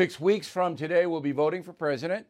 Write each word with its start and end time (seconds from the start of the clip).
Six 0.00 0.18
weeks 0.18 0.48
from 0.48 0.76
today, 0.76 1.04
we'll 1.04 1.20
be 1.20 1.30
voting 1.30 1.62
for 1.62 1.74
president, 1.74 2.26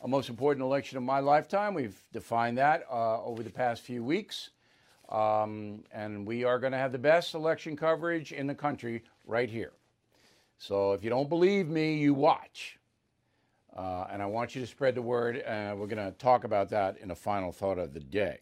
a 0.00 0.08
most 0.08 0.28
important 0.28 0.64
election 0.64 0.98
of 0.98 1.04
my 1.04 1.20
lifetime. 1.20 1.72
We've 1.72 2.02
defined 2.12 2.58
that 2.58 2.84
uh, 2.90 3.22
over 3.22 3.44
the 3.44 3.50
past 3.50 3.82
few 3.82 4.02
weeks. 4.02 4.50
Um, 5.08 5.84
and 5.92 6.26
we 6.26 6.42
are 6.42 6.58
going 6.58 6.72
to 6.72 6.78
have 6.78 6.90
the 6.90 6.98
best 6.98 7.34
election 7.34 7.76
coverage 7.76 8.32
in 8.32 8.48
the 8.48 8.56
country 8.56 9.04
right 9.24 9.48
here. 9.48 9.70
So 10.58 10.94
if 10.94 11.04
you 11.04 11.08
don't 11.08 11.28
believe 11.28 11.68
me, 11.68 11.94
you 11.94 12.12
watch. 12.12 12.76
Uh, 13.76 14.08
and 14.10 14.20
I 14.20 14.26
want 14.26 14.56
you 14.56 14.60
to 14.60 14.66
spread 14.66 14.96
the 14.96 15.02
word. 15.02 15.36
And 15.36 15.78
we're 15.78 15.86
going 15.86 16.04
to 16.04 16.18
talk 16.18 16.42
about 16.42 16.68
that 16.70 16.98
in 16.98 17.12
a 17.12 17.14
final 17.14 17.52
thought 17.52 17.78
of 17.78 17.94
the 17.94 18.00
day. 18.00 18.40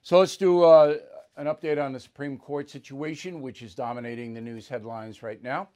So 0.00 0.20
let's 0.20 0.38
do 0.38 0.62
uh, 0.62 0.96
an 1.36 1.48
update 1.48 1.84
on 1.84 1.92
the 1.92 2.00
Supreme 2.00 2.38
Court 2.38 2.70
situation, 2.70 3.42
which 3.42 3.60
is 3.60 3.74
dominating 3.74 4.32
the 4.32 4.40
news 4.40 4.68
headlines 4.68 5.22
right 5.22 5.42
now. 5.42 5.68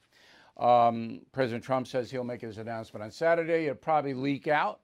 Um, 0.58 1.20
President 1.32 1.62
Trump 1.62 1.86
says 1.86 2.10
he'll 2.10 2.24
make 2.24 2.40
his 2.40 2.58
announcement 2.58 3.04
on 3.04 3.10
Saturday. 3.10 3.64
It'll 3.66 3.76
probably 3.76 4.14
leak 4.14 4.48
out. 4.48 4.80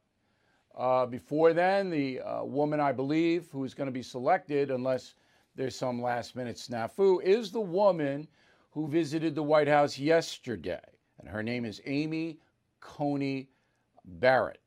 Uh, 0.77 1.07
before 1.07 1.53
then, 1.53 1.91
the 1.91 2.21
uh, 2.21 2.45
woman, 2.45 2.81
I 2.81 2.93
believe, 2.93 3.49
who 3.51 3.65
is 3.65 3.75
going 3.75 3.87
to 3.87 3.93
be 3.93 4.03
selected, 4.03 4.71
unless 4.71 5.15
there's 5.55 5.77
some 5.77 6.03
last 6.03 6.35
minute 6.35 6.57
snafu, 6.57 7.23
is 7.23 7.53
the 7.53 7.61
woman 7.61 8.27
who 8.73 8.89
visited 8.89 9.35
the 9.35 9.43
White 9.43 9.69
House 9.69 9.99
yesterday. 9.99 10.81
And 11.21 11.29
her 11.29 11.43
name 11.43 11.65
is 11.65 11.81
Amy 11.87 12.39
Coney 12.81 13.49
Barrett. 14.05 14.61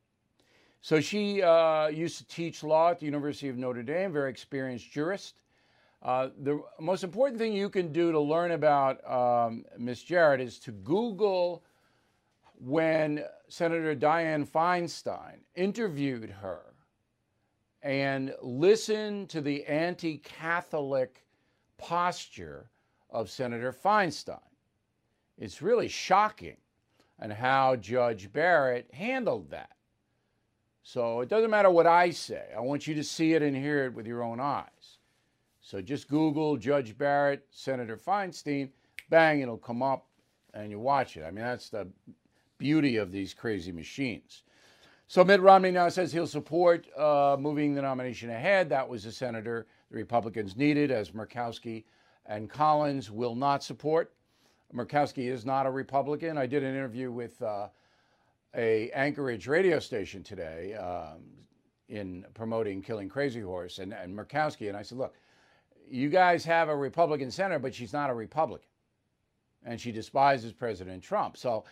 So 0.82 1.02
she 1.02 1.42
uh, 1.42 1.88
used 1.88 2.18
to 2.20 2.28
teach 2.28 2.64
law 2.64 2.92
at 2.92 3.00
the 3.00 3.06
University 3.06 3.50
of 3.50 3.58
Notre 3.58 3.84
Dame, 3.84 4.14
very 4.14 4.30
experienced 4.30 4.90
jurist. 4.90 5.36
Uh, 6.08 6.30
the 6.42 6.64
most 6.80 7.04
important 7.04 7.38
thing 7.38 7.52
you 7.52 7.70
can 7.70 7.92
do 7.92 8.14
to 8.14 8.20
learn 8.20 8.52
about 8.52 9.06
um, 9.12 9.66
Barrett 10.08 10.40
is 10.40 10.58
to 10.58 10.72
Google 10.72 11.66
when 12.62 13.26
Senator 13.50 13.94
Dianne 13.94 14.48
Feinstein 14.48 15.40
interviewed 15.56 16.30
her 16.30 16.62
and 17.84 18.34
listen 18.42 19.28
to 19.28 19.42
the 19.42 19.66
anti 19.66 20.20
Catholic 20.20 21.26
posture 21.78 22.70
of 23.10 23.30
Senator 23.30 23.74
Feinstein. 23.74 24.40
It's 25.38 25.62
really 25.62 25.90
shocking 25.90 26.56
and 27.20 27.34
how 27.34 27.76
Judge 27.76 28.32
Barrett 28.32 28.90
handled 28.94 29.50
that. 29.50 29.76
So 30.84 31.20
it 31.20 31.28
doesn't 31.28 31.52
matter 31.52 31.70
what 31.70 31.86
I 31.86 32.12
say, 32.12 32.46
I 32.56 32.62
want 32.62 32.88
you 32.88 32.96
to 32.96 33.04
see 33.04 33.34
it 33.34 33.42
and 33.42 33.58
hear 33.58 33.84
it 33.84 33.94
with 33.94 34.08
your 34.08 34.24
own 34.24 34.40
eyes. 34.40 34.97
So 35.68 35.82
just 35.82 36.08
Google 36.08 36.56
Judge 36.56 36.98
Barrett, 36.98 37.46
Senator 37.52 37.98
Feinstein, 37.98 38.70
bang, 39.10 39.42
it'll 39.42 39.58
come 39.58 39.84
up 39.84 40.08
and 40.54 40.72
you 40.72 40.80
watch 40.80 41.18
it. 41.18 41.26
I 41.26 41.30
mean, 41.30 41.44
that's 41.44 41.68
the 41.68 41.90
beauty 42.58 42.96
of 42.96 43.12
these 43.12 43.34
crazy 43.34 43.74
machines. 43.74 44.44
So 45.08 45.26
Mitt 45.26 45.42
Romney 45.42 45.72
now 45.72 45.90
says 45.90 46.14
he'll 46.14 46.26
support 46.26 46.88
uh, 46.98 47.36
moving 47.38 47.76
the 47.76 47.82
nomination 47.82 48.30
ahead. 48.30 48.70
That 48.70 48.88
was 48.88 49.06
a 49.06 49.12
senator 49.12 49.68
the 49.92 49.98
Republicans 49.98 50.56
needed, 50.56 50.90
as 50.90 51.12
Murkowski 51.12 51.84
and 52.28 52.50
Collins 52.50 53.12
will 53.12 53.36
not 53.36 53.62
support. 53.62 54.14
Murkowski 54.74 55.30
is 55.30 55.46
not 55.46 55.66
a 55.66 55.70
Republican. 55.70 56.38
I 56.38 56.46
did 56.46 56.64
an 56.64 56.74
interview 56.74 57.12
with 57.12 57.42
uh, 57.42 57.68
a 58.56 58.90
Anchorage 58.92 59.48
radio 59.48 59.80
station 59.80 60.24
today 60.24 60.76
um, 60.76 61.24
in 61.90 62.24
promoting 62.34 62.82
Killing 62.82 63.10
Crazy 63.10 63.42
Horse 63.42 63.80
and, 63.80 63.94
and 63.94 64.18
Murkowski, 64.18 64.70
and 64.70 64.78
I 64.78 64.82
said, 64.82 64.98
look, 64.98 65.14
you 65.90 66.10
guys 66.10 66.46
have 66.46 66.70
a 66.70 66.76
Republican 66.76 67.32
senator, 67.32 67.60
but 67.60 67.74
she's 67.74 67.94
not 67.94 68.10
a 68.10 68.14
Republican. 68.14 68.68
And 69.66 69.80
she 69.80 69.92
despises 69.92 70.54
President 70.54 71.04
Trump. 71.04 71.38
So 71.38 71.66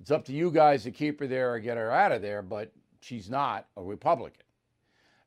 it's 0.00 0.10
up 0.10 0.24
to 0.26 0.32
you 0.32 0.50
guys 0.50 0.82
to 0.84 0.90
keep 0.90 1.20
her 1.20 1.26
there 1.26 1.52
or 1.52 1.58
get 1.58 1.76
her 1.76 1.90
out 1.90 2.12
of 2.12 2.22
there, 2.22 2.42
but 2.42 2.72
she's 3.00 3.28
not 3.28 3.66
a 3.76 3.82
Republican. 3.82 4.42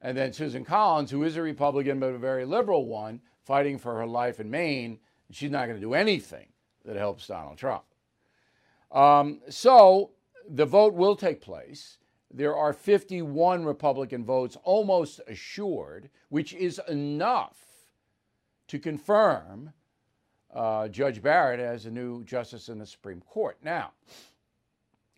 And 0.02 0.18
then 0.18 0.34
Susan 0.34 0.64
Collins, 0.64 1.12
who 1.12 1.24
is 1.24 1.36
a 1.36 1.42
Republican, 1.42 2.00
but 2.00 2.14
a 2.14 2.18
very 2.18 2.46
liberal 2.46 2.86
one, 2.86 3.22
fighting 3.44 3.78
for 3.78 3.96
her 3.96 4.08
life 4.08 4.40
in 4.40 4.50
Maine, 4.50 5.00
she's 5.32 5.52
not 5.52 5.66
going 5.66 5.80
to 5.80 5.86
do 5.86 5.94
anything 5.94 6.48
that 6.84 6.96
helps 6.96 7.28
Donald 7.28 7.58
Trump. 7.58 7.84
Um, 8.92 9.42
so 9.50 10.12
the 10.48 10.66
vote 10.66 10.94
will 10.94 11.16
take 11.16 11.42
place. 11.42 11.98
There 12.32 12.56
are 12.56 12.74
51 12.74 13.66
Republican 13.66 14.26
votes 14.26 14.58
almost 14.64 15.22
assured, 15.28 16.10
which 16.30 16.54
is 16.54 16.82
enough 16.88 17.65
to 18.68 18.80
confirm 18.80 19.72
uh, 20.54 20.88
Judge 20.88 21.22
Barrett 21.22 21.60
as 21.60 21.86
a 21.86 21.92
new 21.92 22.24
justice 22.24 22.70
in 22.70 22.80
the 22.80 22.86
Supreme 22.86 23.22
Court. 23.22 23.58
Now, 23.64 23.92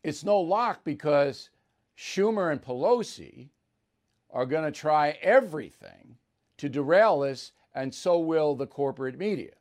it's 0.03 0.24
no 0.24 0.40
lock 0.40 0.84
because 0.84 1.50
Schumer 1.97 2.52
and 2.52 2.62
Pelosi 2.62 3.50
are 4.31 4.46
going 4.46 4.66
to 4.66 4.72
try 4.72 5.18
everything 5.22 6.18
to 6.57 6.69
derail 6.69 7.19
this, 7.19 7.52
and 7.75 7.94
so 7.94 8.19
will 8.19 8.56
the 8.56 8.68
corporate 8.68 9.18
media. 9.18 9.53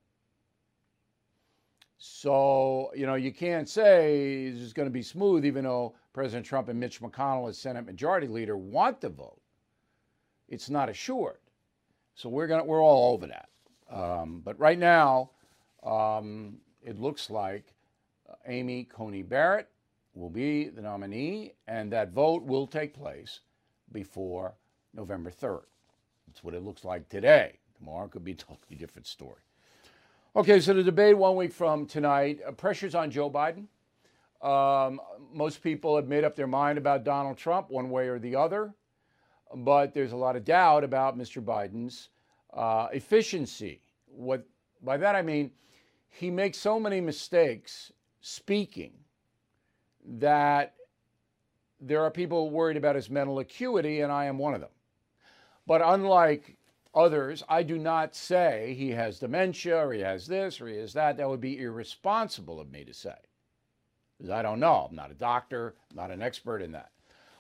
So, 1.98 2.90
you 2.94 3.06
know, 3.06 3.14
you 3.14 3.32
can't 3.32 3.68
say 3.68 4.44
it's 4.44 4.72
going 4.72 4.86
to 4.86 4.92
be 4.92 5.02
smooth, 5.02 5.44
even 5.44 5.64
though 5.64 5.94
President 6.12 6.46
Trump 6.46 6.68
and 6.68 6.78
Mitch 6.78 7.00
McConnell, 7.00 7.48
as 7.48 7.58
Senate 7.58 7.86
Majority 7.86 8.26
Leader, 8.26 8.56
want 8.56 9.00
the 9.00 9.08
vote. 9.08 9.40
It's 10.48 10.70
not 10.70 10.88
assured. 10.88 11.38
So 12.14 12.28
we're 12.28 12.46
going 12.46 12.60
to, 12.60 12.66
we're 12.66 12.82
all 12.82 13.14
over 13.14 13.26
that. 13.26 13.48
Um, 13.90 14.42
but 14.44 14.58
right 14.58 14.78
now, 14.78 15.30
um, 15.82 16.58
it 16.82 16.98
looks 17.00 17.30
like 17.30 17.74
Amy 18.46 18.84
Coney 18.84 19.22
Barrett 19.22 19.68
will 20.14 20.30
be 20.30 20.68
the 20.68 20.82
nominee, 20.82 21.52
and 21.68 21.92
that 21.92 22.12
vote 22.12 22.42
will 22.42 22.66
take 22.66 22.94
place 22.94 23.40
before 23.92 24.54
November 24.94 25.30
3rd. 25.30 25.64
That's 26.26 26.42
what 26.42 26.54
it 26.54 26.62
looks 26.62 26.84
like 26.84 27.08
today. 27.08 27.58
Tomorrow 27.78 28.08
could 28.08 28.24
be 28.24 28.32
a 28.32 28.36
totally 28.36 28.76
different 28.76 29.06
story. 29.06 29.40
Okay, 30.34 30.60
so 30.60 30.74
the 30.74 30.82
debate 30.82 31.16
one 31.16 31.36
week 31.36 31.52
from 31.52 31.86
tonight 31.86 32.40
uh, 32.46 32.52
pressures 32.52 32.94
on 32.94 33.10
Joe 33.10 33.30
Biden. 33.30 33.66
Um, 34.42 35.00
most 35.32 35.62
people 35.62 35.96
have 35.96 36.08
made 36.08 36.24
up 36.24 36.36
their 36.36 36.46
mind 36.46 36.78
about 36.78 37.04
Donald 37.04 37.38
Trump 37.38 37.70
one 37.70 37.90
way 37.90 38.08
or 38.08 38.18
the 38.18 38.36
other, 38.36 38.74
but 39.54 39.94
there's 39.94 40.12
a 40.12 40.16
lot 40.16 40.36
of 40.36 40.44
doubt 40.44 40.84
about 40.84 41.16
Mr. 41.16 41.42
Biden's 41.42 42.10
uh, 42.56 42.88
efficiency. 42.92 43.80
What 44.06 44.44
by 44.82 44.96
that 44.96 45.14
I 45.14 45.22
mean 45.22 45.50
he 46.08 46.30
makes 46.30 46.58
so 46.58 46.80
many 46.80 47.00
mistakes 47.00 47.92
speaking 48.20 48.92
that 50.18 50.74
there 51.80 52.02
are 52.02 52.10
people 52.10 52.50
worried 52.50 52.78
about 52.78 52.96
his 52.96 53.10
mental 53.10 53.38
acuity, 53.38 54.00
and 54.00 54.10
I 54.10 54.24
am 54.24 54.38
one 54.38 54.54
of 54.54 54.60
them. 54.60 54.70
But 55.66 55.82
unlike 55.84 56.56
others, 56.94 57.42
I 57.48 57.62
do 57.62 57.76
not 57.78 58.14
say 58.14 58.74
he 58.78 58.90
has 58.92 59.18
dementia 59.18 59.86
or 59.86 59.92
he 59.92 60.00
has 60.00 60.26
this 60.26 60.60
or 60.60 60.68
he 60.68 60.78
has 60.78 60.94
that. 60.94 61.18
That 61.18 61.28
would 61.28 61.40
be 61.40 61.60
irresponsible 61.60 62.58
of 62.60 62.70
me 62.70 62.84
to 62.84 62.94
say. 62.94 63.14
Because 64.16 64.30
I 64.30 64.40
don't 64.40 64.60
know. 64.60 64.86
I'm 64.88 64.96
not 64.96 65.10
a 65.10 65.14
doctor, 65.14 65.74
I'm 65.90 65.96
not 65.96 66.10
an 66.10 66.22
expert 66.22 66.62
in 66.62 66.72
that. 66.72 66.92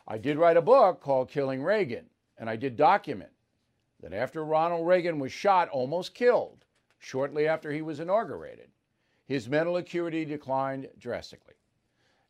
I 0.06 0.18
did 0.18 0.36
write 0.36 0.58
a 0.58 0.62
book 0.62 1.00
called 1.00 1.30
Killing 1.30 1.62
Reagan, 1.62 2.04
and 2.38 2.50
I 2.50 2.56
did 2.56 2.76
document 2.76 3.30
that 4.06 4.16
after 4.16 4.44
Ronald 4.44 4.86
Reagan 4.86 5.18
was 5.18 5.32
shot, 5.32 5.68
almost 5.68 6.14
killed, 6.14 6.64
shortly 7.00 7.48
after 7.48 7.72
he 7.72 7.82
was 7.82 7.98
inaugurated, 7.98 8.68
his 9.26 9.48
mental 9.48 9.78
acuity 9.78 10.24
declined 10.24 10.88
drastically. 10.96 11.54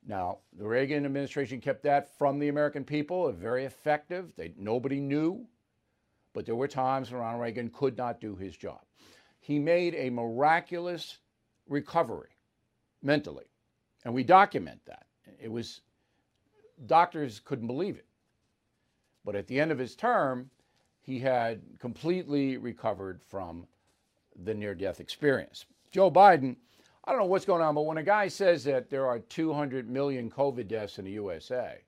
Now, 0.06 0.38
the 0.58 0.66
Reagan 0.66 1.04
administration 1.04 1.60
kept 1.60 1.82
that 1.82 2.16
from 2.16 2.38
the 2.38 2.48
American 2.48 2.82
people, 2.82 3.30
very 3.30 3.66
effective. 3.66 4.32
They, 4.36 4.54
nobody 4.56 5.00
knew, 5.00 5.46
but 6.32 6.46
there 6.46 6.54
were 6.56 6.66
times 6.66 7.10
when 7.10 7.20
Ronald 7.20 7.42
Reagan 7.42 7.68
could 7.68 7.98
not 7.98 8.22
do 8.22 8.36
his 8.36 8.56
job. 8.56 8.80
He 9.40 9.58
made 9.58 9.94
a 9.96 10.08
miraculous 10.08 11.18
recovery 11.68 12.30
mentally, 13.02 13.50
and 14.06 14.14
we 14.14 14.24
document 14.24 14.80
that. 14.86 15.04
It 15.38 15.52
was, 15.52 15.82
doctors 16.86 17.38
couldn't 17.38 17.66
believe 17.66 17.96
it. 17.96 18.06
But 19.26 19.36
at 19.36 19.46
the 19.46 19.60
end 19.60 19.72
of 19.72 19.78
his 19.78 19.94
term, 19.94 20.48
he 21.06 21.20
had 21.20 21.62
completely 21.78 22.56
recovered 22.56 23.22
from 23.22 23.64
the 24.42 24.52
near 24.52 24.74
death 24.74 24.98
experience. 24.98 25.64
Joe 25.92 26.10
Biden, 26.10 26.56
I 27.04 27.12
don't 27.12 27.20
know 27.20 27.26
what's 27.26 27.44
going 27.44 27.62
on, 27.62 27.76
but 27.76 27.86
when 27.86 27.98
a 27.98 28.02
guy 28.02 28.26
says 28.26 28.64
that 28.64 28.90
there 28.90 29.06
are 29.06 29.20
200 29.20 29.88
million 29.88 30.28
COVID 30.28 30.66
deaths 30.66 30.98
in 30.98 31.04
the 31.04 31.12
USA, 31.12 31.78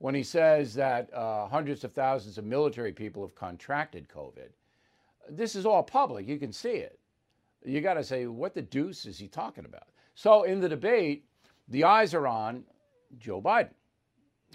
when 0.00 0.14
he 0.14 0.22
says 0.22 0.74
that 0.74 1.12
uh, 1.14 1.48
hundreds 1.48 1.82
of 1.82 1.92
thousands 1.92 2.36
of 2.36 2.44
military 2.44 2.92
people 2.92 3.22
have 3.22 3.34
contracted 3.34 4.06
COVID, 4.06 4.50
this 5.30 5.56
is 5.56 5.64
all 5.64 5.82
public. 5.82 6.28
You 6.28 6.38
can 6.38 6.52
see 6.52 6.68
it. 6.68 6.98
You 7.64 7.80
got 7.80 7.94
to 7.94 8.04
say, 8.04 8.26
what 8.26 8.54
the 8.54 8.62
deuce 8.62 9.06
is 9.06 9.18
he 9.18 9.28
talking 9.28 9.64
about? 9.64 9.88
So 10.14 10.42
in 10.42 10.60
the 10.60 10.68
debate, 10.68 11.24
the 11.68 11.84
eyes 11.84 12.12
are 12.12 12.26
on 12.26 12.64
Joe 13.18 13.40
Biden. 13.40 13.72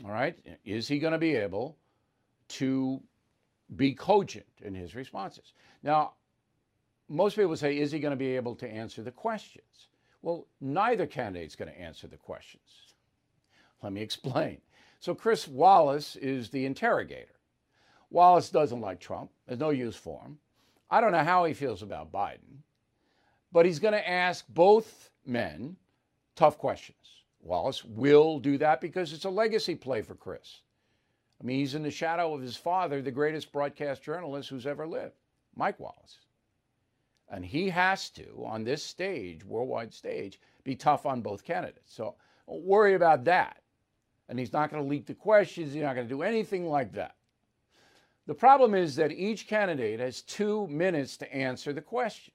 All 0.06 0.12
right. 0.12 0.38
Is 0.64 0.88
he 0.88 1.00
going 1.00 1.14
to 1.14 1.20
be 1.20 1.36
able 1.36 1.78
to 2.50 3.02
be 3.76 3.94
cogent 3.94 4.46
in 4.62 4.74
his 4.74 4.96
responses. 4.96 5.54
Now, 5.84 6.14
most 7.10 7.36
people 7.36 7.56
say, 7.56 7.78
is 7.78 7.92
he 7.92 8.00
going 8.00 8.12
to 8.12 8.18
be 8.18 8.36
able 8.36 8.56
to 8.56 8.68
answer 8.68 9.02
the 9.02 9.12
questions? 9.12 9.88
Well, 10.22 10.48
neither 10.62 11.06
candidate's 11.06 11.56
going 11.56 11.72
to 11.72 11.80
answer 11.80 12.08
the 12.08 12.18
questions. 12.18 12.94
Let 13.82 13.94
me 13.94 14.02
explain. 14.02 14.62
So, 15.00 15.14
Chris 15.14 15.48
Wallace 15.48 16.16
is 16.16 16.50
the 16.50 16.66
interrogator. 16.66 17.36
Wallace 18.10 18.50
doesn't 18.50 18.80
like 18.80 19.00
Trump, 19.00 19.32
there's 19.48 19.60
no 19.60 19.72
use 19.72 19.96
for 19.96 20.22
him. 20.22 20.38
I 20.90 21.02
don't 21.02 21.12
know 21.12 21.24
how 21.24 21.46
he 21.46 21.54
feels 21.54 21.82
about 21.82 22.12
Biden, 22.12 22.62
but 23.52 23.66
he's 23.66 23.80
going 23.80 23.96
to 23.96 24.10
ask 24.10 24.46
both 24.48 25.10
men 25.26 25.76
tough 26.36 26.58
questions. 26.58 26.98
Wallace 27.42 27.84
will 27.84 28.40
do 28.40 28.58
that 28.60 28.80
because 28.80 29.12
it's 29.12 29.26
a 29.26 29.30
legacy 29.30 29.76
play 29.76 30.02
for 30.02 30.16
Chris. 30.16 30.62
He's 31.46 31.76
in 31.76 31.84
the 31.84 31.92
shadow 31.92 32.34
of 32.34 32.42
his 32.42 32.56
father, 32.56 33.02
the 33.02 33.12
greatest 33.12 33.52
broadcast 33.52 34.02
journalist 34.02 34.50
who's 34.50 34.66
ever 34.66 34.88
lived, 34.88 35.16
Mike 35.56 35.80
Wallace. 35.80 36.20
And 37.30 37.44
he 37.44 37.70
has 37.70 38.10
to, 38.12 38.46
on 38.46 38.64
this 38.64 38.84
stage, 38.84 39.44
worldwide 39.44 39.94
stage, 39.94 40.40
be 40.64 40.76
tough 40.76 41.06
on 41.06 41.22
both 41.22 41.44
candidates. 41.44 41.94
So 41.94 42.16
don't 42.48 42.64
worry 42.64 42.94
about 42.94 43.26
that. 43.26 43.62
And 44.30 44.40
he's 44.40 44.54
not 44.54 44.72
going 44.72 44.84
to 44.84 44.90
leak 44.90 45.06
the 45.06 45.14
questions, 45.14 45.74
he's 45.74 45.84
not 45.84 45.96
going 45.96 46.08
to 46.08 46.14
do 46.14 46.22
anything 46.22 46.68
like 46.68 46.94
that. 46.94 47.16
The 48.26 48.34
problem 48.34 48.74
is 48.74 48.96
that 48.96 49.12
each 49.12 49.48
candidate 49.48 50.00
has 50.00 50.22
two 50.22 50.68
minutes 50.68 51.18
to 51.18 51.34
answer 51.34 51.74
the 51.74 51.82
question, 51.82 52.34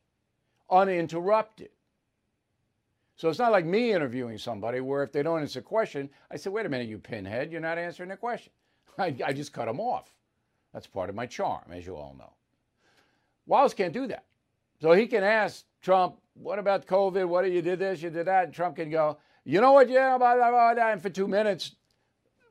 uninterrupted. 0.71 1.71
So 3.17 3.31
it's 3.31 3.39
not 3.39 3.53
like 3.53 3.65
me 3.65 3.93
interviewing 3.93 4.37
somebody 4.37 4.81
where 4.81 5.03
if 5.03 5.13
they 5.13 5.23
don't 5.23 5.41
answer 5.41 5.61
a 5.61 5.63
question, 5.63 6.11
I 6.31 6.37
say, 6.37 6.51
wait 6.51 6.67
a 6.67 6.69
minute, 6.69 6.89
you 6.89 6.99
pinhead, 6.99 7.51
you're 7.51 7.61
not 7.61 7.79
answering 7.79 8.11
the 8.11 8.17
question. 8.17 8.53
I, 8.99 9.15
I 9.25 9.33
just 9.33 9.53
cut 9.53 9.67
them 9.67 9.81
off. 9.81 10.13
That's 10.73 10.87
part 10.87 11.09
of 11.09 11.15
my 11.15 11.27
charm, 11.27 11.65
as 11.73 11.87
you 11.87 11.97
all 11.97 12.15
know. 12.19 12.33
Wallace 13.47 13.75
can't 13.75 13.93
do 13.93 14.07
that. 14.09 14.25
So 14.81 14.93
he 14.93 15.07
can 15.07 15.25
ask 15.25 15.65
Trump, 15.83 16.17
what 16.35 16.59
about 16.59 16.87
COVID? 16.87 17.27
What 17.27 17.51
you 17.51 17.63
did 17.63 17.79
this, 17.79 18.03
you 18.03 18.11
did 18.11 18.27
that? 18.27 18.45
And 18.45 18.55
Trump 18.55 18.77
can 18.77 18.91
go, 18.91 19.19
you 19.45 19.61
know 19.61 19.73
what, 19.73 19.89
yeah, 19.89 20.19
blah, 20.19 20.37
blah, 20.37 20.51
blah, 20.51 20.89
and 20.89 21.01
for 21.01 21.09
two 21.09 21.27
minutes, 21.27 21.77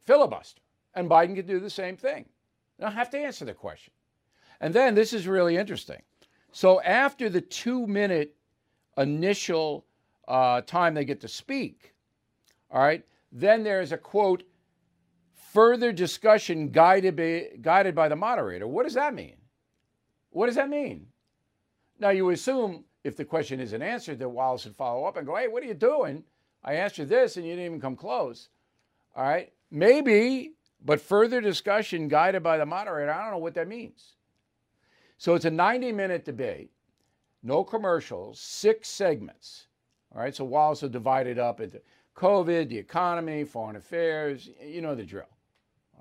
filibuster. 0.06 0.62
And 0.96 1.10
Biden 1.10 1.36
can 1.36 1.46
do 1.46 1.60
the 1.60 1.70
same 1.70 1.96
thing. 1.96 2.26
They 2.78 2.86
don't 2.86 2.94
have 2.94 3.12
to 3.12 3.20
answer 3.20 3.46
the 3.46 3.54
question. 3.54 3.94
And 4.60 4.74
then 4.74 4.96
this 4.96 5.14
is 5.14 5.28
really 5.28 5.56
interesting. 5.56 6.02
So 6.52 6.82
after 6.82 7.30
the 7.30 7.42
two 7.42 7.86
minute 7.86 8.36
initial 8.98 9.86
uh, 10.28 10.62
time 10.62 10.94
they 10.94 11.06
get 11.06 11.22
to 11.22 11.28
speak. 11.28 11.94
All 12.72 12.82
right. 12.82 13.06
Then 13.32 13.64
there's 13.64 13.92
a 13.92 13.98
quote, 13.98 14.44
further 15.58 15.92
discussion 15.92 16.70
guided 16.70 17.16
by, 17.16 17.48
guided 17.64 17.96
by 17.96 18.08
the 18.08 18.16
moderator. 18.16 18.68
What 18.68 18.84
does 18.84 18.94
that 18.94 19.16
mean? 19.16 19.38
What 20.30 20.46
does 20.46 20.56
that 20.56 20.70
mean? 20.70 21.08
Now, 21.98 22.12
you 22.12 22.30
assume 22.30 22.84
if 23.04 23.18
the 23.18 23.26
question 23.26 23.60
isn't 23.60 23.82
answered, 23.82 24.20
that 24.20 24.30
Wallace 24.30 24.66
would 24.66 24.76
follow 24.76 25.06
up 25.06 25.18
and 25.18 25.26
go, 25.26 25.36
hey, 25.36 25.48
what 25.48 25.64
are 25.64 25.66
you 25.66 25.74
doing? 25.74 26.24
I 26.64 26.76
asked 26.76 27.00
you 27.00 27.06
this 27.06 27.38
and 27.38 27.46
you 27.48 27.54
didn't 27.54 27.66
even 27.66 27.82
come 27.82 27.96
close. 27.96 28.50
All 29.16 29.24
right. 29.24 29.52
Maybe, 29.72 30.54
but 30.86 31.02
further 31.02 31.42
discussion 31.42 32.08
guided 32.08 32.44
by 32.44 32.60
the 32.60 32.66
moderator, 32.68 33.12
I 33.12 33.24
don't 33.24 33.32
know 33.32 33.40
what 33.40 33.56
that 33.56 33.68
means. 33.68 34.14
So 35.18 35.34
it's 35.34 35.46
a 35.46 35.50
90 35.50 35.92
minute 35.92 36.24
debate, 36.24 36.70
no 37.42 37.64
commercials, 37.64 38.40
six 38.40 38.90
segments. 38.90 39.66
All 40.14 40.22
right, 40.22 40.36
so 40.36 40.46
Wallace 40.46 40.84
will 40.84 40.90
divide 40.90 41.26
it 41.26 41.40
up 41.40 41.62
into 41.62 41.82
COVID, 42.16 42.70
the 42.70 42.78
economy, 42.78 43.44
foreign 43.44 43.76
affairs, 43.76 44.52
you 44.64 44.82
know 44.82 44.94
the 44.94 45.04
drill. 45.04 45.26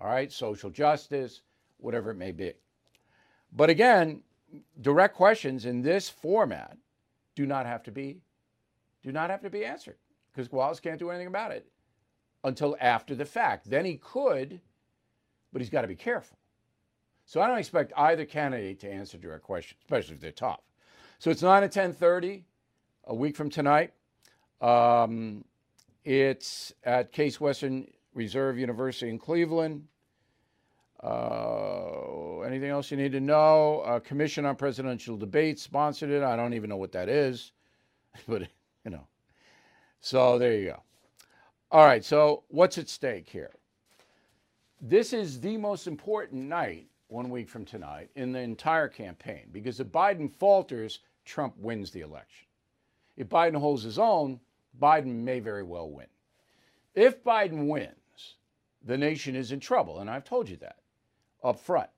All 0.01 0.07
right, 0.07 0.31
social 0.31 0.71
justice, 0.71 1.43
whatever 1.79 2.11
it 2.11 2.17
may 2.17 2.33
be. 2.33 2.53
But 3.53 3.71
again, 3.71 4.23
direct 4.81 5.15
questions 5.15 5.65
in 5.65 5.83
this 5.83 6.09
format 6.09 6.77
do 7.35 7.47
not 7.47 7.67
have 7.67 7.83
to 7.85 7.91
be 7.91 8.21
do 9.03 9.13
not 9.13 9.31
have 9.31 9.41
to 9.43 9.51
be 9.51 9.65
answered 9.65 9.97
because 10.33 10.51
Wallace 10.51 10.81
can't 10.81 10.99
do 10.99 11.11
anything 11.11 11.29
about 11.29 11.53
it 11.53 11.67
until 12.43 12.77
after 12.81 13.15
the 13.15 13.25
fact. 13.25 13.71
Then 13.71 13.85
he 13.85 13.99
could, 13.99 14.61
but 15.53 15.63
he's 15.63 15.71
got 15.71 15.83
to 15.83 15.89
be 15.89 15.95
careful. 15.95 16.37
So 17.25 17.41
I 17.41 17.47
don't 17.47 17.59
expect 17.59 17.93
either 17.97 18.25
candidate 18.25 18.81
to 18.81 18.91
answer 18.91 19.17
direct 19.17 19.45
questions, 19.45 19.79
especially 19.85 20.17
if 20.17 20.21
they're 20.21 20.33
tough. 20.33 20.61
So 21.19 21.31
it's 21.31 21.43
9 21.43 21.63
at 21.63 21.73
10:30, 21.73 22.43
a 23.05 23.15
week 23.15 23.37
from 23.37 23.49
tonight. 23.49 23.93
Um, 24.61 25.45
it's 26.05 26.73
at 26.85 27.13
Case 27.13 27.41
Western 27.41 27.89
Reserve 28.17 28.59
University 28.59 29.11
in 29.11 29.19
Cleveland. 29.19 29.85
Uh, 31.03 32.41
anything 32.41 32.71
else 32.71 32.91
you 32.91 32.97
need 32.97 33.13
to 33.13 33.21
know? 33.21 33.81
Uh, 33.81 34.01
Commission 34.01 34.47
on 34.47 34.57
Presidential 34.57 35.17
Debates 35.17 35.63
sponsored 35.63 36.11
it. 36.11 36.23
I 36.23 36.35
don't 36.35 36.55
even 36.55 36.71
know 36.71 36.79
what 36.79 36.93
that 36.93 37.09
is, 37.09 37.53
but 38.29 38.43
you 38.85 38.91
know. 38.91 39.07
So 40.01 40.39
there 40.39 40.55
you 40.55 40.71
go. 40.71 40.83
All 41.71 41.85
right. 41.85 42.05
So 42.05 42.45
what's 42.49 42.79
at 42.79 42.89
stake 42.89 43.29
here? 43.29 43.53
This 44.81 45.13
is 45.13 45.41
the 45.41 45.57
most 45.57 45.87
important 45.87 46.45
night, 46.45 46.87
one 47.09 47.29
week 47.29 47.49
from 47.49 47.65
tonight, 47.65 48.11
in 48.17 48.33
the 48.33 48.41
entire 48.41 48.89
campaign 48.89 49.49
because 49.53 49.79
if 49.79 49.89
Biden 49.89 50.33
falters, 50.33 51.01
Trump 51.25 51.55
wins 51.59 51.91
the 51.91 52.01
election. 52.01 52.47
If 53.17 53.29
Biden 53.29 53.57
holds 53.57 53.83
his 53.83 53.99
own, 53.99 54.41
Biden 54.81 55.23
may 55.23 55.41
very 55.41 55.63
well 55.63 55.91
win. 55.91 56.07
If 56.95 57.23
Biden 57.23 57.69
wins, 57.69 58.06
the 58.87 58.97
nation 58.97 59.37
is 59.37 59.53
in 59.53 59.61
trouble. 59.61 59.99
And 59.99 60.09
I've 60.09 60.25
told 60.25 60.49
you 60.49 60.57
that 60.59 60.79
up 61.43 61.59
front 61.59 61.91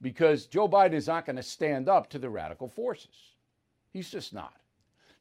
because 0.00 0.46
Joe 0.46 0.68
Biden 0.68 0.94
is 0.94 1.08
not 1.08 1.26
going 1.26 1.36
to 1.36 1.42
stand 1.42 1.88
up 1.88 2.08
to 2.10 2.18
the 2.18 2.30
radical 2.30 2.68
forces. 2.68 3.34
He's 3.92 4.10
just 4.10 4.32
not. 4.32 4.54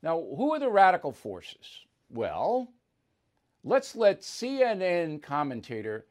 Now, 0.02 0.18
who 0.20 0.54
are 0.54 0.60
the 0.60 0.70
radical 0.70 1.12
forces? 1.12 1.82
Well, 2.10 2.72
let's 3.64 3.96
let 3.96 4.22
CNN 4.22 5.22
commentator 5.22 6.06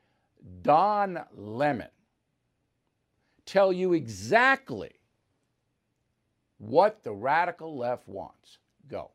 Don 0.62 1.20
Lemon 1.34 1.88
tell 3.46 3.72
you 3.72 3.94
exactly 3.94 4.92
what 6.58 7.02
the 7.02 7.12
radical 7.12 7.78
left 7.78 8.06
wants. 8.08 8.58
Go. 8.88 9.12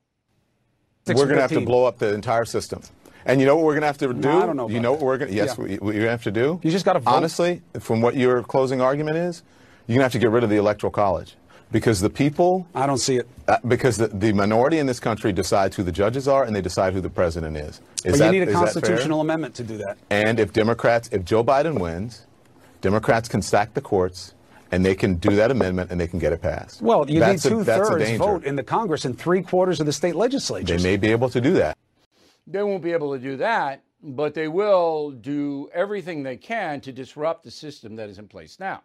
We're 1.05 1.13
going 1.25 1.35
to 1.35 1.41
have 1.41 1.51
to 1.51 1.61
blow 1.61 1.85
up 1.85 1.99
the 1.99 2.13
entire 2.13 2.45
system. 2.45 2.81
And 3.25 3.39
you 3.39 3.45
know 3.45 3.55
what 3.55 3.65
we're 3.65 3.73
going 3.73 3.81
to 3.81 3.87
have 3.87 3.97
to 3.99 4.07
do? 4.07 4.13
No, 4.13 4.41
I 4.41 4.45
don't 4.45 4.57
know 4.57 4.69
you 4.69 4.79
know 4.79 4.91
what 4.93 5.01
we're 5.01 5.17
going 5.17 5.31
to, 5.31 5.35
yes, 5.35 5.55
Yeah. 5.57 5.63
what 5.63 5.69
you're 5.69 5.77
going 5.79 6.01
to 6.03 6.09
have 6.09 6.23
to 6.23 6.31
do? 6.31 6.59
You 6.61 6.71
just 6.71 6.85
gotta. 6.85 7.01
Honestly, 7.05 7.61
from 7.79 8.01
what 8.01 8.15
your 8.15 8.43
closing 8.43 8.81
argument 8.81 9.17
is, 9.17 9.43
you're 9.87 9.95
going 9.95 9.99
to 9.99 10.03
have 10.03 10.11
to 10.13 10.19
get 10.19 10.29
rid 10.29 10.43
of 10.43 10.49
the 10.49 10.57
Electoral 10.57 10.91
College. 10.91 11.35
Because 11.71 12.01
the 12.01 12.09
people, 12.09 12.67
I 12.75 12.85
don't 12.85 12.99
see 12.99 13.15
it. 13.17 13.27
uh, 13.47 13.57
because 13.67 13.97
the, 13.97 14.07
the 14.07 14.31
minority 14.31 14.77
in 14.77 14.85
this 14.85 14.99
country 14.99 15.33
decides 15.33 15.75
who 15.75 15.81
the 15.81 15.91
judges 15.91 16.27
are 16.27 16.43
and 16.43 16.55
they 16.55 16.61
decide 16.61 16.93
who 16.93 17.01
the 17.01 17.09
president 17.09 17.57
is. 17.57 17.81
Is 18.05 18.11
But 18.11 18.19
that, 18.19 18.33
you 18.33 18.39
need 18.41 18.47
a 18.47 18.53
constitutional 18.53 19.21
amendment 19.21 19.55
to 19.55 19.63
do 19.63 19.77
that. 19.77 19.97
And 20.11 20.39
if 20.39 20.53
Democrats, 20.53 21.09
if 21.11 21.25
Joe 21.25 21.43
Biden 21.43 21.79
wins, 21.79 22.27
Democrats 22.81 23.27
can 23.27 23.41
stack 23.41 23.73
the 23.73 23.81
courts 23.81 24.35
and 24.73 24.83
they 24.83 24.95
can 24.95 25.15
do 25.15 25.35
that 25.35 25.51
amendment 25.51 25.91
and 25.91 25.99
they 26.01 26.07
can 26.07 26.17
get 26.17 26.33
it 26.33 26.41
passed. 26.41 26.81
Well, 26.81 27.09
you 27.09 27.19
That's 27.19 27.45
need 27.45 27.51
a- 27.51 27.55
two-thirds 27.57 28.03
danger. 28.03 28.17
vote 28.17 28.43
in 28.43 28.55
the 28.55 28.63
Congress 28.63 29.05
and 29.05 29.17
three 29.17 29.43
quarters 29.43 29.79
of 29.79 29.85
the 29.85 29.93
state 29.93 30.15
legislatures. 30.15 30.81
They 30.81 30.89
may 30.91 30.97
be 30.97 31.09
able 31.11 31.29
to 31.29 31.39
do 31.39 31.53
that. 31.53 31.77
They 32.47 32.63
won't 32.63 32.81
be 32.81 32.91
able 32.91 33.13
to 33.13 33.19
do 33.19 33.37
that, 33.37 33.83
but 34.01 34.33
they 34.33 34.47
will 34.47 35.11
do 35.11 35.69
everything 35.73 36.23
they 36.23 36.37
can 36.37 36.81
to 36.81 36.91
disrupt 36.91 37.43
the 37.43 37.51
system 37.51 37.95
that 37.97 38.09
is 38.09 38.17
in 38.17 38.27
place 38.27 38.59
now. 38.59 38.81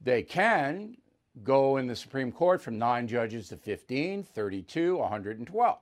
They 0.00 0.22
can 0.22 0.96
go 1.44 1.76
in 1.76 1.86
the 1.86 1.94
Supreme 1.94 2.32
Court 2.32 2.62
from 2.62 2.78
nine 2.78 3.06
judges 3.06 3.50
to 3.50 3.56
15, 3.56 4.22
32, 4.22 4.96
112 4.96 5.78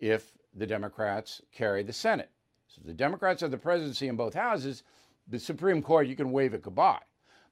if 0.00 0.32
the 0.54 0.66
Democrats 0.66 1.40
carry 1.52 1.84
the 1.84 1.92
Senate. 1.92 2.30
So 2.66 2.80
the 2.84 2.92
Democrats 2.92 3.40
have 3.42 3.52
the 3.52 3.56
presidency 3.58 4.08
in 4.08 4.16
both 4.16 4.34
houses, 4.34 4.82
the 5.28 5.38
Supreme 5.38 5.80
Court, 5.80 6.08
you 6.08 6.16
can 6.16 6.32
wave 6.32 6.54
it 6.54 6.62
goodbye. 6.62 6.98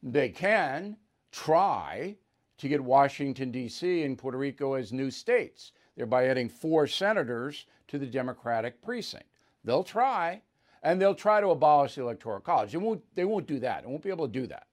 They 0.07 0.29
can 0.29 0.97
try 1.33 2.17
to 2.59 2.69
get 2.69 2.81
Washington, 2.81 3.51
D.C. 3.51 4.05
and 4.05 4.17
Puerto 4.17 4.39
Rico 4.39 4.75
as 4.75 4.93
new 4.93 5.11
states, 5.11 5.73
thereby 5.97 6.29
adding 6.29 6.49
four 6.49 6.87
senators 6.87 7.67
to 7.89 7.99
the 7.99 8.07
Democratic 8.07 8.81
precinct. 8.81 9.27
They'll 9.65 9.83
try, 9.83 10.43
and 10.85 11.03
they'll 11.03 11.15
try 11.15 11.41
to 11.41 11.49
abolish 11.49 11.97
the 11.97 12.03
Electoral 12.03 12.39
College. 12.39 12.71
They 12.71 12.79
won't, 12.79 13.03
they 13.17 13.25
won't 13.25 13.49
do 13.49 13.59
that. 13.59 13.83
They 13.83 13.91
won't 13.91 14.05
be 14.05 14.11
able 14.11 14.29
to 14.29 14.33
do 14.33 14.47
that. 14.47 14.69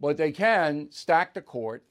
But 0.00 0.16
they 0.16 0.30
can 0.30 0.86
stack 0.92 1.34
the 1.34 1.42
court 1.42 1.82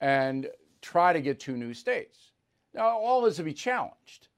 and 0.00 0.48
try 0.80 1.12
to 1.12 1.20
get 1.20 1.38
two 1.38 1.58
new 1.58 1.74
states. 1.74 2.30
Now, 2.72 2.88
all 2.88 3.20
this 3.20 3.36
will 3.36 3.44
be 3.44 3.52
challenged. 3.52 4.28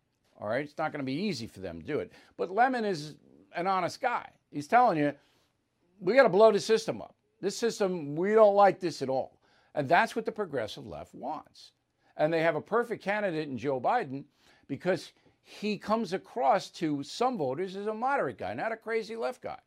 All 0.41 0.49
right. 0.49 0.65
It's 0.65 0.77
not 0.79 0.91
going 0.91 1.01
to 1.01 1.07
be 1.07 1.13
easy 1.13 1.47
for 1.47 1.61
them 1.61 1.81
to 1.81 1.87
do 1.87 2.01
it. 2.01 2.13
But 2.37 2.51
Lemon 2.51 2.85
is 2.85 3.15
an 3.55 3.69
honest 3.69 4.01
guy. 4.01 4.29
He's 4.51 4.67
telling 4.67 4.99
you, 4.99 5.13
we 6.01 6.15
got 6.15 6.25
to 6.25 6.29
blow 6.29 6.51
the 6.51 6.59
system 6.59 7.01
up. 7.01 7.15
This 7.43 7.57
system, 7.57 8.15
we 8.15 8.33
don't 8.33 8.55
like 8.55 8.79
this 8.79 9.03
at 9.03 9.09
all. 9.09 9.37
And 9.75 9.89
that's 9.89 10.15
what 10.15 10.25
the 10.25 10.33
progressive 10.33 10.87
left 10.87 11.13
wants. 11.13 11.73
And 12.17 12.33
they 12.33 12.41
have 12.41 12.55
a 12.55 12.61
perfect 12.61 13.03
candidate 13.03 13.49
in 13.49 13.59
Joe 13.59 13.81
Biden 13.81 14.25
because 14.69 15.13
he 15.43 15.77
comes 15.77 16.13
across 16.13 16.71
to 16.71 17.03
some 17.03 17.37
voters 17.37 17.75
as 17.75 17.89
a 17.89 17.95
moderate 17.95 18.39
guy, 18.39 18.55
not 18.55 18.71
a 18.71 18.77
crazy 18.77 19.17
left 19.17 19.43
guy. 19.43 19.59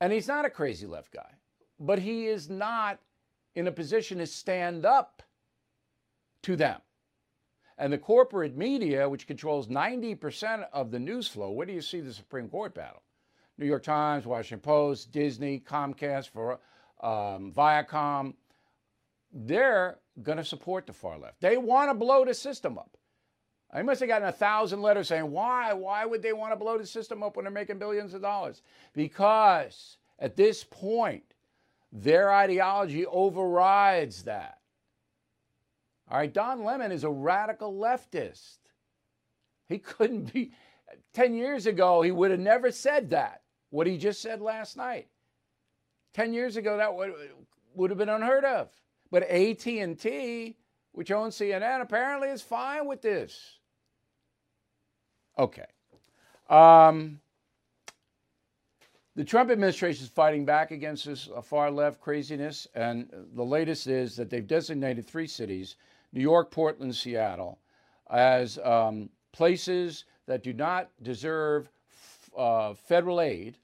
And 0.00 0.12
he's 0.12 0.28
not 0.28 0.44
a 0.44 0.50
crazy 0.50 0.86
left 0.86 1.12
guy, 1.12 1.32
but 1.80 1.98
he 1.98 2.26
is 2.26 2.48
not 2.48 3.00
in 3.56 3.66
a 3.66 3.72
position 3.72 4.18
to 4.18 4.26
stand 4.26 4.86
up 4.86 5.24
to 6.42 6.54
them. 6.54 6.80
And 7.78 7.92
the 7.92 7.98
corporate 7.98 8.56
media, 8.56 9.08
which 9.08 9.26
controls 9.26 9.66
90% 9.66 10.66
of 10.72 10.92
the 10.92 11.00
news 11.00 11.26
flow, 11.26 11.50
where 11.50 11.66
do 11.66 11.72
you 11.72 11.82
see 11.82 12.00
the 12.00 12.12
Supreme 12.12 12.48
Court 12.48 12.74
battle? 12.74 13.02
New 13.60 13.66
York 13.66 13.82
Times, 13.82 14.26
Washington 14.26 14.60
Post, 14.60 15.12
Disney, 15.12 15.60
Comcast, 15.60 16.30
for 16.30 16.54
um, 17.02 17.52
Viacom, 17.52 18.34
they're 19.32 19.98
going 20.22 20.38
to 20.38 20.44
support 20.44 20.86
the 20.86 20.92
far 20.92 21.18
left. 21.18 21.40
They 21.40 21.58
want 21.58 21.90
to 21.90 21.94
blow 21.94 22.24
the 22.24 22.34
system 22.34 22.78
up. 22.78 22.96
I 23.72 23.82
must 23.82 24.00
have 24.00 24.08
gotten 24.08 24.26
a 24.26 24.32
thousand 24.32 24.82
letters 24.82 25.08
saying, 25.08 25.30
why? 25.30 25.72
Why 25.74 26.04
would 26.04 26.22
they 26.22 26.32
want 26.32 26.52
to 26.52 26.56
blow 26.56 26.78
the 26.78 26.86
system 26.86 27.22
up 27.22 27.36
when 27.36 27.44
they're 27.44 27.52
making 27.52 27.78
billions 27.78 28.14
of 28.14 28.22
dollars? 28.22 28.62
Because 28.94 29.98
at 30.18 30.36
this 30.36 30.64
point, 30.64 31.34
their 31.92 32.32
ideology 32.32 33.06
overrides 33.06 34.24
that. 34.24 34.58
All 36.10 36.18
right, 36.18 36.32
Don 36.32 36.64
Lemon 36.64 36.90
is 36.90 37.04
a 37.04 37.10
radical 37.10 37.72
leftist. 37.72 38.58
He 39.68 39.78
couldn't 39.78 40.32
be, 40.32 40.50
10 41.12 41.34
years 41.34 41.66
ago, 41.66 42.02
he 42.02 42.10
would 42.10 42.30
have 42.30 42.40
never 42.40 42.72
said 42.72 43.10
that, 43.10 43.39
what 43.70 43.86
he 43.86 43.96
just 43.96 44.20
said 44.20 44.40
last 44.40 44.76
night. 44.76 45.08
10 46.14 46.32
years 46.32 46.56
ago, 46.56 46.76
that 46.76 46.94
would, 46.94 47.12
would 47.74 47.90
have 47.90 47.98
been 47.98 48.08
unheard 48.08 48.44
of. 48.44 48.68
But 49.10 49.22
AT&T, 49.24 50.56
which 50.92 51.10
owns 51.10 51.36
CNN, 51.36 51.80
apparently 51.80 52.28
is 52.28 52.42
fine 52.42 52.86
with 52.86 53.02
this. 53.02 53.58
Okay. 55.38 55.66
Um, 56.48 57.20
the 59.16 59.24
Trump 59.24 59.50
administration 59.50 60.04
is 60.04 60.10
fighting 60.10 60.44
back 60.44 60.70
against 60.70 61.04
this 61.04 61.28
uh, 61.34 61.40
far 61.40 61.70
left 61.70 62.00
craziness, 62.00 62.66
and 62.74 63.10
the 63.34 63.44
latest 63.44 63.86
is 63.86 64.16
that 64.16 64.30
they've 64.30 64.46
designated 64.46 65.06
three 65.06 65.26
cities 65.26 65.76
New 66.12 66.20
York, 66.20 66.50
Portland, 66.50 66.94
Seattle 66.94 67.60
as 68.10 68.58
um, 68.58 69.08
places 69.32 70.04
that 70.26 70.42
do 70.42 70.52
not 70.52 70.90
deserve 71.02 71.70
uh, 72.36 72.74
federal 72.74 73.20
aid, 73.20 73.58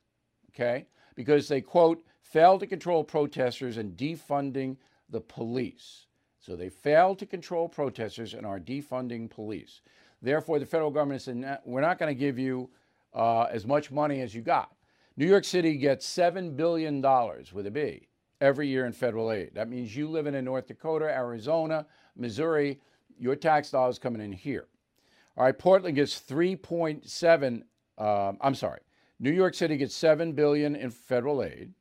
okay, 0.50 0.86
because 1.14 1.48
they, 1.48 1.60
quote, 1.60 2.04
failed 2.22 2.60
to 2.60 2.66
control 2.66 3.04
protesters 3.04 3.76
and 3.76 3.96
defunding 3.96 4.76
the 5.10 5.20
police. 5.20 6.06
So 6.38 6.56
they 6.56 6.68
failed 6.68 7.18
to 7.20 7.26
control 7.26 7.68
protesters 7.68 8.34
and 8.34 8.46
are 8.46 8.60
defunding 8.60 9.28
police. 9.28 9.80
Therefore, 10.22 10.58
the 10.58 10.66
federal 10.66 10.90
government 10.90 11.22
said, 11.22 11.58
we're 11.64 11.80
not 11.80 11.98
going 11.98 12.14
to 12.14 12.18
give 12.18 12.38
you 12.38 12.70
uh, 13.14 13.44
as 13.44 13.66
much 13.66 13.90
money 13.90 14.20
as 14.20 14.34
you 14.34 14.42
got. 14.42 14.72
New 15.16 15.26
York 15.26 15.44
City 15.44 15.76
gets 15.76 16.06
$7 16.06 16.56
billion 16.56 17.00
with 17.52 17.66
a 17.66 17.70
B 17.70 18.08
every 18.40 18.68
year 18.68 18.86
in 18.86 18.92
federal 18.92 19.32
aid. 19.32 19.50
That 19.54 19.68
means 19.68 19.96
you 19.96 20.08
living 20.08 20.34
in 20.34 20.44
North 20.44 20.66
Dakota, 20.66 21.06
Arizona, 21.06 21.86
Missouri, 22.16 22.80
your 23.18 23.34
tax 23.34 23.70
dollars 23.70 23.98
coming 23.98 24.20
in 24.20 24.32
here. 24.32 24.66
All 25.36 25.44
right, 25.44 25.58
Portland 25.58 25.96
gets 25.96 26.20
3.7. 26.20 27.62
Uh, 27.98 28.32
I'm 28.40 28.54
sorry, 28.54 28.80
New 29.18 29.32
York 29.32 29.54
City 29.54 29.76
gets 29.76 29.94
7 29.94 30.32
billion 30.32 30.76
in 30.76 30.90
federal 30.90 31.42
aid. 31.42 31.72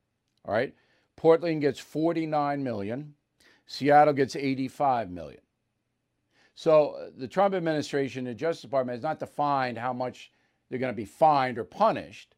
All 0.45 0.53
right, 0.53 0.73
Portland 1.15 1.61
gets 1.61 1.79
49 1.79 2.63
million. 2.63 3.13
Seattle 3.67 4.13
gets 4.13 4.35
85 4.35 5.09
million. 5.09 5.41
So 6.53 6.91
uh, 6.91 7.09
the 7.17 7.27
Trump 7.27 7.55
administration, 7.55 8.25
the 8.25 8.33
Justice 8.33 8.61
Department 8.61 8.95
has 8.95 9.03
not 9.03 9.19
defined 9.19 9.77
how 9.77 9.91
much 9.91 10.31
they're 10.69 10.79
going 10.79 10.93
to 10.93 10.95
be 10.95 11.05
fined 11.05 11.57
or 11.57 11.63
punished 11.63 12.35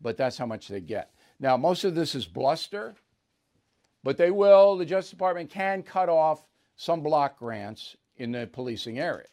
but 0.00 0.16
that's 0.16 0.38
how 0.38 0.46
much 0.46 0.68
they 0.68 0.80
get. 0.80 1.12
Now, 1.38 1.56
most 1.56 1.84
of 1.84 1.94
this 1.94 2.14
is 2.14 2.26
bluster, 2.26 2.94
but 4.02 4.16
they 4.16 4.30
will, 4.30 4.76
the 4.76 4.84
Justice 4.84 5.10
Department 5.10 5.50
can 5.50 5.82
cut 5.82 6.08
off 6.08 6.46
some 6.76 7.02
block 7.02 7.38
grants 7.38 7.96
in 8.16 8.32
the 8.32 8.46
policing 8.46 8.98
area. 8.98 9.26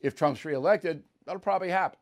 If 0.00 0.14
Trump's 0.14 0.44
reelected, 0.44 1.02
that'll 1.24 1.40
probably 1.40 1.70
happen. 1.70 1.98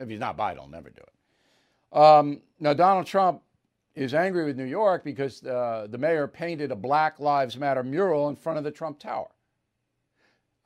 If 0.00 0.08
he's 0.08 0.20
not 0.20 0.36
Biden, 0.36 0.54
he'll 0.54 0.68
never 0.68 0.90
do 0.90 1.02
it. 1.02 1.98
Um, 1.98 2.40
now, 2.58 2.74
Donald 2.74 3.06
Trump 3.06 3.42
is 3.94 4.14
angry 4.14 4.44
with 4.44 4.56
New 4.56 4.64
York 4.64 5.04
because 5.04 5.44
uh, 5.44 5.86
the 5.88 5.98
mayor 5.98 6.26
painted 6.26 6.72
a 6.72 6.76
Black 6.76 7.20
Lives 7.20 7.56
Matter 7.56 7.82
mural 7.82 8.28
in 8.28 8.36
front 8.36 8.58
of 8.58 8.64
the 8.64 8.70
Trump 8.70 8.98
Tower. 8.98 9.30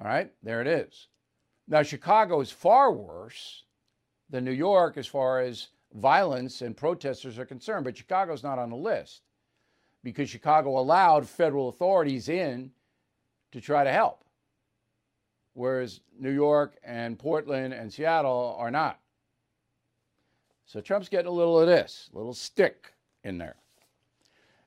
All 0.00 0.06
right, 0.06 0.30
there 0.42 0.60
it 0.60 0.66
is. 0.66 1.08
Now, 1.66 1.82
Chicago 1.82 2.40
is 2.40 2.50
far 2.50 2.92
worse 2.92 3.64
than 4.30 4.44
New 4.44 4.52
York 4.52 4.96
as 4.96 5.06
far 5.06 5.40
as 5.40 5.68
violence 5.94 6.62
and 6.62 6.76
protesters 6.76 7.38
are 7.38 7.44
concerned. 7.44 7.84
But 7.84 7.96
Chicago's 7.96 8.42
not 8.42 8.58
on 8.58 8.70
the 8.70 8.76
list 8.76 9.22
because 10.02 10.30
Chicago 10.30 10.78
allowed 10.78 11.28
federal 11.28 11.68
authorities 11.68 12.28
in 12.28 12.70
to 13.52 13.60
try 13.60 13.84
to 13.84 13.92
help, 13.92 14.24
whereas 15.54 16.00
New 16.18 16.30
York 16.30 16.76
and 16.84 17.18
Portland 17.18 17.74
and 17.74 17.92
Seattle 17.92 18.56
are 18.58 18.70
not. 18.70 19.00
So 20.68 20.82
Trump's 20.82 21.08
getting 21.08 21.28
a 21.28 21.30
little 21.30 21.58
of 21.58 21.66
this, 21.66 22.10
a 22.12 22.16
little 22.18 22.34
stick 22.34 22.92
in 23.24 23.38
there. 23.38 23.56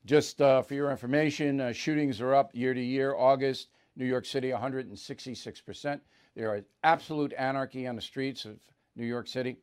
Just 0.04 0.42
uh, 0.42 0.64
for 0.64 0.74
your 0.74 0.90
information, 0.90 1.62
uh, 1.62 1.74
shootings 1.74 2.20
are 2.22 2.34
up 2.34 2.50
year 2.56 2.74
to 2.74 2.82
year. 2.82 3.14
August, 3.14 3.68
New 3.96 4.08
York 4.08 4.26
City, 4.26 4.50
166%. 4.50 6.02
There 6.36 6.56
is 6.56 6.64
absolute 6.84 7.34
anarchy 7.38 7.86
on 7.86 7.96
the 7.96 8.02
streets 8.02 8.46
of 8.46 8.58
New 8.96 9.06
York 9.06 9.28
City. 9.28 9.58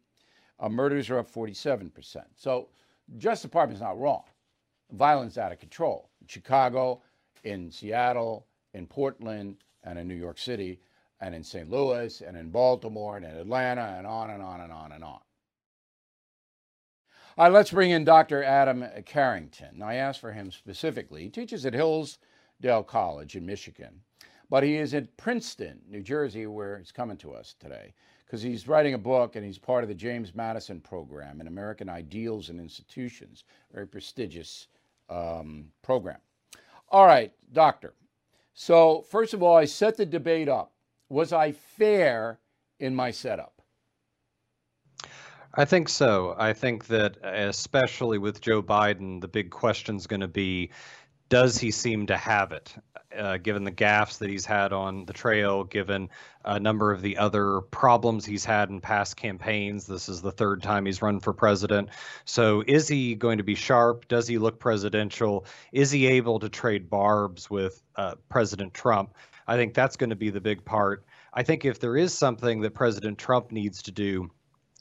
Uh, 0.60 0.68
murders 0.68 1.10
are 1.10 1.18
up 1.18 1.28
47%. 1.28 2.22
So 2.36 2.68
Justice 3.16 3.42
Department's 3.42 3.82
not 3.82 3.98
wrong. 3.98 4.22
Violence 4.92 5.38
out 5.38 5.50
of 5.50 5.58
control. 5.58 6.08
In 6.20 6.28
Chicago, 6.28 7.02
in 7.42 7.68
Seattle, 7.68 8.46
in 8.74 8.86
Portland, 8.86 9.56
and 9.82 9.98
in 9.98 10.06
New 10.06 10.14
York 10.14 10.38
City, 10.38 10.78
and 11.20 11.34
in 11.34 11.42
St. 11.42 11.68
Louis, 11.68 12.20
and 12.20 12.36
in 12.36 12.50
Baltimore, 12.50 13.16
and 13.16 13.26
in 13.26 13.32
Atlanta, 13.32 13.96
and 13.98 14.06
on 14.06 14.30
and 14.30 14.40
on 14.40 14.60
and 14.60 14.72
on 14.72 14.92
and 14.92 15.02
on. 15.02 15.18
Right, 17.38 17.52
let's 17.52 17.70
bring 17.70 17.92
in 17.92 18.02
Dr. 18.02 18.42
Adam 18.42 18.84
Carrington. 19.06 19.80
I 19.80 19.94
asked 19.94 20.18
for 20.18 20.32
him 20.32 20.50
specifically. 20.50 21.22
He 21.22 21.28
teaches 21.28 21.64
at 21.64 21.72
Hillsdale 21.72 22.82
College 22.82 23.36
in 23.36 23.46
Michigan, 23.46 24.00
but 24.50 24.64
he 24.64 24.74
is 24.74 24.92
at 24.92 25.16
Princeton, 25.16 25.80
New 25.88 26.02
Jersey, 26.02 26.48
where 26.48 26.78
he's 26.78 26.90
coming 26.90 27.16
to 27.18 27.32
us 27.32 27.54
today 27.60 27.94
because 28.26 28.42
he's 28.42 28.66
writing 28.66 28.94
a 28.94 28.98
book 28.98 29.36
and 29.36 29.44
he's 29.44 29.56
part 29.56 29.84
of 29.84 29.88
the 29.88 29.94
James 29.94 30.34
Madison 30.34 30.80
program 30.80 31.40
in 31.40 31.46
American 31.46 31.88
Ideals 31.88 32.48
and 32.48 32.58
Institutions, 32.58 33.44
very 33.72 33.86
prestigious 33.86 34.66
um, 35.08 35.68
program. 35.80 36.18
All 36.88 37.06
right, 37.06 37.32
doctor. 37.52 37.94
So, 38.52 39.02
first 39.02 39.32
of 39.32 39.44
all, 39.44 39.56
I 39.56 39.64
set 39.64 39.96
the 39.96 40.04
debate 40.04 40.48
up. 40.48 40.72
Was 41.08 41.32
I 41.32 41.52
fair 41.52 42.40
in 42.80 42.96
my 42.96 43.12
setup? 43.12 43.57
I 45.54 45.64
think 45.64 45.88
so. 45.88 46.34
I 46.38 46.52
think 46.52 46.86
that, 46.86 47.16
especially 47.24 48.18
with 48.18 48.40
Joe 48.40 48.62
Biden, 48.62 49.20
the 49.20 49.28
big 49.28 49.50
question 49.50 49.96
is 49.96 50.06
going 50.06 50.20
to 50.20 50.28
be 50.28 50.70
does 51.30 51.58
he 51.58 51.70
seem 51.70 52.06
to 52.06 52.16
have 52.16 52.52
it? 52.52 52.74
uh, 53.16 53.38
given 53.38 53.64
the 53.64 53.72
gaffes 53.72 54.18
that 54.18 54.28
he's 54.28 54.44
had 54.44 54.72
on 54.72 55.04
the 55.06 55.12
trail, 55.12 55.64
given 55.64 56.08
a 56.44 56.60
number 56.60 56.92
of 56.92 57.02
the 57.02 57.16
other 57.16 57.60
problems 57.60 58.24
he's 58.24 58.44
had 58.44 58.68
in 58.70 58.80
past 58.80 59.16
campaigns. 59.16 59.86
This 59.86 60.08
is 60.08 60.20
the 60.20 60.32
third 60.32 60.62
time 60.62 60.86
he's 60.86 61.02
run 61.02 61.20
for 61.20 61.32
president. 61.32 61.88
So, 62.24 62.62
is 62.66 62.88
he 62.88 63.14
going 63.14 63.38
to 63.38 63.44
be 63.44 63.54
sharp? 63.54 64.08
Does 64.08 64.28
he 64.28 64.38
look 64.38 64.58
presidential? 64.58 65.46
Is 65.72 65.90
he 65.90 66.06
able 66.06 66.38
to 66.40 66.48
trade 66.48 66.90
barbs 66.90 67.50
with 67.50 67.82
uh, 67.96 68.16
President 68.28 68.74
Trump? 68.74 69.14
I 69.46 69.56
think 69.56 69.74
that's 69.74 69.96
going 69.96 70.10
to 70.10 70.16
be 70.16 70.30
the 70.30 70.40
big 70.40 70.64
part. 70.64 71.04
I 71.32 71.42
think 71.42 71.64
if 71.64 71.80
there 71.80 71.96
is 71.96 72.12
something 72.12 72.60
that 72.60 72.74
President 72.74 73.18
Trump 73.18 73.50
needs 73.52 73.82
to 73.82 73.92
do, 73.92 74.30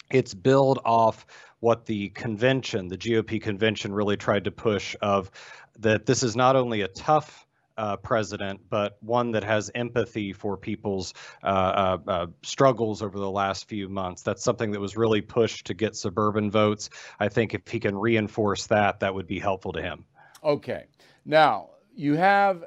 it's 0.10 0.34
build 0.34 0.80
off 0.86 1.26
what 1.60 1.86
the 1.86 2.10
convention, 2.10 2.88
the 2.88 2.98
GOP 2.98 3.42
convention, 3.42 3.94
really 3.94 4.18
tried 4.18 4.44
to 4.44 4.52
push 4.52 4.96
of 5.02 5.32
that 5.80 6.06
this 6.06 6.24
is 6.24 6.36
not 6.36 6.56
only 6.56 6.82
a 6.82 6.88
tough 6.88 7.48
uh, 7.78 7.96
president, 7.98 8.60
but 8.70 8.98
one 9.02 9.32
that 9.32 9.44
has 9.44 9.70
empathy 9.76 10.34
for 10.34 10.58
people's 10.58 11.14
uh, 11.44 11.48
uh, 11.48 11.98
uh, 12.08 12.28
struggles 12.42 13.02
over 13.02 13.20
the 13.20 13.30
last 13.30 13.68
few 13.70 13.88
months. 13.88 14.24
That's 14.24 14.44
something 14.44 14.72
that 14.72 14.80
was 14.80 14.98
really 14.98 15.22
pushed 15.22 15.66
to 15.68 15.74
get 15.74 15.96
suburban 15.96 16.50
votes. 16.50 16.90
I 17.20 17.30
think 17.30 17.54
if 17.54 17.68
he 17.68 17.80
can 17.80 17.96
reinforce 17.96 18.68
that, 18.68 19.00
that 19.02 19.14
would 19.14 19.28
be 19.28 19.40
helpful 19.40 19.74
to 19.74 19.82
him. 19.82 20.06
Okay. 20.44 20.86
Now, 21.26 21.70
you 21.96 22.16
have 22.16 22.64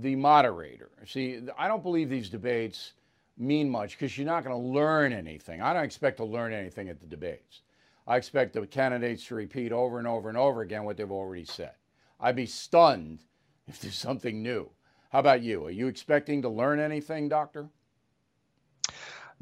the 0.00 0.16
moderator. 0.16 0.90
See, 1.06 1.40
I 1.58 1.68
don't 1.68 1.82
believe 1.82 2.08
these 2.08 2.28
debates 2.28 2.92
mean 3.36 3.68
much 3.68 3.92
because 3.92 4.16
you're 4.16 4.26
not 4.26 4.44
going 4.44 4.54
to 4.54 4.68
learn 4.68 5.12
anything. 5.12 5.60
I 5.60 5.72
don't 5.72 5.84
expect 5.84 6.18
to 6.18 6.24
learn 6.24 6.52
anything 6.52 6.88
at 6.88 7.00
the 7.00 7.06
debates. 7.06 7.62
I 8.06 8.16
expect 8.16 8.52
the 8.52 8.66
candidates 8.66 9.26
to 9.26 9.34
repeat 9.34 9.72
over 9.72 9.98
and 9.98 10.08
over 10.08 10.28
and 10.28 10.38
over 10.38 10.62
again 10.62 10.84
what 10.84 10.96
they've 10.96 11.10
already 11.10 11.44
said. 11.44 11.72
I'd 12.20 12.36
be 12.36 12.46
stunned 12.46 13.20
if 13.66 13.80
there's 13.80 13.94
something 13.94 14.42
new. 14.42 14.70
How 15.10 15.20
about 15.20 15.42
you? 15.42 15.66
Are 15.66 15.70
you 15.70 15.86
expecting 15.86 16.42
to 16.42 16.48
learn 16.48 16.80
anything, 16.80 17.28
Doctor? 17.28 17.68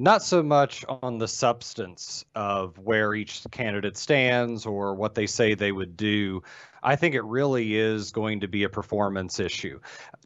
Not 0.00 0.22
so 0.22 0.42
much 0.42 0.82
on 0.88 1.18
the 1.18 1.28
substance 1.28 2.24
of 2.34 2.78
where 2.78 3.12
each 3.14 3.42
candidate 3.50 3.98
stands 3.98 4.64
or 4.64 4.94
what 4.94 5.14
they 5.14 5.26
say 5.26 5.54
they 5.54 5.72
would 5.72 5.94
do. 5.94 6.42
I 6.82 6.96
think 6.96 7.14
it 7.14 7.22
really 7.24 7.76
is 7.76 8.10
going 8.10 8.40
to 8.40 8.48
be 8.48 8.62
a 8.62 8.68
performance 8.70 9.38
issue. 9.38 9.78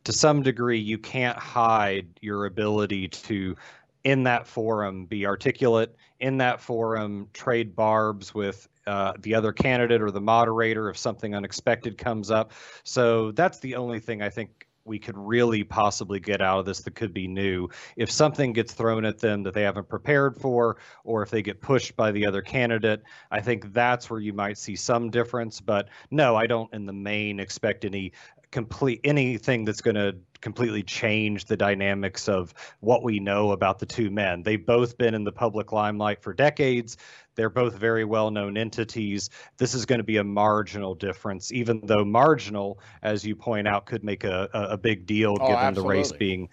To 0.04 0.12
some 0.12 0.44
degree, 0.44 0.78
you 0.78 0.96
can't 0.96 1.36
hide 1.36 2.06
your 2.20 2.46
ability 2.46 3.08
to 3.08 3.56
in 4.04 4.22
that 4.22 4.46
forum 4.46 5.06
be 5.06 5.26
articulate, 5.26 5.96
in 6.20 6.38
that 6.38 6.60
forum 6.60 7.28
trade 7.32 7.74
barbs 7.74 8.32
with 8.32 8.68
uh, 8.86 9.14
the 9.18 9.34
other 9.34 9.52
candidate 9.52 10.00
or 10.00 10.12
the 10.12 10.20
moderator 10.20 10.88
if 10.88 10.96
something 10.96 11.34
unexpected 11.34 11.98
comes 11.98 12.30
up. 12.30 12.52
So 12.84 13.32
that's 13.32 13.58
the 13.58 13.74
only 13.74 13.98
thing 13.98 14.22
I 14.22 14.30
think 14.30 14.68
we 14.84 14.98
could 14.98 15.16
really 15.16 15.64
possibly 15.64 16.20
get 16.20 16.40
out 16.40 16.58
of 16.58 16.66
this 16.66 16.80
that 16.80 16.94
could 16.94 17.14
be 17.14 17.26
new. 17.26 17.68
If 17.96 18.10
something 18.10 18.52
gets 18.52 18.72
thrown 18.72 19.04
at 19.04 19.18
them 19.18 19.42
that 19.44 19.54
they 19.54 19.62
haven't 19.62 19.88
prepared 19.88 20.36
for, 20.40 20.76
or 21.04 21.22
if 21.22 21.30
they 21.30 21.42
get 21.42 21.60
pushed 21.60 21.96
by 21.96 22.12
the 22.12 22.26
other 22.26 22.42
candidate, 22.42 23.02
I 23.30 23.40
think 23.40 23.72
that's 23.72 24.10
where 24.10 24.20
you 24.20 24.32
might 24.32 24.58
see 24.58 24.76
some 24.76 25.10
difference. 25.10 25.60
But 25.60 25.88
no, 26.10 26.36
I 26.36 26.46
don't 26.46 26.72
in 26.74 26.86
the 26.86 26.92
main 26.92 27.40
expect 27.40 27.84
any 27.84 28.12
complete 28.50 29.00
anything 29.02 29.64
that's 29.64 29.80
going 29.80 29.96
to 29.96 30.14
completely 30.44 30.82
change 30.82 31.46
the 31.46 31.56
dynamics 31.56 32.28
of 32.28 32.52
what 32.80 33.02
we 33.02 33.18
know 33.18 33.52
about 33.52 33.78
the 33.78 33.86
two 33.86 34.10
men. 34.10 34.42
They've 34.42 34.64
both 34.64 34.98
been 34.98 35.14
in 35.14 35.24
the 35.24 35.32
public 35.32 35.72
limelight 35.72 36.22
for 36.22 36.34
decades. 36.34 36.98
They're 37.34 37.50
both 37.50 37.74
very 37.74 38.04
well 38.04 38.30
known 38.30 38.58
entities. 38.58 39.30
This 39.56 39.74
is 39.74 39.86
going 39.86 40.00
to 40.00 40.04
be 40.04 40.18
a 40.18 40.24
marginal 40.24 40.94
difference, 40.94 41.50
even 41.50 41.80
though 41.82 42.04
marginal, 42.04 42.78
as 43.02 43.24
you 43.24 43.34
point 43.34 43.66
out, 43.66 43.86
could 43.86 44.04
make 44.04 44.22
a, 44.22 44.48
a 44.52 44.76
big 44.76 45.06
deal 45.06 45.36
Oh, 45.40 45.48
given 45.48 45.72
the 45.72 45.82
race 45.82 46.12
being. 46.12 46.50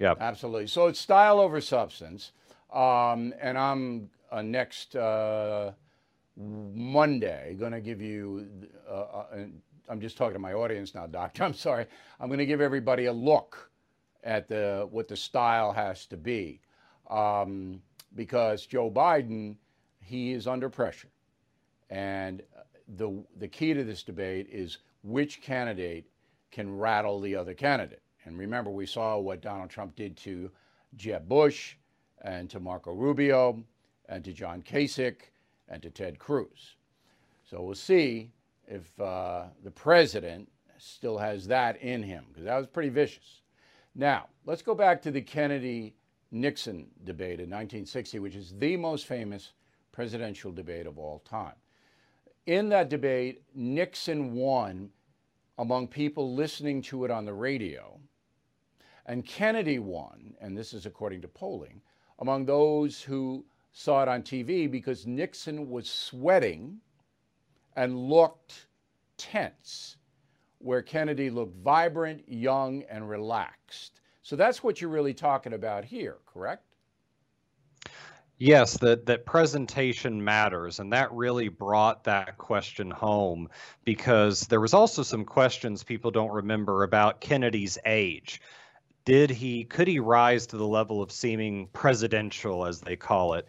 Yeah. 0.00 0.14
Absolutely. 0.18 0.66
So 0.66 0.88
it's 0.88 0.98
style 0.98 1.38
over 1.38 1.60
substance. 1.60 2.32
Um, 2.72 3.32
and 3.40 3.56
I'm 3.56 4.10
uh, 4.32 4.42
next 4.42 4.96
uh, 4.96 5.72
Monday 6.36 7.54
going 7.56 7.72
to 7.72 7.80
give 7.80 8.02
you, 8.02 8.48
uh, 8.90 8.92
uh, 8.92 9.26
I'm 9.92 10.00
just 10.00 10.16
talking 10.16 10.32
to 10.32 10.38
my 10.38 10.54
audience 10.54 10.94
now, 10.94 11.06
Doctor. 11.06 11.44
I'm 11.44 11.52
sorry. 11.52 11.84
I'm 12.18 12.28
going 12.28 12.38
to 12.38 12.46
give 12.46 12.62
everybody 12.62 13.04
a 13.04 13.12
look 13.12 13.70
at 14.24 14.48
the 14.48 14.88
what 14.90 15.06
the 15.06 15.16
style 15.16 15.70
has 15.70 16.06
to 16.06 16.16
be, 16.16 16.62
um, 17.10 17.82
because 18.14 18.64
Joe 18.64 18.90
Biden, 18.90 19.56
he 20.00 20.32
is 20.32 20.46
under 20.46 20.70
pressure, 20.70 21.10
and 21.90 22.42
the 22.96 23.22
the 23.36 23.46
key 23.46 23.74
to 23.74 23.84
this 23.84 24.02
debate 24.02 24.48
is 24.50 24.78
which 25.02 25.42
candidate 25.42 26.06
can 26.50 26.74
rattle 26.74 27.20
the 27.20 27.36
other 27.36 27.52
candidate. 27.52 28.00
And 28.24 28.38
remember, 28.38 28.70
we 28.70 28.86
saw 28.86 29.18
what 29.18 29.42
Donald 29.42 29.68
Trump 29.68 29.94
did 29.94 30.16
to 30.18 30.50
Jeb 30.96 31.28
Bush 31.28 31.74
and 32.22 32.48
to 32.48 32.60
Marco 32.60 32.94
Rubio 32.94 33.62
and 34.08 34.24
to 34.24 34.32
John 34.32 34.62
Kasich 34.62 35.32
and 35.68 35.82
to 35.82 35.90
Ted 35.90 36.18
Cruz. 36.18 36.76
So 37.44 37.60
we'll 37.60 37.74
see 37.74 38.30
if 38.72 38.98
uh, 39.00 39.44
the 39.62 39.70
president 39.70 40.48
still 40.78 41.18
has 41.18 41.46
that 41.46 41.80
in 41.82 42.02
him, 42.02 42.24
because 42.28 42.44
that 42.44 42.56
was 42.56 42.66
pretty 42.66 42.88
vicious. 42.88 43.42
Now, 43.94 44.28
let's 44.46 44.62
go 44.62 44.74
back 44.74 45.02
to 45.02 45.10
the 45.10 45.20
Kennedy 45.20 45.94
Nixon 46.30 46.86
debate 47.04 47.38
in 47.38 47.50
1960, 47.50 48.18
which 48.20 48.34
is 48.34 48.54
the 48.58 48.78
most 48.78 49.06
famous 49.06 49.52
presidential 49.92 50.50
debate 50.50 50.86
of 50.86 50.98
all 50.98 51.18
time. 51.18 51.54
In 52.46 52.70
that 52.70 52.88
debate, 52.88 53.42
Nixon 53.54 54.32
won 54.32 54.88
among 55.58 55.88
people 55.88 56.34
listening 56.34 56.80
to 56.82 57.04
it 57.04 57.10
on 57.10 57.26
the 57.26 57.34
radio, 57.34 58.00
and 59.04 59.26
Kennedy 59.26 59.80
won, 59.80 60.32
and 60.40 60.56
this 60.56 60.72
is 60.72 60.86
according 60.86 61.20
to 61.20 61.28
polling, 61.28 61.82
among 62.20 62.46
those 62.46 63.02
who 63.02 63.44
saw 63.72 64.02
it 64.02 64.08
on 64.08 64.22
TV 64.22 64.70
because 64.70 65.06
Nixon 65.06 65.68
was 65.68 65.90
sweating 65.90 66.80
and 67.76 67.96
looked 67.96 68.66
tense, 69.16 69.96
where 70.58 70.82
Kennedy 70.82 71.30
looked 71.30 71.56
vibrant, 71.56 72.24
young, 72.28 72.82
and 72.84 73.08
relaxed. 73.08 74.00
So 74.22 74.36
that's 74.36 74.62
what 74.62 74.80
you're 74.80 74.90
really 74.90 75.14
talking 75.14 75.52
about 75.52 75.84
here, 75.84 76.18
correct? 76.26 76.64
Yes, 78.38 78.76
that 78.78 79.06
that 79.06 79.24
presentation 79.24 80.24
matters, 80.24 80.80
and 80.80 80.92
that 80.92 81.12
really 81.12 81.48
brought 81.48 82.04
that 82.04 82.38
question 82.38 82.90
home 82.90 83.48
because 83.84 84.48
there 84.48 84.60
was 84.60 84.74
also 84.74 85.04
some 85.04 85.24
questions 85.24 85.84
people 85.84 86.10
don't 86.10 86.32
remember 86.32 86.82
about 86.82 87.20
Kennedy's 87.20 87.78
age. 87.86 88.40
Did 89.04 89.30
he 89.30 89.62
could 89.62 89.86
he 89.86 90.00
rise 90.00 90.48
to 90.48 90.56
the 90.56 90.66
level 90.66 91.02
of 91.02 91.12
seeming 91.12 91.68
presidential 91.68 92.66
as 92.66 92.80
they 92.80 92.96
call 92.96 93.34
it? 93.34 93.46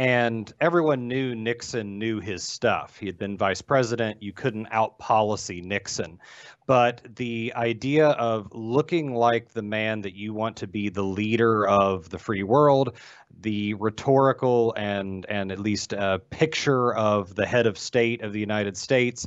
And 0.00 0.50
everyone 0.62 1.08
knew 1.08 1.34
Nixon 1.34 1.98
knew 1.98 2.20
his 2.20 2.42
stuff. 2.42 2.96
He 2.98 3.04
had 3.04 3.18
been 3.18 3.36
vice 3.36 3.60
president. 3.60 4.22
You 4.22 4.32
couldn't 4.32 4.68
out 4.70 4.98
policy 4.98 5.60
Nixon. 5.60 6.18
But 6.66 7.02
the 7.16 7.52
idea 7.54 8.08
of 8.12 8.48
looking 8.50 9.12
like 9.14 9.50
the 9.50 9.60
man 9.60 10.00
that 10.00 10.14
you 10.14 10.32
want 10.32 10.56
to 10.56 10.66
be 10.66 10.88
the 10.88 11.02
leader 11.02 11.68
of 11.68 12.08
the 12.08 12.18
free 12.18 12.44
world, 12.44 12.96
the 13.42 13.74
rhetorical 13.74 14.72
and 14.74 15.26
and 15.28 15.52
at 15.52 15.58
least 15.58 15.92
a 15.92 16.22
picture 16.30 16.94
of 16.94 17.34
the 17.34 17.44
head 17.44 17.66
of 17.66 17.76
state 17.76 18.22
of 18.22 18.32
the 18.32 18.40
United 18.40 18.78
States, 18.78 19.26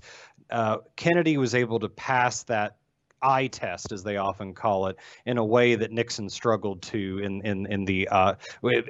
uh, 0.49 0.77
Kennedy 0.95 1.37
was 1.37 1.53
able 1.53 1.77
to 1.81 1.89
pass 1.89 2.41
that 2.45 2.77
eye 3.23 3.47
test, 3.47 3.91
as 3.91 4.03
they 4.03 4.17
often 4.17 4.53
call 4.53 4.87
it, 4.87 4.97
in 5.25 5.37
a 5.37 5.45
way 5.45 5.75
that 5.75 5.91
Nixon 5.91 6.29
struggled 6.29 6.81
to 6.83 7.19
in 7.19 7.41
in 7.41 7.65
in 7.67 7.85
the 7.85 8.07
uh, 8.09 8.35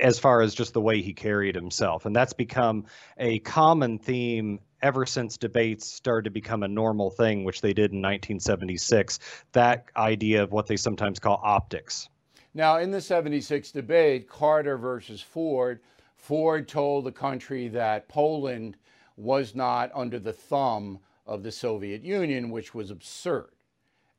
as 0.02 0.19
far 0.19 0.41
as 0.41 0.54
just 0.54 0.74
the 0.74 0.82
way 0.82 1.02
he 1.02 1.13
carried 1.13 1.56
himself, 1.56 2.06
and 2.06 2.15
that's 2.15 2.34
become 2.34 2.86
a 3.17 3.39
common 3.39 3.98
theme 3.98 4.60
ever 4.82 5.06
since 5.06 5.38
debates 5.38 5.88
started 5.88 6.26
to 6.26 6.30
become 6.30 6.63
a 6.63 6.67
normal 6.67 7.10
thing, 7.10 7.43
which 7.46 7.62
they 7.62 7.74
did 7.74 7.91
in 7.91 8.02
1976. 8.02 9.19
That 9.54 9.86
idea 9.96 10.43
of 10.43 10.52
what 10.52 10.67
they 10.67 10.76
sometimes 10.76 11.19
call 11.19 11.39
optics. 11.41 12.10
Now, 12.54 12.78
in 12.78 12.91
the 12.91 13.02
76 13.02 13.72
debate, 13.72 14.30
Carter 14.30 14.78
versus 14.78 15.22
Ford, 15.22 15.80
Ford 16.15 16.67
told 16.67 17.06
the 17.06 17.12
country 17.12 17.67
that 17.69 18.08
Poland 18.08 18.78
was 19.17 19.56
not 19.56 19.91
under 19.96 20.19
the 20.19 20.34
thumb 20.34 21.00
of 21.26 21.43
the 21.43 21.52
Soviet 21.52 22.04
Union, 22.04 22.52
which 22.52 22.76
was 22.76 22.91
absurd. 22.91 23.50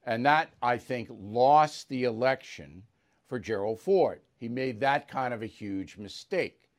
And 0.07 0.25
that, 0.27 0.51
I 0.63 0.77
think, 0.77 1.09
lost 1.11 1.89
the 1.89 2.05
election 2.05 2.83
for 3.27 3.39
Gerald 3.39 3.81
Ford. 3.81 4.21
He 4.37 4.49
made 4.49 4.81
that 4.81 5.09
kind 5.09 5.33
of 5.33 5.43
a 5.43 5.47
huge 5.47 5.97
mistake. 5.97 6.71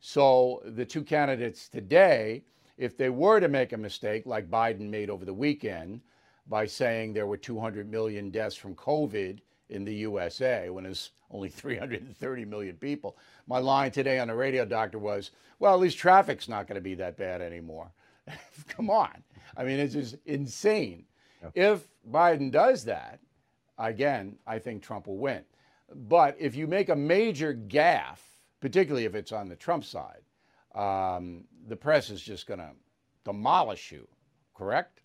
So 0.00 0.62
the 0.64 0.84
two 0.84 1.02
candidates 1.02 1.68
today, 1.68 2.42
if 2.78 2.96
they 2.96 3.10
were 3.10 3.40
to 3.40 3.48
make 3.48 3.72
a 3.72 3.76
mistake 3.76 4.24
like 4.24 4.50
Biden 4.50 4.88
made 4.88 5.10
over 5.10 5.24
the 5.24 5.34
weekend 5.34 6.00
by 6.46 6.66
saying 6.66 7.12
there 7.12 7.26
were 7.26 7.36
200 7.36 7.90
million 7.90 8.30
deaths 8.30 8.56
from 8.56 8.74
COVID 8.74 9.40
in 9.68 9.84
the 9.84 9.94
USA 9.94 10.70
when 10.70 10.86
it's 10.86 11.10
only 11.30 11.48
330 11.48 12.44
million 12.44 12.76
people, 12.76 13.16
my 13.46 13.58
line 13.58 13.90
today 13.90 14.18
on 14.18 14.28
the 14.28 14.34
radio, 14.34 14.64
doctor, 14.64 14.98
was, 14.98 15.32
well, 15.58 15.74
at 15.74 15.80
least 15.80 15.98
traffic's 15.98 16.48
not 16.48 16.66
going 16.66 16.76
to 16.76 16.80
be 16.80 16.94
that 16.94 17.16
bad 17.16 17.42
anymore. 17.42 17.90
Come 18.68 18.90
on. 18.90 19.22
I 19.56 19.64
mean, 19.64 19.78
it's 19.78 19.94
just 19.94 20.16
insane. 20.24 21.04
If 21.54 21.88
Biden 22.08 22.50
does 22.50 22.84
that, 22.84 23.20
again, 23.78 24.36
I 24.46 24.58
think 24.58 24.82
Trump 24.82 25.06
will 25.06 25.18
win. 25.18 25.42
But 25.94 26.36
if 26.38 26.54
you 26.54 26.66
make 26.66 26.88
a 26.88 26.96
major 26.96 27.54
gaffe, 27.54 28.20
particularly 28.60 29.06
if 29.06 29.14
it's 29.14 29.32
on 29.32 29.48
the 29.48 29.56
Trump 29.56 29.84
side, 29.84 30.22
um, 30.74 31.44
the 31.66 31.76
press 31.76 32.10
is 32.10 32.22
just 32.22 32.46
going 32.46 32.60
to 32.60 32.70
demolish 33.24 33.90
you, 33.90 34.06
correct? 34.54 35.00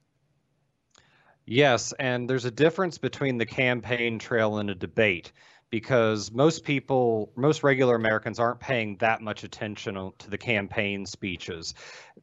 Yes, 1.47 1.93
and 1.99 2.29
there's 2.29 2.45
a 2.45 2.51
difference 2.51 2.97
between 2.97 3.38
the 3.38 3.45
campaign 3.45 4.17
trail 4.17 4.58
and 4.58 4.69
a 4.69 4.75
debate 4.75 5.31
because 5.76 6.32
most 6.32 6.64
people, 6.64 7.34
most 7.36 7.62
regular 7.62 7.96
Americans 7.96 8.40
aren't 8.40 8.62
paying 8.62 8.96
that 8.96 9.22
much 9.22 9.44
attention 9.44 10.10
to 10.18 10.30
the 10.30 10.38
campaign 10.38 11.06
speeches. 11.06 11.74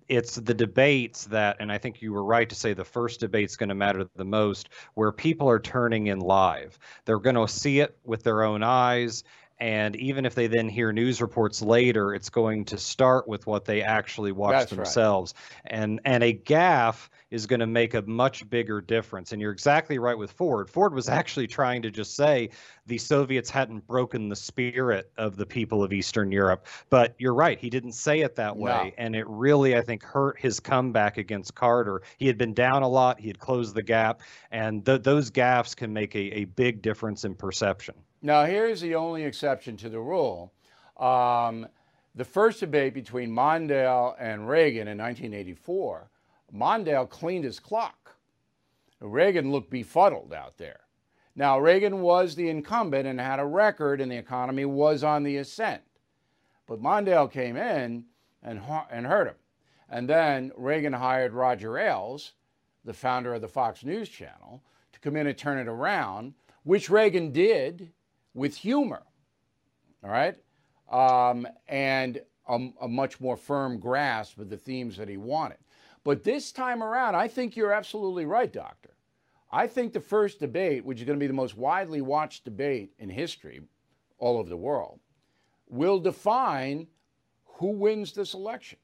It's 0.08 0.36
the 0.36 0.54
debates 0.54 1.26
that, 1.26 1.58
and 1.60 1.70
I 1.70 1.76
think 1.76 2.00
you 2.00 2.14
were 2.14 2.24
right 2.24 2.48
to 2.48 2.54
say 2.54 2.72
the 2.72 2.82
first 2.82 3.20
debate's 3.20 3.56
going 3.56 3.68
to 3.68 3.74
matter 3.74 4.08
the 4.16 4.24
most, 4.24 4.70
where 4.94 5.12
people 5.12 5.50
are 5.50 5.58
turning 5.58 6.06
in 6.06 6.18
live. 6.18 6.78
They're 7.04 7.18
going 7.18 7.36
to 7.36 7.46
see 7.46 7.80
it 7.80 7.94
with 8.04 8.22
their 8.22 8.42
own 8.42 8.62
eyes. 8.62 9.22
And 9.62 9.94
even 9.94 10.26
if 10.26 10.34
they 10.34 10.48
then 10.48 10.68
hear 10.68 10.92
news 10.92 11.22
reports 11.22 11.62
later, 11.62 12.12
it's 12.16 12.30
going 12.30 12.64
to 12.64 12.78
start 12.78 13.28
with 13.28 13.46
what 13.46 13.64
they 13.64 13.80
actually 13.80 14.32
watched 14.32 14.58
That's 14.58 14.72
right. 14.72 14.76
themselves. 14.78 15.34
And 15.64 16.00
and 16.04 16.24
a 16.24 16.34
gaffe 16.34 17.08
is 17.30 17.46
going 17.46 17.60
to 17.60 17.68
make 17.68 17.94
a 17.94 18.02
much 18.02 18.50
bigger 18.50 18.80
difference. 18.80 19.30
And 19.30 19.40
you're 19.40 19.52
exactly 19.52 20.00
right 20.00 20.18
with 20.18 20.32
Ford. 20.32 20.68
Ford 20.68 20.92
was 20.92 21.08
actually 21.20 21.46
trying 21.46 21.80
to 21.82 21.92
just 21.92 22.16
say 22.16 22.50
the 22.86 22.98
Soviets 22.98 23.50
hadn't 23.50 23.86
broken 23.86 24.28
the 24.28 24.34
spirit 24.34 25.12
of 25.16 25.36
the 25.36 25.46
people 25.46 25.84
of 25.84 25.92
Eastern 25.92 26.32
Europe. 26.32 26.66
But 26.90 27.14
you're 27.18 27.32
right, 27.32 27.56
he 27.56 27.70
didn't 27.70 27.92
say 27.92 28.22
it 28.22 28.34
that 28.34 28.56
way. 28.56 28.92
No. 28.98 29.04
And 29.04 29.14
it 29.14 29.28
really, 29.28 29.76
I 29.76 29.82
think, 29.82 30.02
hurt 30.02 30.40
his 30.40 30.58
comeback 30.58 31.18
against 31.18 31.54
Carter. 31.54 32.02
He 32.18 32.26
had 32.26 32.36
been 32.36 32.52
down 32.52 32.82
a 32.82 32.88
lot, 32.88 33.20
he 33.20 33.28
had 33.28 33.38
closed 33.38 33.76
the 33.76 33.84
gap, 33.84 34.22
and 34.50 34.84
th- 34.84 35.02
those 35.02 35.30
gaffes 35.30 35.76
can 35.76 35.92
make 35.92 36.16
a, 36.16 36.38
a 36.38 36.44
big 36.46 36.82
difference 36.82 37.24
in 37.24 37.36
perception. 37.36 37.94
Now, 38.24 38.44
here's 38.44 38.80
the 38.80 38.94
only 38.94 39.24
exception 39.24 39.76
to 39.78 39.88
the 39.88 39.98
rule. 39.98 40.52
Um, 40.96 41.66
the 42.14 42.24
first 42.24 42.60
debate 42.60 42.94
between 42.94 43.30
Mondale 43.30 44.14
and 44.18 44.48
Reagan 44.48 44.86
in 44.86 44.98
1984, 44.98 46.08
Mondale 46.54 47.08
cleaned 47.10 47.44
his 47.44 47.58
clock. 47.58 48.16
Reagan 49.00 49.50
looked 49.50 49.70
befuddled 49.70 50.32
out 50.32 50.56
there. 50.56 50.80
Now, 51.34 51.58
Reagan 51.58 52.00
was 52.00 52.36
the 52.36 52.48
incumbent 52.48 53.08
and 53.08 53.18
had 53.18 53.40
a 53.40 53.44
record, 53.44 54.00
and 54.00 54.12
the 54.12 54.16
economy 54.16 54.66
was 54.66 55.02
on 55.02 55.24
the 55.24 55.38
ascent. 55.38 55.82
But 56.68 56.80
Mondale 56.80 57.30
came 57.30 57.56
in 57.56 58.04
and, 58.42 58.60
and 58.90 59.06
hurt 59.06 59.26
him. 59.26 59.34
And 59.88 60.08
then 60.08 60.52
Reagan 60.56 60.92
hired 60.92 61.32
Roger 61.32 61.76
Ailes, 61.76 62.32
the 62.84 62.92
founder 62.92 63.34
of 63.34 63.40
the 63.40 63.48
Fox 63.48 63.84
News 63.84 64.08
Channel, 64.08 64.62
to 64.92 65.00
come 65.00 65.16
in 65.16 65.26
and 65.26 65.36
turn 65.36 65.58
it 65.58 65.68
around, 65.68 66.34
which 66.62 66.88
Reagan 66.88 67.32
did 67.32 67.90
with 68.34 68.56
humor. 68.56 69.02
All 70.02 70.10
right? 70.10 70.36
Um, 70.90 71.46
and 71.68 72.20
a, 72.48 72.68
a 72.80 72.88
much 72.88 73.20
more 73.20 73.36
firm 73.36 73.78
grasp 73.78 74.38
of 74.38 74.50
the 74.50 74.56
themes 74.56 74.96
that 74.96 75.08
he 75.08 75.16
wanted. 75.16 75.58
But 76.04 76.24
this 76.24 76.52
time 76.52 76.82
around, 76.82 77.14
I 77.14 77.28
think 77.28 77.56
you're 77.56 77.72
absolutely 77.72 78.26
right, 78.26 78.52
Doctor. 78.52 78.90
I 79.50 79.66
think 79.66 79.92
the 79.92 80.00
first 80.00 80.40
debate, 80.40 80.84
which 80.84 80.98
is 80.98 81.04
going 81.04 81.18
to 81.18 81.22
be 81.22 81.26
the 81.26 81.32
most 81.32 81.56
widely 81.56 82.00
watched 82.00 82.44
debate 82.44 82.92
in 82.98 83.08
history 83.10 83.60
all 84.18 84.38
over 84.38 84.48
the 84.48 84.56
world, 84.56 84.98
will 85.68 86.00
define 86.00 86.86
who 87.44 87.68
wins 87.68 88.12
this 88.12 88.34
election. 88.34 88.78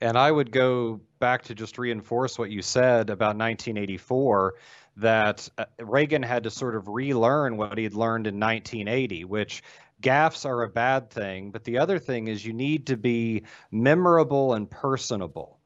And 0.00 0.18
I 0.18 0.30
would 0.30 0.50
go 0.50 1.00
back 1.20 1.42
to 1.44 1.54
just 1.54 1.78
reinforce 1.78 2.38
what 2.38 2.50
you 2.50 2.62
said 2.62 3.08
about 3.10 3.36
1984 3.36 4.54
that 4.96 5.48
uh, 5.58 5.64
Reagan 5.80 6.22
had 6.22 6.44
to 6.44 6.50
sort 6.50 6.74
of 6.74 6.88
relearn 6.88 7.56
what 7.56 7.76
he 7.76 7.84
had 7.84 7.94
learned 7.94 8.26
in 8.26 8.40
1980, 8.40 9.24
which 9.24 9.62
gaffes 10.02 10.46
are 10.46 10.62
a 10.62 10.68
bad 10.68 11.10
thing. 11.10 11.50
But 11.50 11.64
the 11.64 11.78
other 11.78 11.98
thing 11.98 12.28
is 12.28 12.44
you 12.44 12.52
need 12.52 12.86
to 12.86 12.96
be 12.96 13.44
memorable 13.70 14.54
and 14.54 14.70
personable. 14.70 15.58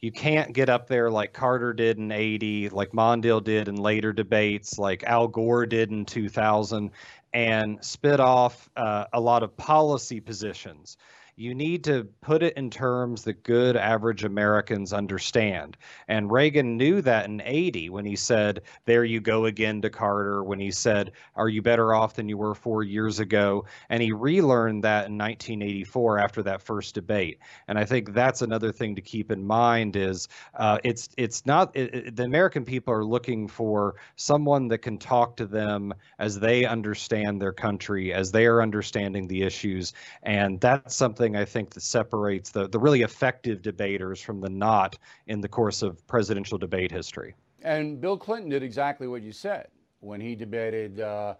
You 0.00 0.12
can't 0.12 0.52
get 0.52 0.68
up 0.68 0.86
there 0.86 1.10
like 1.10 1.32
Carter 1.32 1.72
did 1.72 1.98
in 1.98 2.12
80, 2.12 2.68
like 2.70 2.92
Mondale 2.92 3.42
did 3.42 3.68
in 3.68 3.76
later 3.76 4.12
debates, 4.12 4.78
like 4.78 5.02
Al 5.04 5.28
Gore 5.28 5.66
did 5.66 5.90
in 5.90 6.04
2000, 6.04 6.90
and 7.32 7.82
spit 7.82 8.20
off 8.20 8.68
uh, 8.76 9.06
a 9.12 9.20
lot 9.20 9.42
of 9.42 9.56
policy 9.56 10.20
positions 10.20 10.98
you 11.36 11.54
need 11.54 11.82
to 11.84 12.04
put 12.20 12.42
it 12.42 12.56
in 12.56 12.70
terms 12.70 13.24
that 13.24 13.42
good 13.42 13.76
average 13.76 14.24
Americans 14.24 14.92
understand. 14.92 15.76
And 16.06 16.30
Reagan 16.30 16.76
knew 16.76 17.02
that 17.02 17.26
in 17.26 17.42
80 17.44 17.90
when 17.90 18.04
he 18.04 18.14
said, 18.14 18.62
There 18.84 19.04
you 19.04 19.20
go 19.20 19.46
again 19.46 19.82
to 19.82 19.90
Carter, 19.90 20.44
when 20.44 20.60
he 20.60 20.70
said, 20.70 21.12
Are 21.34 21.48
you 21.48 21.60
better 21.60 21.92
off 21.92 22.14
than 22.14 22.28
you 22.28 22.38
were 22.38 22.54
four 22.54 22.84
years 22.84 23.18
ago? 23.18 23.64
And 23.88 24.00
he 24.00 24.12
relearned 24.12 24.84
that 24.84 25.06
in 25.06 25.18
1984 25.18 26.18
after 26.18 26.42
that 26.44 26.62
first 26.62 26.94
debate. 26.94 27.40
And 27.66 27.78
I 27.78 27.84
think 27.84 28.14
that's 28.14 28.42
another 28.42 28.70
thing 28.70 28.94
to 28.94 29.02
keep 29.02 29.32
in 29.32 29.44
mind 29.44 29.96
is 29.96 30.28
uh, 30.54 30.78
it's 30.84 31.08
it's 31.16 31.44
not 31.46 31.74
it, 31.74 31.94
it, 31.94 32.16
the 32.16 32.24
American 32.24 32.64
people 32.64 32.94
are 32.94 33.04
looking 33.04 33.48
for 33.48 33.96
someone 34.14 34.68
that 34.68 34.78
can 34.78 34.98
talk 34.98 35.36
to 35.38 35.46
them 35.46 35.92
as 36.20 36.38
they 36.38 36.64
understand 36.64 37.42
their 37.42 37.52
country, 37.52 38.12
as 38.12 38.30
they 38.30 38.46
are 38.46 38.62
understanding 38.62 39.26
the 39.26 39.42
issues. 39.42 39.92
And 40.22 40.60
that's 40.60 40.94
something 40.94 41.23
something 41.24 41.40
I 41.40 41.44
think 41.46 41.70
that 41.70 41.80
separates 41.80 42.50
the, 42.50 42.68
the 42.68 42.78
really 42.78 43.00
effective 43.02 43.62
debaters 43.62 44.20
from 44.20 44.40
the 44.40 44.50
not 44.50 44.98
in 45.26 45.40
the 45.40 45.48
course 45.48 45.80
of 45.82 46.06
presidential 46.06 46.58
debate 46.58 46.90
history. 46.92 47.34
And 47.62 47.98
Bill 47.98 48.18
Clinton 48.18 48.50
did 48.50 48.62
exactly 48.62 49.06
what 49.06 49.22
you 49.22 49.32
said 49.32 49.68
when 50.00 50.20
he 50.20 50.34
debated 50.34 51.00
uh, 51.00 51.34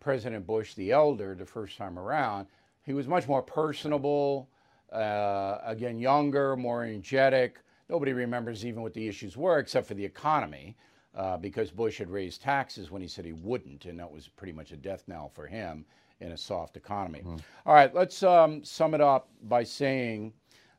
President 0.00 0.44
Bush 0.44 0.74
the 0.74 0.90
elder 0.90 1.36
the 1.36 1.46
first 1.46 1.76
time 1.76 1.98
around. 1.98 2.48
He 2.82 2.94
was 2.94 3.06
much 3.06 3.28
more 3.28 3.42
personable, 3.42 4.48
uh, 4.92 5.58
again, 5.64 6.00
younger, 6.00 6.56
more 6.56 6.82
energetic. 6.82 7.60
Nobody 7.88 8.12
remembers 8.12 8.66
even 8.66 8.82
what 8.82 8.92
the 8.92 9.06
issues 9.06 9.36
were 9.36 9.60
except 9.60 9.86
for 9.86 9.94
the 9.94 10.04
economy. 10.04 10.76
Uh, 11.14 11.36
because 11.36 11.70
Bush 11.70 11.98
had 11.98 12.10
raised 12.10 12.42
taxes 12.42 12.90
when 12.90 13.02
he 13.02 13.08
said 13.08 13.24
he 13.24 13.32
wouldn't, 13.32 13.86
and 13.86 13.98
that 13.98 14.12
was 14.12 14.28
pretty 14.28 14.52
much 14.52 14.70
a 14.72 14.76
death 14.76 15.02
knell 15.08 15.28
for 15.34 15.46
him 15.46 15.84
in 16.20 16.32
a 16.32 16.36
soft 16.36 16.76
economy. 16.76 17.22
Mm. 17.24 17.40
All 17.66 17.74
right, 17.74 17.94
let's 17.94 18.22
um, 18.22 18.64
sum 18.64 18.94
it 18.94 19.00
up 19.00 19.28
by 19.42 19.62
saying 19.62 20.32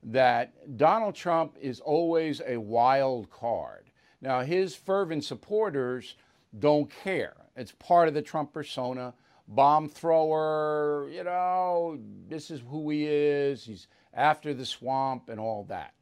that 0.04 0.78
Donald 0.78 1.16
Trump 1.16 1.58
is 1.60 1.80
always 1.80 2.42
a 2.46 2.58
wild 2.58 3.30
card. 3.30 3.90
Now, 4.22 4.42
his 4.42 4.76
fervent 4.76 5.24
supporters 5.24 6.16
don't 6.60 6.90
care. 7.04 7.36
It's 7.56 7.72
part 7.74 8.08
of 8.08 8.14
the 8.14 8.22
Trump 8.22 8.54
persona. 8.54 9.14
Bomb 9.48 9.90
thrower, 9.90 11.10
you 11.12 11.24
know, 11.24 12.00
this 12.28 12.52
is 12.52 12.62
who 12.70 12.90
he 12.92 13.08
is. 13.08 13.66
He's 13.66 13.88
after 14.14 14.54
the 14.54 14.66
swamp 14.66 15.30
and 15.30 15.40
all 15.40 15.64
that. 15.66 15.94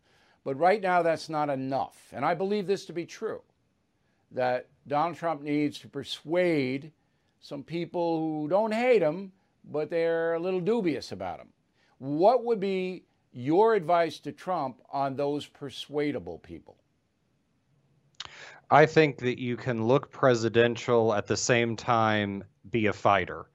But 0.43 0.55
right 0.55 0.81
now, 0.81 1.01
that's 1.01 1.29
not 1.29 1.49
enough. 1.49 1.97
And 2.11 2.25
I 2.25 2.33
believe 2.33 2.67
this 2.67 2.85
to 2.85 2.93
be 2.93 3.05
true 3.05 3.41
that 4.31 4.67
Donald 4.87 5.15
Trump 5.15 5.41
needs 5.41 5.79
to 5.79 5.87
persuade 5.87 6.91
some 7.39 7.63
people 7.63 8.19
who 8.19 8.47
don't 8.47 8.73
hate 8.73 9.01
him, 9.01 9.31
but 9.65 9.89
they're 9.89 10.35
a 10.35 10.39
little 10.39 10.61
dubious 10.61 11.11
about 11.11 11.39
him. 11.39 11.47
What 11.99 12.45
would 12.45 12.59
be 12.59 13.05
your 13.31 13.75
advice 13.75 14.19
to 14.19 14.31
Trump 14.31 14.81
on 14.91 15.15
those 15.15 15.45
persuadable 15.45 16.39
people? 16.39 16.77
I 18.69 18.85
think 18.85 19.19
that 19.19 19.39
you 19.39 19.55
can 19.55 19.85
look 19.85 20.11
presidential 20.11 21.13
at 21.13 21.27
the 21.27 21.37
same 21.37 21.75
time 21.75 22.43
be 22.69 22.87
a 22.87 22.93
fighter. 22.93 23.45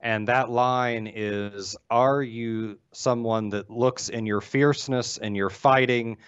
And 0.00 0.28
that 0.28 0.50
line 0.50 1.10
is 1.12 1.76
Are 1.90 2.22
you 2.22 2.78
someone 2.92 3.48
that 3.50 3.70
looks 3.70 4.08
in 4.08 4.26
your 4.26 4.40
fierceness 4.40 5.18
and 5.18 5.36
your 5.36 5.50
fighting 5.50 6.18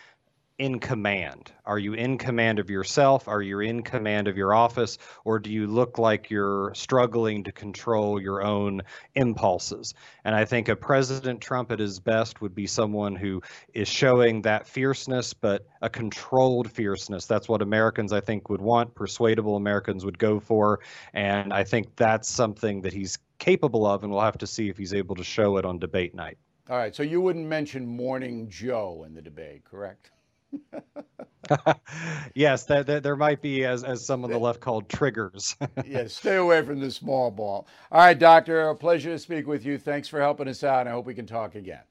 in 0.60 0.78
command? 0.78 1.50
Are 1.64 1.78
you 1.78 1.94
in 1.94 2.18
command 2.18 2.58
of 2.58 2.68
yourself? 2.68 3.28
Are 3.28 3.40
you 3.40 3.60
in 3.60 3.82
command 3.82 4.28
of 4.28 4.36
your 4.36 4.52
office? 4.52 4.98
Or 5.24 5.38
do 5.38 5.50
you 5.50 5.66
look 5.66 5.96
like 5.96 6.28
you're 6.28 6.74
struggling 6.74 7.44
to 7.44 7.52
control 7.52 8.20
your 8.20 8.42
own 8.42 8.82
impulses? 9.14 9.94
And 10.22 10.34
I 10.34 10.44
think 10.44 10.68
a 10.68 10.76
President 10.76 11.40
Trump 11.40 11.72
at 11.72 11.78
his 11.78 11.98
best 11.98 12.42
would 12.42 12.54
be 12.54 12.66
someone 12.66 13.16
who 13.16 13.40
is 13.72 13.88
showing 13.88 14.42
that 14.42 14.68
fierceness, 14.68 15.32
but 15.32 15.66
a 15.80 15.88
controlled 15.88 16.70
fierceness. 16.70 17.24
That's 17.24 17.48
what 17.48 17.62
Americans, 17.62 18.12
I 18.12 18.20
think, 18.20 18.50
would 18.50 18.60
want, 18.60 18.94
persuadable 18.94 19.56
Americans 19.56 20.04
would 20.04 20.18
go 20.18 20.40
for. 20.40 20.80
And 21.14 21.54
I 21.54 21.64
think 21.64 21.96
that's 21.96 22.28
something 22.28 22.82
that 22.82 22.92
he's 22.92 23.16
capable 23.38 23.86
of, 23.86 24.04
and 24.04 24.12
we'll 24.12 24.20
have 24.20 24.36
to 24.36 24.46
see 24.46 24.68
if 24.68 24.76
he's 24.76 24.92
able 24.92 25.14
to 25.14 25.24
show 25.24 25.56
it 25.56 25.64
on 25.64 25.78
debate 25.78 26.14
night. 26.14 26.36
All 26.68 26.76
right, 26.76 26.94
so 26.94 27.02
you 27.02 27.22
wouldn't 27.22 27.46
mention 27.46 27.86
Morning 27.86 28.50
Joe 28.50 29.04
in 29.06 29.14
the 29.14 29.22
debate, 29.22 29.64
correct? 29.64 30.10
yes, 32.34 32.64
that, 32.64 32.86
that, 32.86 33.02
there 33.02 33.16
might 33.16 33.42
be, 33.42 33.64
as, 33.64 33.84
as 33.84 34.06
some 34.06 34.24
of 34.24 34.30
the 34.30 34.38
left 34.38 34.60
called 34.60 34.88
triggers. 34.88 35.56
yes, 35.86 36.14
stay 36.14 36.36
away 36.36 36.62
from 36.62 36.80
the 36.80 36.90
small 36.90 37.30
ball. 37.30 37.66
All 37.90 38.00
right, 38.00 38.18
Doctor, 38.18 38.68
a 38.68 38.74
pleasure 38.74 39.10
to 39.10 39.18
speak 39.18 39.46
with 39.46 39.64
you. 39.64 39.78
Thanks 39.78 40.08
for 40.08 40.20
helping 40.20 40.48
us 40.48 40.62
out. 40.62 40.86
I 40.86 40.90
hope 40.90 41.06
we 41.06 41.14
can 41.14 41.26
talk 41.26 41.54
again. 41.54 41.82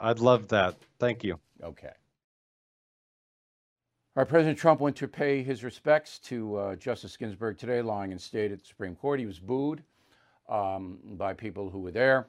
I'd 0.00 0.18
love 0.18 0.48
that. 0.48 0.76
Thank 0.98 1.24
you. 1.24 1.38
Okay. 1.62 1.92
All 4.16 4.22
right, 4.22 4.28
President 4.28 4.58
Trump 4.58 4.80
went 4.80 4.96
to 4.96 5.08
pay 5.08 5.42
his 5.42 5.64
respects 5.64 6.18
to 6.20 6.56
uh, 6.56 6.76
Justice 6.76 7.16
Ginsburg 7.16 7.58
today, 7.58 7.82
lying 7.82 8.12
in 8.12 8.18
state 8.18 8.52
at 8.52 8.60
the 8.60 8.64
Supreme 8.64 8.94
Court. 8.94 9.18
He 9.18 9.26
was 9.26 9.40
booed 9.40 9.82
um, 10.48 10.98
by 11.02 11.32
people 11.32 11.68
who 11.68 11.80
were 11.80 11.90
there. 11.90 12.26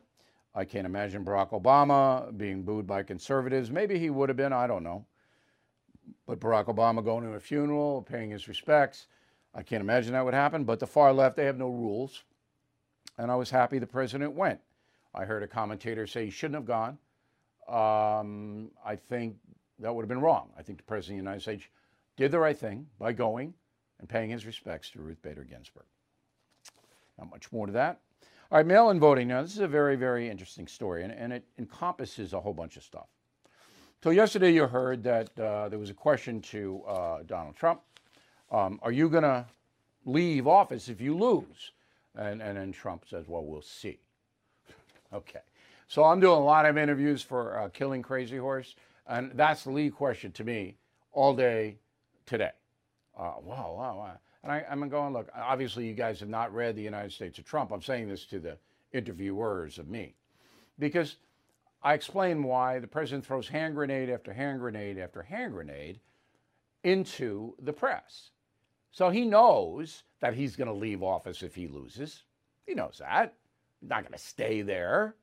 I 0.58 0.64
can't 0.64 0.86
imagine 0.86 1.26
Barack 1.26 1.50
Obama 1.50 2.36
being 2.38 2.64
booed 2.64 2.88
by 2.88 3.04
conservatives. 3.04 3.70
Maybe 3.70 4.00
he 4.00 4.10
would 4.10 4.30
have 4.30 4.38
been, 4.38 4.54
I 4.54 4.68
don't 4.68 4.84
know. 4.84 5.06
But 6.26 6.40
Barack 6.40 6.66
Obama 6.66 7.04
going 7.04 7.26
to 7.26 7.34
a 7.34 7.40
funeral, 7.40 8.02
paying 8.02 8.30
his 8.30 8.48
respects, 8.48 9.08
I 9.54 9.64
can't 9.64 9.82
imagine 9.82 10.14
that 10.14 10.24
would 10.24 10.34
happen. 10.34 10.64
But 10.64 10.80
the 10.80 10.88
far 10.88 11.12
left, 11.12 11.36
they 11.36 11.46
have 11.46 11.58
no 11.58 11.68
rules. 11.68 12.24
And 13.18 13.30
I 13.30 13.36
was 13.36 13.50
happy 13.50 13.80
the 13.80 13.88
president 13.88 14.34
went. 14.34 14.62
I 15.14 15.26
heard 15.26 15.44
a 15.44 15.48
commentator 15.48 16.08
say 16.08 16.26
he 16.26 16.32
shouldn't 16.32 16.56
have 16.56 16.66
gone. 16.66 16.98
Um, 17.68 18.72
I 18.86 18.96
think 18.96 19.38
that 19.80 19.94
would 19.94 20.04
have 20.04 20.10
been 20.10 20.22
wrong. 20.22 20.52
I 20.58 20.62
think 20.62 20.78
the 20.78 20.84
president 20.84 21.20
of 21.20 21.24
the 21.26 21.30
United 21.30 21.42
States 21.42 21.66
did 22.16 22.32
the 22.32 22.40
right 22.40 22.58
thing 22.58 22.88
by 22.98 23.12
going 23.12 23.54
and 24.00 24.08
paying 24.08 24.30
his 24.30 24.46
respects 24.46 24.90
to 24.92 25.02
Ruth 25.02 25.22
Bader 25.22 25.44
Ginsburg. 25.44 25.86
Not 27.18 27.30
much 27.32 27.52
more 27.52 27.66
to 27.66 27.74
that. 27.74 28.00
All 28.56 28.60
right, 28.60 28.68
mail 28.68 28.90
in 28.90 29.02
voting. 29.02 29.28
Now, 29.28 29.42
this 29.42 29.52
is 29.52 29.60
a 29.60 29.68
very, 29.68 29.98
very 29.98 30.30
interesting 30.30 30.66
story, 30.66 31.04
and, 31.04 31.12
and 31.12 31.34
it 31.34 31.44
encompasses 31.60 32.32
a 32.32 32.40
whole 32.40 32.54
bunch 32.54 32.78
of 32.78 32.84
stuff. 32.84 33.08
So, 34.02 34.12
yesterday 34.12 34.54
you 34.54 34.66
heard 34.66 35.04
that 35.04 35.38
uh, 35.38 35.68
there 35.68 35.78
was 35.78 35.90
a 35.90 35.94
question 35.94 36.40
to 36.40 36.82
uh, 36.88 37.24
Donald 37.24 37.58
Trump 37.58 37.82
um, 38.50 38.80
Are 38.82 38.94
you 38.94 39.10
going 39.10 39.24
to 39.24 39.46
leave 40.06 40.48
office 40.48 40.88
if 40.88 41.02
you 41.02 41.18
lose? 41.18 41.74
And, 42.16 42.42
and 42.42 42.58
then 42.58 42.72
Trump 42.72 43.04
says, 43.10 43.28
Well, 43.28 43.44
we'll 43.44 43.62
see. 43.62 44.00
okay. 45.14 45.42
So, 45.90 46.06
I'm 46.06 46.22
doing 46.22 46.38
a 46.38 46.46
lot 46.46 46.66
of 46.66 46.78
interviews 46.78 47.22
for 47.22 47.60
uh, 47.60 47.68
Killing 47.68 48.02
Crazy 48.02 48.38
Horse, 48.38 48.76
and 49.06 49.34
that's 49.34 49.66
the 49.66 49.72
lead 49.72 49.96
question 49.96 50.32
to 50.32 50.46
me 50.46 50.78
all 51.12 51.36
day 51.36 51.76
today. 52.26 52.52
Uh, 53.20 53.34
wow, 53.44 53.76
wow, 53.78 53.98
wow. 53.98 54.18
And 54.46 54.54
I, 54.54 54.64
am 54.70 54.88
going, 54.90 55.12
look, 55.12 55.28
obviously 55.36 55.88
you 55.88 55.96
guys 55.96 56.20
have 56.20 56.30
not 56.30 56.54
read 56.54 56.76
the 56.76 56.84
United 56.84 57.12
States 57.12 57.40
of 57.40 57.46
Trump. 57.46 57.72
I'm 57.72 57.82
saying 57.82 58.08
this 58.08 58.26
to 58.28 58.40
the 58.40 58.60
interviewers 58.94 59.80
of 59.80 59.88
me. 59.88 60.14
Because 60.78 61.16
I 61.82 61.96
explain 61.96 62.44
why 62.44 62.78
the 62.78 62.86
president 62.86 63.26
throws 63.26 63.48
hand 63.48 63.74
grenade 63.74 64.08
after 64.12 64.32
hand 64.32 64.60
grenade 64.60 65.00
after 65.00 65.24
hand 65.24 65.54
grenade 65.54 66.00
into 66.84 67.56
the 67.64 67.74
press. 67.74 68.30
So 68.92 69.10
he 69.10 69.26
knows 69.26 70.04
that 70.20 70.36
he's 70.36 70.56
going 70.56 70.68
to 70.68 70.74
leave 70.74 71.02
office 71.02 71.42
if 71.42 71.56
he 71.56 71.68
loses. 71.68 72.22
He 72.68 72.76
knows 72.76 73.00
that. 73.00 73.34
He's 73.82 73.90
not 73.90 74.04
going 74.04 74.14
to 74.14 74.20
stay 74.20 74.62
there 74.62 75.16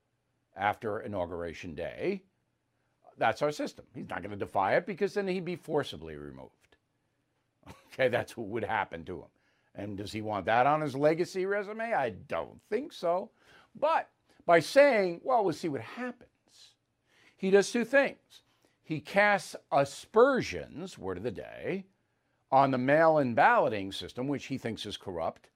after 0.56 0.98
Inauguration 0.98 1.76
Day. 1.76 2.24
That's 3.18 3.40
our 3.40 3.52
system. 3.52 3.85
He's 3.94 4.08
not 4.08 4.22
going 4.22 4.32
to 4.32 4.37
defy 4.37 4.74
it 4.74 4.85
because 4.85 5.14
then 5.14 5.28
he'd 5.28 5.44
be 5.44 5.54
forcibly 5.54 6.16
removed. 6.16 6.62
Okay, 7.94 8.09
that's 8.09 8.38
what 8.38 8.48
would 8.48 8.64
happen 8.64 9.05
to 9.05 9.16
him. 9.16 9.29
And 9.75 9.98
does 9.98 10.12
he 10.12 10.22
want 10.22 10.46
that 10.46 10.66
on 10.66 10.81
his 10.81 10.94
legacy 10.94 11.44
resume? 11.44 11.92
I 11.92 12.11
don't 12.27 12.59
think 12.70 12.90
so. 12.90 13.31
But 13.79 14.09
by 14.46 14.61
saying, 14.61 15.20
well, 15.22 15.44
we'll 15.44 15.53
see 15.53 15.68
what 15.68 15.83
happens, 15.83 16.31
he 17.37 17.51
does 17.51 17.70
two 17.70 17.85
things. 17.85 18.42
He 18.83 19.01
casts 19.01 19.57
aspersions, 19.70 20.98
word 20.98 21.18
of 21.18 21.22
the 21.22 21.31
day, 21.31 21.85
on 22.51 22.70
the 22.70 22.79
mail 22.79 23.18
in 23.18 23.35
balloting 23.35 23.92
system, 23.92 24.29
which 24.29 24.46
he 24.46 24.59
thinks 24.59 24.85
is 24.85 24.96
corrupt, 24.96 25.48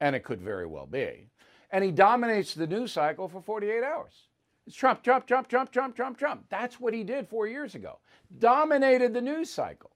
and 0.00 0.14
it 0.14 0.24
could 0.24 0.40
very 0.40 0.66
well 0.66 0.86
be. 0.86 1.28
And 1.70 1.82
he 1.82 1.90
dominates 1.90 2.54
the 2.54 2.66
news 2.66 2.92
cycle 2.92 3.28
for 3.28 3.40
48 3.40 3.82
hours. 3.82 4.28
It's 4.66 4.76
Trump, 4.76 5.02
Trump, 5.02 5.26
Trump, 5.26 5.48
Trump, 5.48 5.72
Trump, 5.72 5.96
Trump, 5.96 6.18
Trump. 6.18 6.44
That's 6.48 6.80
what 6.80 6.94
he 6.94 7.04
did 7.04 7.28
four 7.28 7.46
years 7.46 7.74
ago. 7.74 7.98
Dominated 8.38 9.12
the 9.12 9.20
news 9.20 9.50
cycle. 9.50 9.90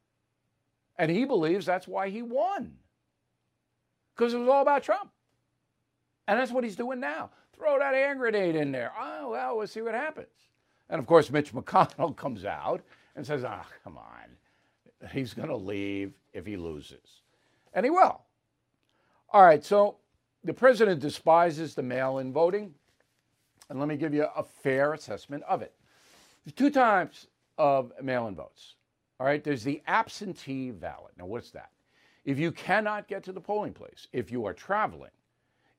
And 0.98 1.10
he 1.10 1.24
believes 1.24 1.64
that's 1.64 1.86
why 1.86 2.08
he 2.08 2.22
won. 2.22 2.72
Because 4.16 4.34
it 4.34 4.38
was 4.38 4.48
all 4.48 4.62
about 4.62 4.82
Trump. 4.82 5.10
And 6.26 6.38
that's 6.38 6.50
what 6.50 6.64
he's 6.64 6.76
doing 6.76 7.00
now. 7.00 7.30
Throw 7.54 7.78
that 7.78 7.94
hand 7.94 8.18
grenade 8.18 8.56
in 8.56 8.72
there. 8.72 8.92
Oh, 8.98 9.30
well, 9.30 9.56
we'll 9.56 9.66
see 9.66 9.80
what 9.80 9.94
happens. 9.94 10.28
And 10.90 10.98
of 10.98 11.06
course, 11.06 11.30
Mitch 11.30 11.52
McConnell 11.54 12.16
comes 12.16 12.44
out 12.44 12.82
and 13.16 13.24
says, 13.24 13.44
oh, 13.44 13.66
come 13.84 13.96
on. 13.96 15.08
He's 15.12 15.34
going 15.34 15.48
to 15.48 15.56
leave 15.56 16.12
if 16.32 16.44
he 16.44 16.56
loses. 16.56 17.22
And 17.72 17.84
he 17.84 17.90
will. 17.90 18.22
All 19.30 19.44
right, 19.44 19.64
so 19.64 19.96
the 20.42 20.54
president 20.54 21.00
despises 21.00 21.74
the 21.74 21.82
mail 21.82 22.18
in 22.18 22.32
voting. 22.32 22.74
And 23.70 23.78
let 23.78 23.88
me 23.88 23.96
give 23.96 24.14
you 24.14 24.26
a 24.34 24.42
fair 24.42 24.94
assessment 24.94 25.44
of 25.48 25.62
it. 25.62 25.74
Two 26.56 26.70
types 26.70 27.26
of 27.58 27.92
mail 28.02 28.26
in 28.28 28.34
votes. 28.34 28.74
All 29.20 29.26
right, 29.26 29.42
there's 29.42 29.64
the 29.64 29.82
absentee 29.86 30.70
ballot. 30.70 31.12
Now, 31.18 31.26
what's 31.26 31.50
that? 31.50 31.70
If 32.24 32.38
you 32.38 32.52
cannot 32.52 33.08
get 33.08 33.24
to 33.24 33.32
the 33.32 33.40
polling 33.40 33.72
place, 33.72 34.06
if 34.12 34.30
you 34.30 34.44
are 34.44 34.54
traveling, 34.54 35.10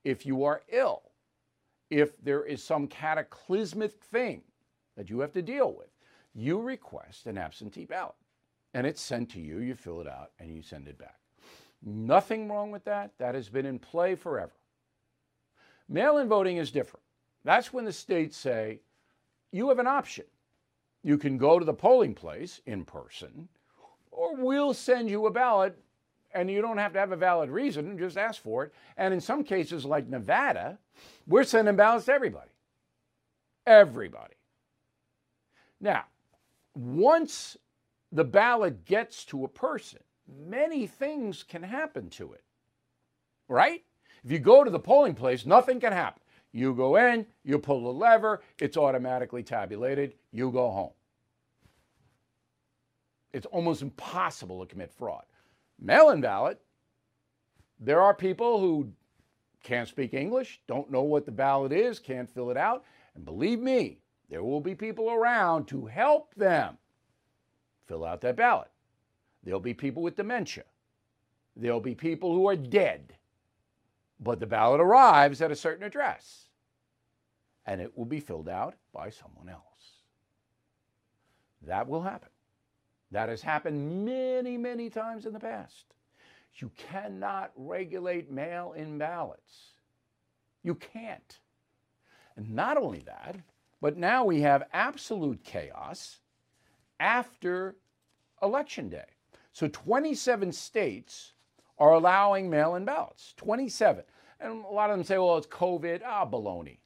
if 0.04 0.26
you 0.26 0.44
are 0.44 0.64
ill, 0.70 1.04
if 1.90 2.22
there 2.24 2.44
is 2.44 2.64
some 2.64 2.88
cataclysmic 2.88 3.94
thing 4.12 4.42
that 4.98 5.10
you 5.10 5.20
have 5.20 5.32
to 5.34 5.42
deal 5.42 5.74
with, 5.74 5.90
you 6.34 6.60
request 6.60 7.26
an 7.26 7.38
absentee 7.38 7.86
ballot 7.86 8.16
and 8.74 8.86
it's 8.86 9.02
sent 9.02 9.30
to 9.32 9.40
you. 9.40 9.60
You 9.60 9.76
fill 9.76 10.02
it 10.02 10.08
out 10.08 10.32
and 10.40 10.54
you 10.54 10.62
send 10.62 10.88
it 10.88 10.98
back. 10.98 11.20
Nothing 11.84 12.50
wrong 12.50 12.72
with 12.72 12.84
that. 12.86 13.12
That 13.18 13.36
has 13.36 13.50
been 13.50 13.66
in 13.66 13.80
play 13.80 14.16
forever. 14.16 14.52
Mail 15.88 16.18
in 16.18 16.28
voting 16.28 16.58
is 16.58 16.72
different. 16.72 17.04
That's 17.44 17.74
when 17.74 17.86
the 17.86 17.94
states 17.94 18.38
say, 18.38 18.82
you 19.52 19.70
have 19.70 19.80
an 19.80 19.88
option. 19.88 20.26
You 21.04 21.18
can 21.18 21.38
go 21.38 21.60
to 21.60 21.66
the 21.66 21.74
polling 21.74 22.14
place 22.14 22.62
in 22.66 22.86
person, 22.86 23.48
or 24.12 24.36
we'll 24.36 24.74
send 24.74 25.10
you 25.10 25.26
a 25.26 25.32
ballot 25.32 25.78
and 26.32 26.50
you 26.50 26.62
don't 26.62 26.78
have 26.78 26.94
to 26.94 27.00
have 27.00 27.12
a 27.12 27.18
valid 27.18 27.50
reason, 27.50 27.98
just 27.98 28.18
ask 28.18 28.42
for 28.42 28.66
it. 28.66 28.74
And 28.98 29.14
in 29.14 29.22
some 29.22 29.44
cases, 29.44 29.86
like 29.86 30.08
Nevada, 30.08 30.78
we're 31.28 31.44
sending 31.44 31.76
ballots 31.76 32.06
to 32.06 32.14
everybody. 32.14 32.52
Everybody. 33.66 34.36
Now, 35.82 36.06
once 36.76 37.58
the 38.12 38.24
ballot 38.24 38.86
gets 38.86 39.26
to 39.26 39.44
a 39.44 39.48
person, 39.48 40.00
many 40.46 40.86
things 40.86 41.44
can 41.44 41.64
happen 41.64 42.10
to 42.12 42.34
it, 42.34 42.44
right? 43.48 43.84
If 44.24 44.32
you 44.32 44.40
go 44.40 44.64
to 44.64 44.70
the 44.70 44.80
polling 44.80 45.16
place, 45.16 45.46
nothing 45.46 45.80
can 45.80 45.94
happen. 45.94 46.22
You 46.52 46.74
go 46.74 46.96
in, 46.96 47.26
you 47.44 47.60
pull 47.60 47.84
the 47.84 47.94
lever, 47.94 48.42
it's 48.60 48.78
automatically 48.78 49.44
tabulated, 49.44 50.16
you 50.32 50.52
go 50.52 50.70
home. 50.72 50.92
It's 53.32 53.46
almost 53.48 53.82
impossible 53.82 54.60
to 54.60 54.66
commit 54.66 54.92
fraud. 54.92 55.24
Mail 55.80 56.10
in 56.10 56.22
ballot, 56.22 56.60
there 57.80 58.02
are 58.02 58.14
people 58.14 58.60
who 58.60 58.92
can't 59.64 59.88
speak 59.88 60.14
English, 60.14 60.62
don't 60.68 60.92
know 60.92 61.04
what 61.04 61.26
the 61.26 61.32
ballot 61.32 61.72
is, 61.72 62.00
can't 62.00 62.30
fill 62.30 62.50
it 62.50 62.58
out. 62.58 62.84
And 63.16 63.24
believe 63.24 63.60
me, 63.60 64.00
there 64.30 64.44
will 64.44 64.62
be 64.62 64.76
people 64.76 65.12
around 65.12 65.68
to 65.68 65.86
help 65.86 66.34
them 66.36 66.78
fill 67.88 68.06
out 68.06 68.22
that 68.22 68.36
ballot. 68.36 68.70
There'll 69.44 69.60
be 69.60 69.74
people 69.74 70.04
with 70.04 70.16
dementia. 70.16 70.64
There'll 71.56 71.80
be 71.80 71.96
people 71.96 72.34
who 72.34 72.48
are 72.48 72.56
dead. 72.56 73.14
But 74.20 74.40
the 74.40 74.46
ballot 74.46 74.82
arrives 74.82 75.42
at 75.42 75.52
a 75.52 75.56
certain 75.56 75.84
address 75.84 76.50
and 77.66 77.80
it 77.82 77.96
will 77.98 78.06
be 78.06 78.20
filled 78.20 78.50
out 78.50 78.76
by 78.94 79.10
someone 79.10 79.48
else. 79.48 79.64
That 81.62 81.88
will 81.88 82.02
happen. 82.02 82.30
That 83.12 83.30
has 83.30 83.42
happened 83.42 84.06
many, 84.06 84.58
many 84.58 84.90
times 84.90 85.26
in 85.26 85.34
the 85.34 85.40
past. 85.40 85.86
You 86.56 86.72
cannot 86.78 87.52
regulate 87.56 88.32
mail 88.32 88.74
in 88.76 88.98
ballots. 88.98 89.74
You 90.64 90.76
can't. 90.76 91.40
And 92.36 92.56
not 92.56 92.78
only 92.78 93.04
that, 93.06 93.38
but 93.82 93.98
now 93.98 94.26
we 94.26 94.42
have 94.42 94.68
absolute 94.74 95.44
chaos 95.44 96.20
after 97.00 97.76
Election 98.42 98.90
Day. 98.90 99.06
So 99.54 99.68
27 99.68 100.52
states 100.52 101.34
are 101.80 101.94
allowing 101.94 102.50
mail 102.50 102.76
in 102.76 102.86
ballots. 102.86 103.34
27. 103.38 104.04
And 104.42 104.66
a 104.66 104.68
lot 104.68 104.90
of 104.90 104.98
them 104.98 105.04
say, 105.04 105.18
well, 105.18 105.38
it's 105.38 105.48
COVID. 105.48 106.02
Ah, 106.06 106.26
baloney. 106.26 106.78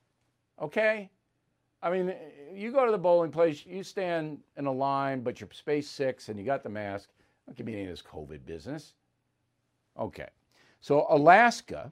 Okay? 0.62 1.10
I 1.82 1.90
mean, 1.90 2.14
you 2.54 2.72
go 2.72 2.86
to 2.86 2.92
the 2.92 2.98
bowling 2.98 3.32
place, 3.32 3.66
you 3.66 3.84
stand 3.84 4.40
in 4.58 4.66
a 4.66 4.72
line, 4.72 5.22
but 5.22 5.42
you're 5.42 5.50
space 5.52 5.90
six 5.90 6.30
and 6.30 6.40
you 6.40 6.46
got 6.46 6.64
the 6.64 6.70
mask. 6.70 7.10
Don't 7.46 7.58
give 7.58 7.66
me 7.66 7.74
any 7.74 7.84
of 7.84 7.90
this 7.90 8.02
COVID 8.02 8.46
business. 8.46 8.94
Okay. 10.00 10.30
So, 10.80 11.06
Alaska, 11.10 11.92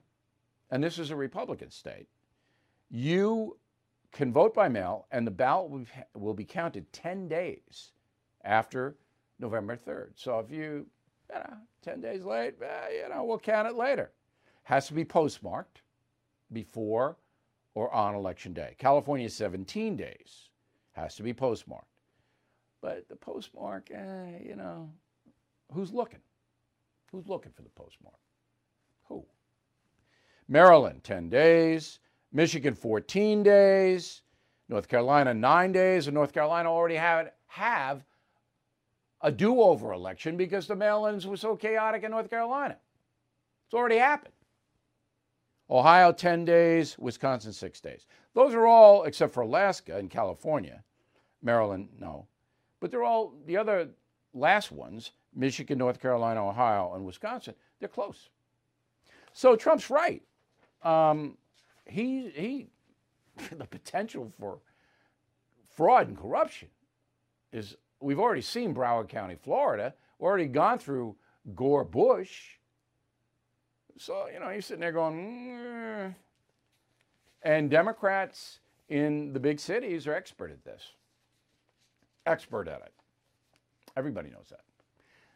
and 0.71 0.83
this 0.83 0.97
is 0.97 1.11
a 1.11 1.15
Republican 1.15 1.71
state, 1.71 2.07
you 2.89 3.57
can 4.11 4.31
vote 4.31 4.53
by 4.53 4.69
mail 4.69 5.07
and 5.11 5.27
the 5.27 5.31
ballot 5.31 5.87
will 6.13 6.33
be 6.33 6.45
counted 6.45 6.91
10 6.93 7.27
days 7.27 7.91
after 8.43 8.95
November 9.39 9.75
3rd. 9.75 10.11
So, 10.15 10.39
if 10.39 10.49
you, 10.51 10.87
you 11.31 11.39
know, 11.39 11.57
10 11.83 12.01
days 12.01 12.23
late, 12.23 12.55
eh, 12.61 13.03
you 13.03 13.09
know, 13.09 13.23
we'll 13.23 13.39
count 13.39 13.67
it 13.67 13.75
later. 13.75 14.11
Has 14.63 14.87
to 14.87 14.93
be 14.93 15.05
postmarked 15.05 15.81
before 16.51 17.17
or 17.73 17.93
on 17.93 18.15
election 18.15 18.53
day. 18.53 18.75
California, 18.77 19.29
17 19.29 19.95
days, 19.95 20.49
has 20.91 21.15
to 21.15 21.23
be 21.23 21.33
postmarked. 21.33 21.87
But 22.81 23.07
the 23.07 23.15
postmark, 23.15 23.89
eh, 23.91 24.39
you 24.43 24.55
know, 24.55 24.89
who's 25.71 25.91
looking? 25.93 26.19
Who's 27.11 27.27
looking 27.27 27.51
for 27.51 27.61
the 27.61 27.69
postmark? 27.69 28.19
Who? 29.07 29.25
Maryland, 30.47 31.03
10 31.03 31.29
days. 31.29 31.99
Michigan, 32.33 32.73
14 32.73 33.43
days. 33.43 34.21
North 34.69 34.87
Carolina, 34.87 35.33
nine 35.33 35.71
days. 35.71 36.07
And 36.07 36.15
North 36.15 36.33
Carolina 36.33 36.71
already 36.71 36.95
have, 36.95 37.31
have 37.47 38.03
a 39.23 39.31
do 39.31 39.61
over 39.61 39.93
election 39.93 40.37
because 40.37 40.67
the 40.67 40.75
mail 40.75 41.05
ins 41.05 41.27
were 41.27 41.37
so 41.37 41.55
chaotic 41.55 42.03
in 42.03 42.11
North 42.11 42.29
Carolina. 42.29 42.77
It's 43.65 43.73
already 43.73 43.97
happened. 43.97 44.33
Ohio, 45.69 46.11
10 46.11 46.43
days. 46.43 46.97
Wisconsin, 46.99 47.53
six 47.53 47.79
days. 47.79 48.05
Those 48.33 48.53
are 48.53 48.65
all, 48.65 49.03
except 49.03 49.33
for 49.33 49.41
Alaska 49.41 49.97
and 49.97 50.09
California. 50.09 50.83
Maryland, 51.41 51.89
no. 51.99 52.27
But 52.79 52.91
they're 52.91 53.03
all, 53.03 53.33
the 53.45 53.57
other 53.57 53.89
last 54.33 54.71
ones, 54.71 55.11
Michigan, 55.33 55.77
North 55.77 56.01
Carolina, 56.01 56.45
Ohio, 56.45 56.93
and 56.95 57.05
Wisconsin, 57.05 57.53
they're 57.79 57.87
close. 57.87 58.29
So 59.33 59.55
Trump's 59.55 59.89
right. 59.89 60.21
Um, 60.83 61.37
he, 61.85 62.29
he, 62.29 62.67
the 63.57 63.65
potential 63.65 64.31
for 64.39 64.59
fraud 65.75 66.07
and 66.07 66.17
corruption 66.17 66.67
is, 67.53 67.77
we've 68.01 68.19
already 68.19 68.41
seen 68.41 68.73
Broward 68.73 69.09
County, 69.09 69.35
Florida. 69.35 69.93
We've 70.19 70.27
already 70.27 70.47
gone 70.47 70.79
through 70.79 71.15
Gore 71.55 71.83
Bush. 71.83 72.57
So, 73.97 74.27
you 74.33 74.39
know, 74.39 74.49
he's 74.49 74.65
sitting 74.65 74.81
there 74.81 74.91
going, 74.91 75.15
mm. 75.15 76.15
and 77.43 77.69
Democrats 77.69 78.59
in 78.89 79.31
the 79.33 79.39
big 79.39 79.59
cities 79.59 80.07
are 80.07 80.13
expert 80.13 80.51
at 80.51 80.63
this. 80.63 80.83
Expert 82.25 82.67
at 82.67 82.81
it. 82.81 82.93
Everybody 83.95 84.29
knows 84.29 84.47
that. 84.49 84.61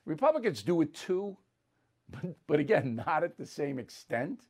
Republicans 0.05 0.63
do 0.63 0.81
it 0.81 0.93
too, 0.93 1.37
but, 2.09 2.35
but 2.47 2.59
again, 2.59 3.01
not 3.05 3.23
at 3.23 3.37
the 3.37 3.45
same 3.45 3.79
extent. 3.79 4.41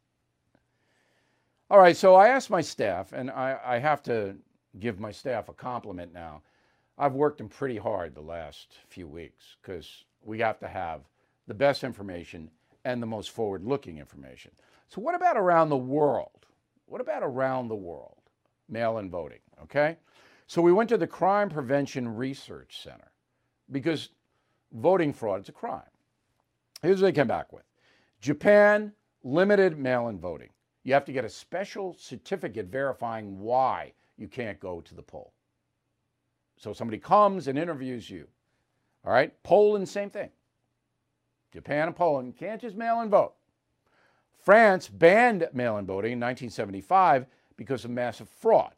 All 1.70 1.80
right, 1.80 1.98
so 1.98 2.16
I 2.16 2.28
asked 2.28 2.50
my 2.50 2.62
staff, 2.62 3.12
and 3.12 3.32
I, 3.32 3.58
I 3.66 3.80
have 3.80 4.04
to 4.04 4.36
give 4.80 5.00
my 5.00 5.12
staff 5.12 5.50
a 5.50 5.54
compliment 5.54 6.14
now. 6.14 6.42
I've 6.98 7.14
worked 7.14 7.40
them 7.40 7.50
pretty 7.50 7.78
hard 7.78 8.16
the 8.16 8.22
last 8.22 8.78
few 8.88 9.08
weeks 9.08 9.58
because 9.62 10.06
we 10.24 10.40
have 10.40 10.60
to 10.60 10.68
have 10.68 11.02
the 11.48 11.54
best 11.54 11.84
information 11.84 12.50
and 12.86 13.02
the 13.02 13.08
most 13.08 13.32
forward 13.32 13.64
looking 13.64 13.98
information. 13.98 14.52
So, 14.88 15.02
what 15.02 15.16
about 15.16 15.38
around 15.38 15.70
the 15.70 15.78
world? 15.78 16.46
What 16.86 17.02
about 17.02 17.24
around 17.24 17.68
the 17.68 17.76
world? 17.76 18.22
Mail 18.70 19.00
in 19.00 19.10
voting, 19.10 19.40
okay? 19.64 19.98
So, 20.48 20.62
we 20.62 20.72
went 20.72 20.90
to 20.90 20.98
the 20.98 21.08
Crime 21.08 21.50
Prevention 21.50 22.08
Research 22.08 22.82
Center 22.82 23.12
because 23.72 24.10
voting 24.72 25.12
fraud 25.12 25.42
is 25.42 25.50
a 25.50 25.54
crime. 25.54 25.82
Here's 26.82 27.02
what 27.02 27.08
they 27.08 27.20
came 27.20 27.28
back 27.28 27.52
with 27.52 27.64
Japan 28.22 28.94
limited 29.24 29.78
mail 29.78 30.08
in 30.08 30.20
voting. 30.20 30.50
You 30.84 30.94
have 30.94 31.06
to 31.06 31.12
get 31.12 31.26
a 31.26 31.30
special 31.30 31.96
certificate 31.98 32.68
verifying 32.68 33.40
why 33.40 33.94
you 34.18 34.28
can't 34.28 34.60
go 34.60 34.82
to 34.82 34.96
the 34.96 35.02
poll. 35.02 35.34
So 36.58 36.74
somebody 36.74 36.98
comes 36.98 37.48
and 37.48 37.58
interviews 37.58 38.10
you. 38.10 38.28
All 39.06 39.14
right? 39.14 39.32
Poland, 39.44 39.88
same 39.88 40.10
thing. 40.10 40.30
Japan 41.54 41.88
and 41.88 41.96
Poland 41.96 42.36
can't 42.38 42.60
just 42.60 42.76
mail 42.76 43.02
in 43.02 43.10
vote. 43.10 43.34
France 44.44 44.88
banned 44.88 45.48
mail 45.54 45.78
in 45.78 45.86
voting 45.86 46.14
in 46.14 46.20
1975 46.20 47.26
because 47.58 47.86
of 47.86 47.92
massive 47.92 48.30
fraud. 48.30 48.74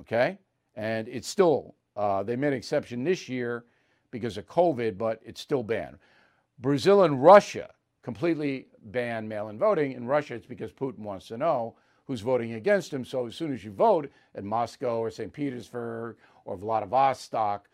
Okay? 0.00 0.38
And 0.74 1.08
it's 1.08 1.28
still, 1.28 1.74
uh, 1.96 2.22
they 2.22 2.36
made 2.36 2.48
an 2.48 2.54
exception 2.54 3.02
this 3.02 3.28
year 3.28 3.64
because 4.10 4.36
of 4.36 4.46
COVID, 4.46 4.98
but 4.98 5.20
it's 5.24 5.40
still 5.40 5.62
banned. 5.62 5.98
Brazil 6.58 7.04
and 7.04 7.22
Russia 7.22 7.70
completely 8.02 8.68
banned 8.84 9.28
mail 9.28 9.48
in 9.48 9.58
voting. 9.58 9.92
In 9.92 10.06
Russia, 10.06 10.34
it's 10.34 10.46
because 10.46 10.72
Putin 10.72 11.00
wants 11.00 11.26
to 11.28 11.36
know 11.36 11.76
who's 12.06 12.20
voting 12.20 12.54
against 12.54 12.92
him. 12.92 13.04
So 13.04 13.26
as 13.26 13.34
soon 13.34 13.52
as 13.52 13.64
you 13.64 13.72
vote 13.72 14.10
at 14.34 14.44
Moscow 14.44 14.98
or 14.98 15.10
St. 15.10 15.32
Petersburg 15.32 16.16
or 16.44 16.56
Vladivostok, 16.56 17.68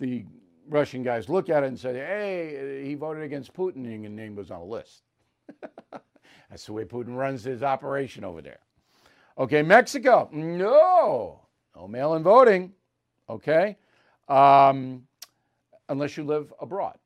the 0.00 0.24
Russian 0.68 1.02
guys 1.02 1.28
look 1.28 1.50
at 1.50 1.62
it 1.62 1.66
and 1.66 1.78
say, 1.78 1.94
hey, 1.94 2.84
he 2.84 2.94
voted 2.94 3.22
against 3.22 3.52
Putin, 3.52 3.84
and 3.84 4.02
your 4.02 4.10
name 4.10 4.34
goes 4.34 4.50
on 4.50 4.60
a 4.60 4.64
list. 4.64 5.02
That's 6.50 6.66
the 6.66 6.72
way 6.72 6.84
Putin 6.84 7.16
runs 7.16 7.44
his 7.44 7.62
operation 7.62 8.24
over 8.24 8.40
there. 8.40 8.60
Okay, 9.36 9.62
Mexico, 9.62 10.28
no, 10.32 11.40
no 11.76 11.88
mail 11.88 12.14
in 12.14 12.22
voting. 12.22 12.72
Okay, 13.28 13.76
um, 14.28 15.02
unless 15.88 16.16
you 16.16 16.24
live 16.24 16.52
abroad. 16.60 16.96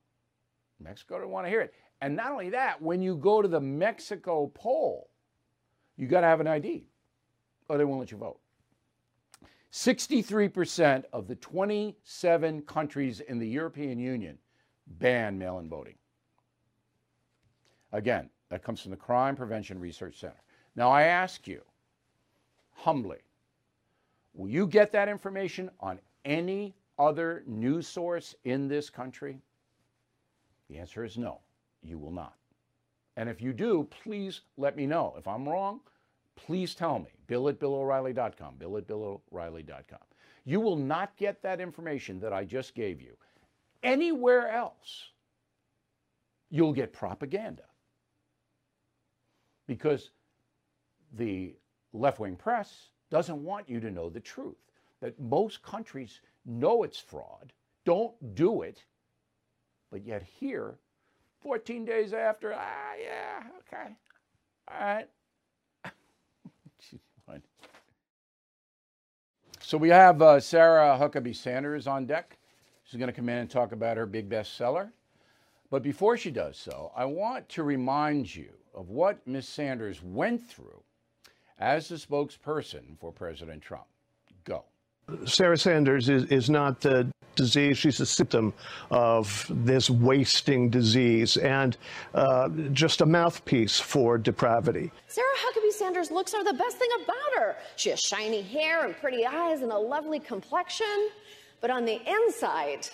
Mexico 0.81 1.21
don't 1.21 1.31
want 1.31 1.47
to 1.47 1.51
hear 1.51 1.61
it. 1.61 1.75
And 2.01 2.15
not 2.15 2.31
only 2.31 2.51
that, 2.51 2.81
when 2.81 3.01
you 3.01 3.17
go 3.17 3.43
to 3.43 3.49
the 3.49 3.61
Mexico 3.61 4.51
poll, 4.55 5.11
you 5.99 6.07
got 6.07 6.23
to 6.23 6.27
have 6.27 6.41
an 6.41 6.47
ID 6.47 6.87
or 7.69 7.77
they 7.77 7.85
won't 7.85 8.01
let 8.01 8.11
you 8.11 8.17
vote. 8.17 8.39
63% 9.73 11.05
of 11.13 11.29
the 11.29 11.35
27 11.35 12.63
countries 12.63 13.21
in 13.21 13.39
the 13.39 13.47
European 13.47 13.99
Union 13.99 14.39
ban 14.87 15.37
mail 15.37 15.59
in 15.59 15.69
voting. 15.69 15.97
Again, 17.93 18.31
that 18.49 18.63
comes 18.63 18.81
from 18.81 18.93
the 18.93 18.97
Crime 18.97 19.37
Prevention 19.37 19.79
Research 19.79 20.19
Center. 20.19 20.41
Now, 20.75 20.91
I 20.91 21.03
ask 21.03 21.47
you 21.47 21.61
humbly, 22.73 23.19
will 24.33 24.49
you 24.49 24.67
get 24.67 24.93
that 24.93 25.09
information 25.09 25.71
on 25.81 25.99
any 26.25 26.75
other 26.99 27.43
news 27.47 27.87
source 27.87 28.35
in 28.45 28.69
this 28.69 28.89
country? 28.89 29.41
The 30.71 30.79
answer 30.79 31.05
is 31.05 31.19
no, 31.19 31.41
you 31.83 31.99
will 31.99 32.13
not. 32.13 32.37
And 33.19 33.29
if 33.29 33.43
you 33.43 33.53
do, 33.53 33.89
please 33.91 34.43
let 34.57 34.77
me 34.77 34.87
know. 34.87 35.17
If 35.19 35.27
I'm 35.27 35.47
wrong, 35.47 35.81
please 36.37 36.77
tell 36.77 37.01
me. 37.01 37.11
Bill 37.27 37.49
at 37.49 37.59
BillO'Reilly.com. 37.59 38.55
Bill 38.59 38.77
at 38.77 38.87
BillO'Reilly.com. 38.87 39.99
You 40.45 40.61
will 40.61 40.77
not 40.77 41.17
get 41.17 41.43
that 41.43 41.61
information 41.61 42.21
that 42.21 42.33
I 42.33 42.45
just 42.45 42.77
gave 42.77 43.03
you 43.03 43.17
anywhere 43.83 44.49
else. 44.49 45.09
You'll 46.49 46.73
get 46.73 46.93
propaganda. 46.93 47.65
Because 49.67 50.13
the 51.13 51.57
left 51.93 52.21
wing 52.21 52.37
press 52.37 52.91
doesn't 53.11 53.43
want 53.43 53.69
you 53.69 53.81
to 53.81 53.91
know 53.91 54.09
the 54.09 54.21
truth. 54.21 54.55
That 55.01 55.19
most 55.19 55.61
countries 55.65 56.21
know 56.47 56.85
it's 56.85 57.01
fraud, 57.01 57.53
don't 57.85 58.37
do 58.37 58.63
it, 58.63 58.85
but 59.91 60.05
yet 60.05 60.23
here, 60.23 60.79
14 61.43 61.85
days 61.85 62.13
after, 62.13 62.55
ah, 62.55 62.95
yeah, 63.01 63.43
okay, 63.61 63.95
all 64.71 64.81
right. 64.81 65.09
so 69.61 69.79
we 69.79 69.89
have 69.89 70.21
uh, 70.23 70.41
Sarah 70.41 70.99
Huckabee 71.01 71.37
Sanders 71.37 71.87
on 71.87 72.07
deck. 72.07 72.39
She's 72.85 72.99
going 72.99 73.09
to 73.09 73.17
come 73.17 73.29
in 73.29 73.39
and 73.39 73.51
talk 73.51 73.73
about 73.73 73.97
her 73.97 74.07
big 74.07 74.29
bestseller. 74.29 74.91
But 75.71 75.83
before 75.83 76.17
she 76.17 76.31
does 76.31 76.57
so, 76.57 76.91
I 76.97 77.05
want 77.05 77.49
to 77.51 77.63
remind 77.63 78.35
you 78.35 78.51
of 78.75 78.89
what 78.89 79.27
Ms. 79.27 79.49
Sanders 79.49 80.03
went 80.03 80.49
through 80.49 80.83
as 81.59 81.89
the 81.89 81.97
spokesperson 81.97 82.99
for 82.99 83.13
President 83.13 83.61
Trump. 83.61 83.87
Go. 84.45 84.65
Sarah 85.25 85.59
Sanders 85.59 86.09
is, 86.09 86.25
is 86.25 86.51
not 86.51 86.81
the 86.81 87.11
disease. 87.35 87.79
She's 87.79 88.01
a 88.01 88.07
symptom 88.07 88.53
of 88.91 89.47
this 89.49 89.89
wasting 89.89 90.71
disease 90.71 91.37
and 91.37 91.77
uh, 92.15 92.49
just 92.73 93.01
a 93.01 93.07
mouthpiece 93.07 93.79
for 93.81 94.19
depravity. 94.19 94.91
Sarah 95.07 95.27
Huckabee 95.39 95.73
Sanders' 95.73 96.11
looks 96.11 96.35
are 96.35 96.45
the 96.45 96.53
best 96.53 96.77
thing 96.79 96.91
about 97.03 97.39
her. 97.39 97.57
She 97.77 97.91
has 97.91 98.01
shiny 98.01 98.43
hair 98.43 98.85
and 98.85 98.97
pretty 98.97 99.25
eyes 99.25 99.63
and 99.63 99.73
a 99.73 99.79
lovely 99.79 100.19
complexion. 100.19 101.11
But 101.61 101.71
on 101.71 101.85
the 101.85 102.01
inside, 102.09 102.89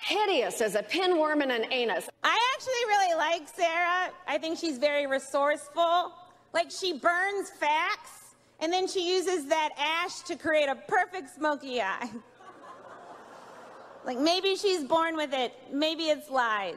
hideous 0.00 0.60
as 0.60 0.74
a 0.74 0.82
pinworm 0.82 1.42
in 1.42 1.50
an 1.50 1.72
anus. 1.72 2.08
I 2.22 2.38
actually 2.54 2.84
really 2.88 3.14
like 3.16 3.48
Sarah. 3.48 4.10
I 4.28 4.38
think 4.38 4.58
she's 4.58 4.78
very 4.78 5.06
resourceful. 5.06 6.12
Like 6.52 6.70
she 6.70 6.98
burns 6.98 7.50
facts 7.50 8.23
and 8.60 8.72
then 8.72 8.86
she 8.86 9.08
uses 9.14 9.46
that 9.46 9.70
ash 9.76 10.20
to 10.22 10.36
create 10.36 10.68
a 10.68 10.74
perfect 10.74 11.34
smoky 11.34 11.80
eye. 11.80 12.08
like 14.04 14.18
maybe 14.18 14.56
she's 14.56 14.84
born 14.84 15.16
with 15.16 15.32
it, 15.32 15.52
maybe 15.72 16.04
it's 16.04 16.30
lies. 16.30 16.74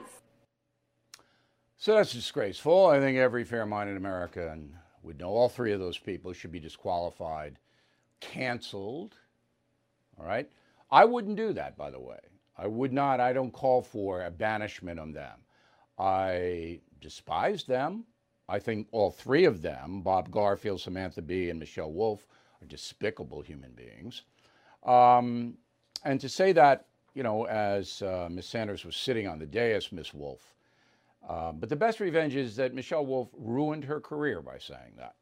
So 1.77 1.93
that's 1.93 2.11
disgraceful. 2.11 2.87
I 2.87 2.99
think 2.99 3.17
every 3.17 3.43
fair 3.43 3.65
minded 3.65 3.97
American 3.97 4.75
would 5.03 5.19
know 5.19 5.29
all 5.29 5.47
three 5.47 5.73
of 5.73 5.79
those 5.79 5.97
people 5.97 6.33
should 6.33 6.51
be 6.51 6.59
disqualified, 6.59 7.59
canceled. 8.19 9.15
All 10.19 10.25
right? 10.25 10.49
I 10.89 11.05
wouldn't 11.05 11.37
do 11.37 11.53
that, 11.53 11.77
by 11.77 11.91
the 11.91 11.99
way. 11.99 12.19
I 12.57 12.65
would 12.65 12.91
not, 12.91 13.19
I 13.19 13.33
don't 13.33 13.51
call 13.51 13.83
for 13.83 14.25
a 14.25 14.31
banishment 14.31 14.99
on 14.99 15.13
them. 15.13 15.39
I 15.99 16.79
despise 16.99 17.63
them. 17.63 18.05
I 18.49 18.60
think 18.60 18.88
all 18.91 19.12
three 19.12 19.45
of 19.45 19.62
them, 19.62 20.01
Bob 20.01 20.31
Garfield, 20.31 20.79
Samantha 20.79 21.21
Bee, 21.21 21.49
and 21.49 21.60
Michelle 21.60 21.91
Wolf, 21.91 22.25
are 22.62 22.65
despicable 22.65 23.41
human 23.41 23.71
beings. 23.71 24.23
Um, 24.83 25.57
and 26.05 26.19
to 26.21 26.29
say 26.29 26.53
that, 26.53 26.86
you 27.13 27.23
know, 27.23 27.45
as 27.47 28.01
uh, 28.01 28.29
Ms. 28.31 28.45
Sanders 28.45 28.86
was 28.86 28.95
sitting 28.95 29.27
on 29.27 29.39
the 29.39 29.45
dais, 29.45 29.91
Miss 29.91 30.13
Wolf, 30.13 30.53
uh, 31.27 31.51
but 31.51 31.67
the 31.67 31.75
best 31.75 31.99
revenge 31.99 32.36
is 32.36 32.55
that 32.55 32.73
Michelle 32.73 33.05
Wolf 33.05 33.29
ruined 33.38 33.83
her 33.83 33.99
career 33.99 34.41
by 34.41 34.57
saying 34.57 34.93
that. 34.97 35.15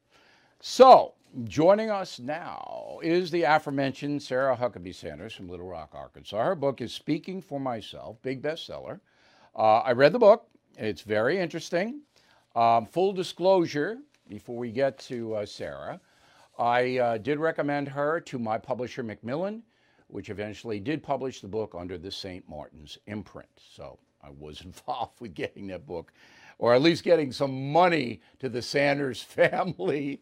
So, 0.59 1.13
joining 1.45 1.89
us 1.89 2.19
now 2.19 2.99
is 3.01 3.31
the 3.31 3.43
aforementioned 3.43 4.21
Sarah 4.21 4.55
Huckabee 4.55 4.93
Sanders 4.93 5.33
from 5.33 5.49
Little 5.49 5.67
Rock, 5.67 5.91
Arkansas. 5.93 6.43
Her 6.43 6.55
book 6.55 6.81
is 6.81 6.93
Speaking 6.93 7.41
for 7.41 7.59
Myself, 7.59 8.21
big 8.21 8.41
bestseller. 8.41 8.99
Uh, 9.55 9.79
I 9.79 9.93
read 9.93 10.11
the 10.11 10.19
book, 10.19 10.47
it's 10.77 11.01
very 11.01 11.39
interesting. 11.39 12.01
Um, 12.55 12.85
full 12.85 13.11
disclosure, 13.11 13.97
before 14.29 14.55
we 14.55 14.71
get 14.71 14.97
to 14.99 15.35
uh, 15.35 15.45
Sarah, 15.45 15.99
I 16.57 16.97
uh, 16.97 17.17
did 17.17 17.37
recommend 17.37 17.89
her 17.89 18.21
to 18.21 18.39
my 18.39 18.57
publisher, 18.57 19.03
Macmillan, 19.03 19.61
which 20.07 20.29
eventually 20.29 20.79
did 20.79 21.03
publish 21.03 21.41
the 21.41 21.49
book 21.49 21.75
under 21.77 21.97
the 21.97 22.09
St. 22.09 22.47
Martin's 22.47 22.97
imprint. 23.07 23.49
So 23.57 23.99
I 24.23 24.29
was 24.29 24.61
involved 24.65 25.19
with 25.19 25.33
getting 25.33 25.67
that 25.67 25.85
book, 25.85 26.13
or 26.57 26.73
at 26.73 26.81
least 26.81 27.03
getting 27.03 27.33
some 27.33 27.73
money 27.73 28.21
to 28.39 28.47
the 28.47 28.61
Sanders 28.61 29.21
family 29.21 30.21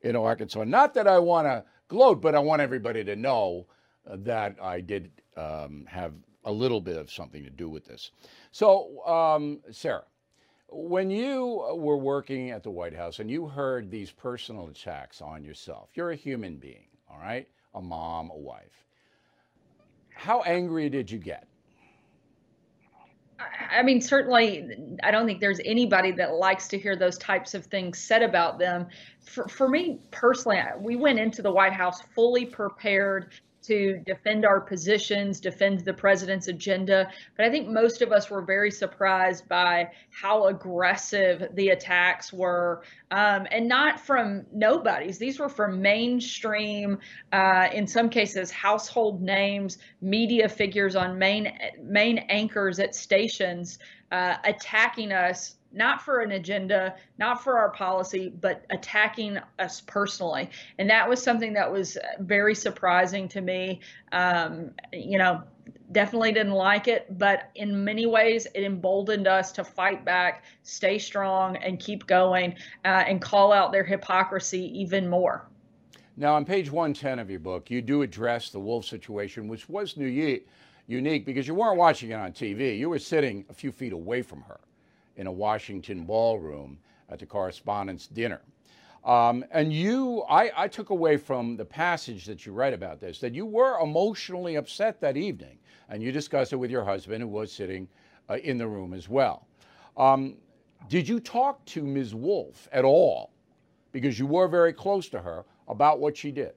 in 0.00 0.16
Arkansas. 0.16 0.64
Not 0.64 0.94
that 0.94 1.06
I 1.06 1.18
want 1.18 1.46
to 1.46 1.62
gloat, 1.88 2.22
but 2.22 2.34
I 2.34 2.38
want 2.38 2.62
everybody 2.62 3.04
to 3.04 3.16
know 3.16 3.66
uh, 4.10 4.16
that 4.20 4.56
I 4.62 4.80
did 4.80 5.10
um, 5.36 5.84
have 5.86 6.14
a 6.46 6.52
little 6.52 6.80
bit 6.80 6.96
of 6.96 7.12
something 7.12 7.44
to 7.44 7.50
do 7.50 7.68
with 7.68 7.84
this. 7.84 8.12
So, 8.52 9.04
um, 9.06 9.60
Sarah, 9.72 10.04
when 10.68 11.10
you 11.10 11.64
uh, 11.68 11.74
were 11.74 11.96
working 11.96 12.50
at 12.50 12.62
the 12.62 12.70
White 12.70 12.94
House 12.94 13.18
and 13.18 13.30
you 13.30 13.46
heard 13.46 13.90
these 13.90 14.10
personal 14.10 14.68
attacks 14.68 15.20
on 15.20 15.44
yourself, 15.44 15.90
you're 15.94 16.10
a 16.10 16.16
human 16.16 16.56
being, 16.56 16.86
all 17.10 17.18
right? 17.18 17.48
A 17.74 17.80
mom, 17.80 18.30
a 18.30 18.36
wife. 18.36 18.84
How 20.14 20.42
angry 20.42 20.88
did 20.88 21.10
you 21.10 21.18
get? 21.18 21.46
I 23.70 23.82
mean, 23.82 24.00
certainly, 24.00 24.96
I 25.02 25.10
don't 25.10 25.26
think 25.26 25.40
there's 25.40 25.60
anybody 25.64 26.10
that 26.12 26.34
likes 26.34 26.68
to 26.68 26.78
hear 26.78 26.96
those 26.96 27.18
types 27.18 27.52
of 27.52 27.66
things 27.66 27.98
said 27.98 28.22
about 28.22 28.58
them. 28.58 28.86
For, 29.20 29.46
for 29.46 29.68
me 29.68 30.00
personally, 30.10 30.58
we 30.78 30.96
went 30.96 31.18
into 31.18 31.42
the 31.42 31.50
White 31.50 31.74
House 31.74 32.00
fully 32.14 32.46
prepared 32.46 33.34
to 33.66 33.98
defend 34.06 34.44
our 34.44 34.60
positions, 34.60 35.40
defend 35.40 35.80
the 35.80 35.92
president's 35.92 36.48
agenda. 36.48 37.10
But 37.36 37.46
I 37.46 37.50
think 37.50 37.68
most 37.68 38.02
of 38.02 38.12
us 38.12 38.30
were 38.30 38.42
very 38.42 38.70
surprised 38.70 39.48
by 39.48 39.90
how 40.10 40.46
aggressive 40.46 41.48
the 41.54 41.70
attacks 41.70 42.32
were, 42.32 42.82
um, 43.10 43.46
and 43.50 43.68
not 43.68 44.00
from 44.00 44.46
nobodies. 44.52 45.18
These 45.18 45.38
were 45.38 45.48
from 45.48 45.82
mainstream, 45.82 46.98
uh, 47.32 47.68
in 47.72 47.86
some 47.86 48.08
cases, 48.08 48.50
household 48.50 49.22
names, 49.22 49.78
media 50.00 50.48
figures 50.48 50.96
on 50.96 51.18
main 51.18 51.52
main 51.82 52.18
anchors 52.18 52.78
at 52.78 52.94
stations 52.94 53.78
uh, 54.12 54.36
attacking 54.44 55.12
us 55.12 55.56
not 55.76 56.02
for 56.02 56.20
an 56.20 56.32
agenda, 56.32 56.96
not 57.18 57.44
for 57.44 57.58
our 57.58 57.70
policy, 57.70 58.32
but 58.40 58.64
attacking 58.70 59.38
us 59.58 59.82
personally. 59.82 60.48
And 60.78 60.88
that 60.90 61.08
was 61.08 61.22
something 61.22 61.52
that 61.52 61.70
was 61.70 61.98
very 62.20 62.54
surprising 62.54 63.28
to 63.28 63.40
me. 63.42 63.80
Um, 64.12 64.70
you 64.92 65.18
know, 65.18 65.42
definitely 65.92 66.32
didn't 66.32 66.52
like 66.52 66.88
it, 66.88 67.06
but 67.18 67.50
in 67.54 67.84
many 67.84 68.06
ways, 68.06 68.46
it 68.54 68.64
emboldened 68.64 69.28
us 69.28 69.52
to 69.52 69.64
fight 69.64 70.04
back, 70.04 70.44
stay 70.62 70.98
strong, 70.98 71.56
and 71.56 71.78
keep 71.78 72.06
going 72.06 72.54
uh, 72.84 73.04
and 73.06 73.20
call 73.20 73.52
out 73.52 73.70
their 73.70 73.84
hypocrisy 73.84 74.78
even 74.80 75.08
more. 75.08 75.46
Now, 76.16 76.34
on 76.34 76.46
page 76.46 76.70
110 76.70 77.18
of 77.18 77.28
your 77.28 77.40
book, 77.40 77.70
you 77.70 77.82
do 77.82 78.00
address 78.00 78.48
the 78.48 78.58
Wolf 78.58 78.86
situation, 78.86 79.48
which 79.48 79.68
was 79.68 79.98
new 79.98 80.40
unique 80.86 81.26
because 81.26 81.46
you 81.46 81.54
weren't 81.54 81.76
watching 81.76 82.10
it 82.10 82.14
on 82.14 82.32
TV. 82.32 82.78
You 82.78 82.88
were 82.88 82.98
sitting 82.98 83.44
a 83.50 83.52
few 83.52 83.70
feet 83.70 83.92
away 83.92 84.22
from 84.22 84.40
her 84.42 84.60
in 85.16 85.26
a 85.26 85.32
Washington 85.32 86.04
ballroom 86.04 86.78
at 87.08 87.18
the 87.18 87.26
correspondence 87.26 88.06
dinner. 88.06 88.40
Um, 89.04 89.44
and 89.52 89.72
you, 89.72 90.24
I, 90.28 90.50
I, 90.56 90.68
took 90.68 90.90
away 90.90 91.16
from 91.16 91.56
the 91.56 91.64
passage 91.64 92.24
that 92.24 92.44
you 92.44 92.52
write 92.52 92.74
about 92.74 93.00
this 93.00 93.20
that 93.20 93.34
you 93.34 93.46
were 93.46 93.78
emotionally 93.78 94.56
upset 94.56 95.00
that 95.00 95.16
evening, 95.16 95.58
and 95.88 96.02
you 96.02 96.10
discussed 96.10 96.52
it 96.52 96.56
with 96.56 96.72
your 96.72 96.84
husband, 96.84 97.22
who 97.22 97.28
was 97.28 97.52
sitting 97.52 97.86
uh, 98.28 98.38
in 98.38 98.58
the 98.58 98.66
room 98.66 98.92
as 98.92 99.08
well. 99.08 99.46
Um, 99.96 100.34
did 100.88 101.08
you 101.08 101.20
talk 101.20 101.64
to 101.66 101.84
Ms. 101.84 102.16
Wolf 102.16 102.68
at 102.72 102.84
all, 102.84 103.30
because 103.92 104.18
you 104.18 104.26
were 104.26 104.48
very 104.48 104.72
close 104.72 105.08
to 105.10 105.20
her, 105.20 105.44
about 105.68 106.00
what 106.00 106.16
she 106.16 106.32
did? 106.32 106.54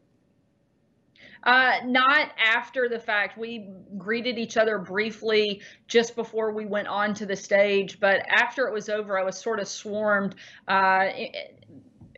Uh, 1.44 1.78
not 1.86 2.32
after 2.38 2.90
the 2.90 3.00
fact. 3.00 3.38
We 3.38 3.70
greeted 3.98 4.38
each 4.38 4.58
other 4.58 4.78
briefly 4.78 5.62
just 5.88 6.16
before 6.16 6.52
we 6.54 6.66
went 6.66 6.88
on 6.88 7.14
to 7.16 7.26
the 7.26 7.36
stage, 7.36 8.00
but 8.00 8.22
after 8.28 8.68
it 8.68 8.74
was 8.74 8.90
over, 8.90 9.18
I 9.18 9.24
was 9.24 9.38
sort 9.38 9.60
of 9.60 9.68
swarmed. 9.68 10.36
Uh, 10.68 11.08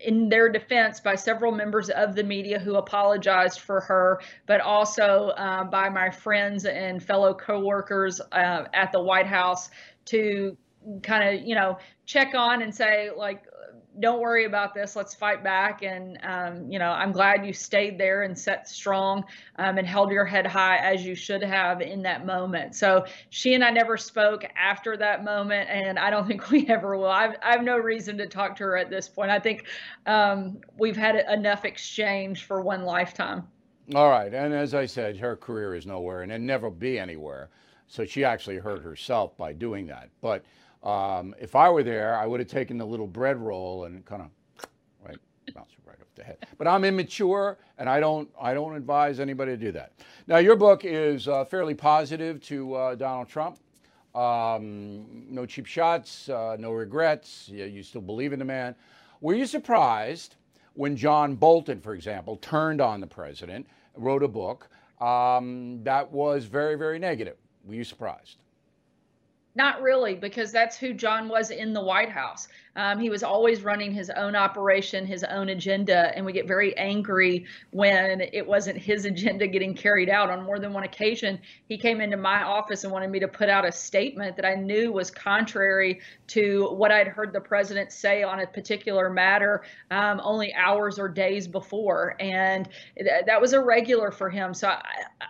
in 0.03 0.29
their 0.29 0.49
defense 0.49 0.99
by 0.99 1.15
several 1.15 1.51
members 1.51 1.89
of 1.89 2.15
the 2.15 2.23
media 2.23 2.59
who 2.59 2.75
apologized 2.75 3.59
for 3.59 3.79
her, 3.81 4.19
but 4.45 4.59
also 4.61 5.29
uh, 5.37 5.63
by 5.63 5.89
my 5.89 6.09
friends 6.09 6.65
and 6.65 7.03
fellow 7.03 7.33
coworkers 7.33 8.19
uh, 8.31 8.65
at 8.73 8.91
the 8.91 9.01
White 9.01 9.27
House 9.27 9.69
to 10.05 10.57
kind 11.03 11.35
of, 11.35 11.45
you 11.45 11.55
know, 11.55 11.77
check 12.05 12.33
on 12.35 12.61
and 12.61 12.73
say, 12.73 13.09
like, 13.15 13.43
don't 14.01 14.19
worry 14.19 14.45
about 14.45 14.73
this. 14.73 14.95
Let's 14.95 15.13
fight 15.13 15.43
back. 15.43 15.83
And, 15.83 16.17
um, 16.23 16.69
you 16.69 16.79
know, 16.79 16.91
I'm 16.91 17.11
glad 17.11 17.45
you 17.45 17.53
stayed 17.53 17.97
there 17.97 18.23
and 18.23 18.37
set 18.37 18.67
strong 18.67 19.23
um, 19.57 19.77
and 19.77 19.87
held 19.87 20.11
your 20.11 20.25
head 20.25 20.45
high 20.45 20.77
as 20.77 21.05
you 21.05 21.15
should 21.15 21.43
have 21.43 21.81
in 21.81 22.01
that 22.03 22.25
moment. 22.25 22.75
So 22.75 23.05
she 23.29 23.53
and 23.53 23.63
I 23.63 23.69
never 23.69 23.97
spoke 23.97 24.43
after 24.55 24.97
that 24.97 25.23
moment. 25.23 25.69
And 25.69 25.97
I 25.97 26.09
don't 26.09 26.27
think 26.31 26.49
we 26.49 26.67
ever 26.67 26.97
will. 26.97 27.07
I've, 27.07 27.35
I 27.43 27.51
have 27.51 27.63
no 27.63 27.77
reason 27.77 28.17
to 28.17 28.27
talk 28.27 28.55
to 28.57 28.63
her 28.63 28.77
at 28.77 28.89
this 28.89 29.07
point. 29.07 29.31
I 29.31 29.39
think 29.39 29.65
um, 30.05 30.57
we've 30.77 30.97
had 30.97 31.15
enough 31.31 31.63
exchange 31.63 32.45
for 32.45 32.61
one 32.61 32.83
lifetime. 32.83 33.47
All 33.95 34.09
right. 34.09 34.33
And 34.33 34.53
as 34.53 34.73
I 34.73 34.85
said, 34.85 35.17
her 35.17 35.35
career 35.35 35.75
is 35.75 35.85
nowhere 35.85 36.21
and 36.21 36.31
it 36.31 36.39
never 36.39 36.69
be 36.69 36.97
anywhere. 36.97 37.49
So 37.87 38.05
she 38.05 38.23
actually 38.23 38.57
hurt 38.57 38.81
herself 38.81 39.35
by 39.37 39.51
doing 39.51 39.85
that. 39.87 40.09
But, 40.21 40.45
um, 40.83 41.35
if 41.39 41.55
I 41.55 41.69
were 41.69 41.83
there, 41.83 42.17
I 42.17 42.25
would 42.25 42.39
have 42.39 42.49
taken 42.49 42.77
the 42.77 42.85
little 42.85 43.07
bread 43.07 43.37
roll 43.37 43.85
and 43.85 44.03
kind 44.05 44.23
of 44.23 44.29
right 45.05 45.17
bounce 45.53 45.71
right 45.85 45.97
off 45.99 46.07
the 46.15 46.23
head. 46.23 46.37
But 46.57 46.67
I'm 46.67 46.83
immature, 46.83 47.57
and 47.77 47.87
I 47.87 47.99
don't 47.99 48.29
I 48.39 48.53
don't 48.53 48.75
advise 48.75 49.19
anybody 49.19 49.51
to 49.51 49.57
do 49.57 49.71
that. 49.73 49.93
Now, 50.27 50.37
your 50.37 50.55
book 50.55 50.83
is 50.83 51.27
uh, 51.27 51.45
fairly 51.45 51.75
positive 51.75 52.41
to 52.43 52.73
uh, 52.73 52.95
Donald 52.95 53.29
Trump. 53.29 53.59
Um, 54.15 55.25
no 55.29 55.45
cheap 55.45 55.65
shots, 55.65 56.27
uh, 56.29 56.57
no 56.59 56.71
regrets. 56.71 57.47
You, 57.47 57.65
you 57.65 57.83
still 57.83 58.01
believe 58.01 58.33
in 58.33 58.39
the 58.39 58.45
man. 58.45 58.75
Were 59.21 59.35
you 59.35 59.45
surprised 59.45 60.35
when 60.73 60.97
John 60.97 61.35
Bolton, 61.35 61.79
for 61.79 61.93
example, 61.93 62.37
turned 62.37 62.81
on 62.81 62.99
the 62.99 63.07
president, 63.07 63.67
wrote 63.95 64.23
a 64.23 64.27
book 64.27 64.67
um, 64.99 65.81
that 65.83 66.11
was 66.11 66.45
very, 66.45 66.75
very 66.75 66.99
negative? 66.99 67.37
Were 67.63 67.75
you 67.75 67.83
surprised? 67.83 68.40
Not 69.55 69.81
really, 69.81 70.15
because 70.15 70.51
that's 70.51 70.77
who 70.77 70.93
John 70.93 71.27
was 71.27 71.51
in 71.51 71.73
the 71.73 71.83
White 71.83 72.09
House. 72.09 72.47
Um, 72.75 72.99
he 72.99 73.09
was 73.09 73.21
always 73.21 73.63
running 73.63 73.91
his 73.91 74.09
own 74.09 74.35
operation, 74.35 75.05
his 75.05 75.23
own 75.25 75.49
agenda, 75.49 76.15
and 76.15 76.25
we 76.25 76.31
get 76.31 76.47
very 76.47 76.75
angry 76.77 77.45
when 77.71 78.21
it 78.21 78.47
wasn't 78.47 78.77
his 78.77 79.05
agenda 79.05 79.45
getting 79.47 79.73
carried 79.73 80.09
out. 80.09 80.29
On 80.29 80.43
more 80.43 80.57
than 80.57 80.71
one 80.71 80.83
occasion, 80.83 81.39
he 81.67 81.77
came 81.77 81.99
into 81.99 82.15
my 82.15 82.43
office 82.43 82.83
and 82.83 82.93
wanted 82.93 83.09
me 83.09 83.19
to 83.19 83.27
put 83.27 83.49
out 83.49 83.65
a 83.65 83.71
statement 83.71 84.37
that 84.37 84.45
I 84.45 84.55
knew 84.55 84.91
was 84.91 85.11
contrary 85.11 85.99
to 86.27 86.69
what 86.71 86.91
I'd 86.91 87.07
heard 87.07 87.33
the 87.33 87.41
president 87.41 87.91
say 87.91 88.23
on 88.23 88.39
a 88.39 88.47
particular 88.47 89.09
matter 89.09 89.63
um, 89.89 90.21
only 90.23 90.53
hours 90.53 90.97
or 90.97 91.09
days 91.09 91.47
before. 91.47 92.15
And 92.21 92.69
th- 92.97 93.25
that 93.25 93.41
was 93.41 93.53
irregular 93.53 94.11
for 94.11 94.29
him. 94.29 94.53
So 94.53 94.69
I, 94.69 94.81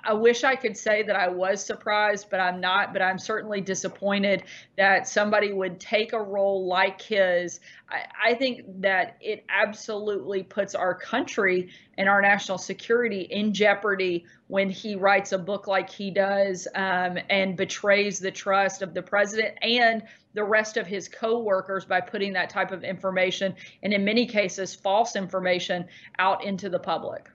I 0.03 0.13
wish 0.13 0.43
I 0.43 0.55
could 0.55 0.77
say 0.77 1.01
that 1.03 1.15
I 1.15 1.27
was 1.27 1.65
surprised, 1.65 2.27
but 2.29 2.39
I'm 2.39 2.61
not. 2.61 2.93
But 2.93 3.01
I'm 3.01 3.17
certainly 3.17 3.61
disappointed 3.61 4.43
that 4.77 5.07
somebody 5.07 5.53
would 5.53 5.79
take 5.79 6.13
a 6.13 6.21
role 6.21 6.67
like 6.67 7.01
his 7.01 7.30
because 7.31 7.59
I, 7.89 8.31
I, 8.31 8.33
think 8.33 8.61
that 8.81 9.17
it 9.21 9.45
absolutely 9.49 10.43
puts 10.43 10.75
our 10.75 10.93
country 10.93 11.69
and 11.97 12.07
our 12.09 12.21
national 12.21 12.57
security 12.57 13.21
in 13.21 13.53
jeopardy 13.53 14.25
when 14.47 14.69
he 14.69 14.95
writes 14.95 15.31
a 15.31 15.37
book 15.37 15.67
like 15.67 15.89
he 15.89 16.11
does 16.11 16.67
um, 16.75 17.17
and 17.29 17.55
betrays 17.55 18.19
the 18.19 18.31
trust 18.31 18.81
of 18.81 18.93
the 18.93 19.01
president 19.01 19.57
and 19.61 20.03
the 20.33 20.43
rest 20.43 20.77
of 20.77 20.87
his 20.87 21.07
co-workers 21.07 21.85
by 21.85 21.99
putting 21.99 22.33
that 22.33 22.49
type 22.49 22.71
of 22.71 22.83
information 22.83 23.53
and 23.83 23.93
in 23.93 24.03
many 24.03 24.25
cases 24.25 24.73
false 24.73 25.15
information 25.15 25.85
out 26.19 26.43
into 26.43 26.69
the 26.69 26.79
public. 26.79 27.29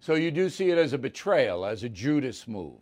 So 0.00 0.14
you 0.14 0.30
do 0.30 0.48
see 0.48 0.70
it 0.70 0.78
as 0.78 0.92
a 0.92 0.98
betrayal, 0.98 1.66
as 1.66 1.84
a 1.84 1.88
Judas 1.88 2.48
move. 2.48 2.80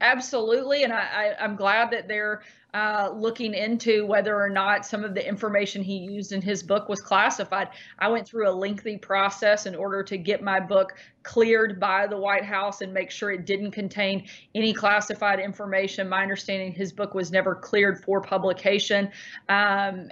Absolutely, 0.00 0.84
and 0.84 0.92
I, 0.92 1.34
am 1.38 1.56
glad 1.56 1.90
that 1.92 2.06
they're 2.06 2.42
uh, 2.76 3.10
looking 3.16 3.54
into 3.54 4.04
whether 4.04 4.38
or 4.38 4.50
not 4.50 4.84
some 4.84 5.02
of 5.02 5.14
the 5.14 5.26
information 5.26 5.82
he 5.82 5.96
used 5.96 6.32
in 6.32 6.42
his 6.42 6.62
book 6.62 6.90
was 6.90 7.00
classified. 7.00 7.68
I 7.98 8.08
went 8.08 8.28
through 8.28 8.50
a 8.50 8.52
lengthy 8.52 8.98
process 8.98 9.64
in 9.64 9.74
order 9.74 10.02
to 10.02 10.18
get 10.18 10.42
my 10.42 10.60
book 10.60 10.92
cleared 11.22 11.80
by 11.80 12.06
the 12.06 12.18
White 12.18 12.44
House 12.44 12.82
and 12.82 12.92
make 12.92 13.10
sure 13.10 13.30
it 13.30 13.46
didn't 13.46 13.70
contain 13.70 14.28
any 14.54 14.74
classified 14.74 15.40
information. 15.40 16.06
My 16.06 16.20
understanding, 16.20 16.70
his 16.70 16.92
book 16.92 17.14
was 17.14 17.32
never 17.32 17.54
cleared 17.54 18.04
for 18.04 18.20
publication, 18.20 19.10
um, 19.48 20.10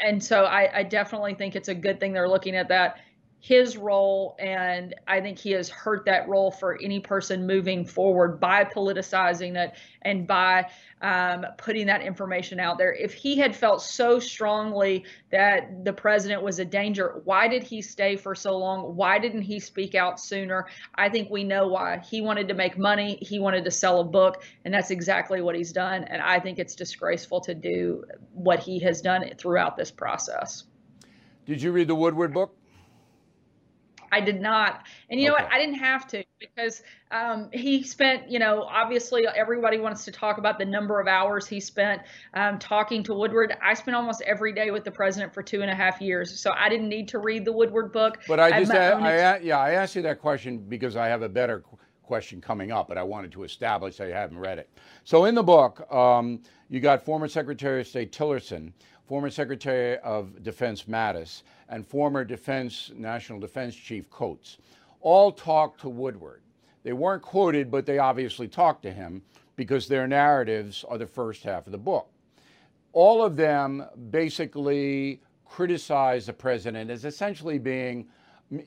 and 0.00 0.22
so 0.22 0.46
I, 0.46 0.78
I 0.78 0.82
definitely 0.82 1.34
think 1.34 1.54
it's 1.54 1.68
a 1.68 1.74
good 1.76 2.00
thing 2.00 2.12
they're 2.12 2.28
looking 2.28 2.56
at 2.56 2.66
that 2.70 2.96
his 3.40 3.78
role, 3.78 4.36
and 4.38 4.94
I 5.08 5.20
think 5.20 5.38
he 5.38 5.52
has 5.52 5.70
hurt 5.70 6.04
that 6.04 6.28
role 6.28 6.50
for 6.50 6.78
any 6.82 7.00
person 7.00 7.46
moving 7.46 7.86
forward 7.86 8.38
by 8.38 8.64
politicizing 8.64 9.56
it 9.56 9.72
and 10.02 10.26
by 10.26 10.70
um, 11.00 11.46
putting 11.56 11.86
that 11.86 12.02
information 12.02 12.60
out 12.60 12.76
there. 12.76 12.92
If 12.92 13.14
he 13.14 13.38
had 13.38 13.56
felt 13.56 13.80
so 13.80 14.18
strongly 14.18 15.06
that 15.30 15.86
the 15.86 15.92
president 15.92 16.42
was 16.42 16.58
a 16.58 16.66
danger, 16.66 17.22
why 17.24 17.48
did 17.48 17.62
he 17.62 17.80
stay 17.80 18.14
for 18.14 18.34
so 18.34 18.58
long? 18.58 18.94
Why 18.94 19.18
didn't 19.18 19.42
he 19.42 19.58
speak 19.58 19.94
out 19.94 20.20
sooner? 20.20 20.66
I 20.94 21.08
think 21.08 21.30
we 21.30 21.42
know 21.42 21.66
why. 21.66 21.98
He 21.98 22.20
wanted 22.20 22.46
to 22.48 22.54
make 22.54 22.76
money, 22.76 23.18
he 23.22 23.38
wanted 23.38 23.64
to 23.64 23.70
sell 23.70 24.00
a 24.00 24.04
book, 24.04 24.44
and 24.66 24.74
that's 24.74 24.90
exactly 24.90 25.40
what 25.40 25.56
he's 25.56 25.72
done. 25.72 26.04
And 26.04 26.20
I 26.20 26.40
think 26.40 26.58
it's 26.58 26.74
disgraceful 26.74 27.40
to 27.40 27.54
do 27.54 28.04
what 28.34 28.60
he 28.60 28.78
has 28.80 29.00
done 29.00 29.24
throughout 29.38 29.78
this 29.78 29.90
process. 29.90 30.64
Did 31.46 31.62
you 31.62 31.72
read 31.72 31.88
the 31.88 31.94
Woodward 31.94 32.34
book? 32.34 32.54
I 34.12 34.20
did 34.20 34.40
not. 34.40 34.86
And 35.08 35.20
you 35.20 35.28
know 35.28 35.34
what? 35.34 35.48
I 35.50 35.58
didn't 35.58 35.76
have 35.76 36.06
to 36.08 36.24
because 36.38 36.82
um, 37.10 37.48
he 37.52 37.82
spent, 37.82 38.30
you 38.30 38.38
know, 38.38 38.62
obviously 38.62 39.26
everybody 39.26 39.78
wants 39.78 40.04
to 40.06 40.12
talk 40.12 40.38
about 40.38 40.58
the 40.58 40.64
number 40.64 41.00
of 41.00 41.06
hours 41.06 41.46
he 41.46 41.60
spent 41.60 42.02
um, 42.34 42.58
talking 42.58 43.02
to 43.04 43.14
Woodward. 43.14 43.56
I 43.62 43.74
spent 43.74 43.96
almost 43.96 44.22
every 44.22 44.52
day 44.52 44.70
with 44.70 44.84
the 44.84 44.90
president 44.90 45.32
for 45.32 45.42
two 45.42 45.62
and 45.62 45.70
a 45.70 45.74
half 45.74 46.00
years. 46.00 46.38
So 46.38 46.52
I 46.56 46.68
didn't 46.68 46.88
need 46.88 47.08
to 47.08 47.18
read 47.18 47.44
the 47.44 47.52
Woodward 47.52 47.92
book. 47.92 48.18
But 48.26 48.40
I 48.40 48.60
just, 48.60 48.72
I, 48.72 49.34
I, 49.34 49.38
yeah, 49.38 49.58
I 49.58 49.72
asked 49.72 49.96
you 49.96 50.02
that 50.02 50.20
question 50.20 50.58
because 50.58 50.96
I 50.96 51.06
have 51.08 51.22
a 51.22 51.28
better 51.28 51.64
question 52.02 52.40
coming 52.40 52.72
up, 52.72 52.88
but 52.88 52.98
I 52.98 53.04
wanted 53.04 53.30
to 53.32 53.44
establish 53.44 53.98
that 53.98 54.08
I 54.08 54.18
haven't 54.18 54.38
read 54.38 54.58
it. 54.58 54.68
So 55.04 55.26
in 55.26 55.34
the 55.36 55.44
book, 55.44 55.86
um, 55.92 56.42
you 56.68 56.80
got 56.80 57.04
former 57.04 57.28
Secretary 57.28 57.82
of 57.82 57.86
State 57.86 58.10
Tillerson, 58.10 58.72
former 59.06 59.30
Secretary 59.30 59.96
of 59.98 60.42
Defense 60.42 60.84
Mattis, 60.84 61.42
and 61.70 61.86
former 61.86 62.24
Defense 62.24 62.90
National 62.94 63.40
Defense 63.40 63.74
Chief 63.74 64.10
Coats 64.10 64.58
all 65.00 65.32
talked 65.32 65.80
to 65.80 65.88
Woodward. 65.88 66.42
They 66.82 66.92
weren't 66.92 67.22
quoted, 67.22 67.70
but 67.70 67.86
they 67.86 67.98
obviously 67.98 68.48
talked 68.48 68.82
to 68.82 68.92
him 68.92 69.22
because 69.56 69.86
their 69.86 70.06
narratives 70.06 70.84
are 70.88 70.98
the 70.98 71.06
first 71.06 71.42
half 71.42 71.66
of 71.66 71.72
the 71.72 71.78
book. 71.78 72.10
All 72.92 73.22
of 73.22 73.36
them 73.36 73.84
basically 74.10 75.20
criticize 75.44 76.26
the 76.26 76.32
president 76.32 76.90
as 76.90 77.04
essentially 77.04 77.58
being 77.58 78.06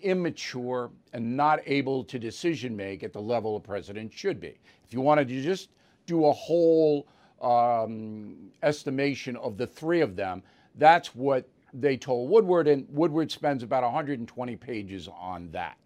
immature 0.01 0.91
and 1.11 1.35
not 1.35 1.59
able 1.65 2.03
to 2.05 2.17
decision 2.17 2.75
make 2.75 3.03
at 3.03 3.11
the 3.11 3.21
level 3.21 3.57
a 3.57 3.59
president 3.59 4.13
should 4.13 4.39
be. 4.39 4.59
If 4.85 4.93
you 4.93 5.01
wanted 5.01 5.27
to 5.27 5.41
just 5.41 5.69
do 6.05 6.25
a 6.25 6.31
whole 6.31 7.07
um, 7.41 8.51
estimation 8.61 9.35
of 9.37 9.57
the 9.57 9.67
three 9.67 10.01
of 10.01 10.15
them, 10.15 10.41
that's 10.75 11.13
what 11.13 11.47
they 11.73 11.97
told 11.97 12.29
Woodward, 12.29 12.67
and 12.67 12.85
Woodward 12.89 13.31
spends 13.31 13.63
about 13.63 13.83
120 13.83 14.55
pages 14.55 15.07
on 15.07 15.49
that. 15.51 15.77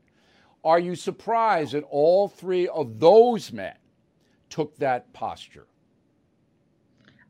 Are 0.64 0.80
you 0.80 0.96
surprised 0.96 1.74
that 1.74 1.84
all 1.90 2.28
three 2.28 2.68
of 2.68 3.00
those 3.00 3.54
men 3.54 3.76
took 4.50 4.76
that 4.78 5.12
posture? 5.14 5.68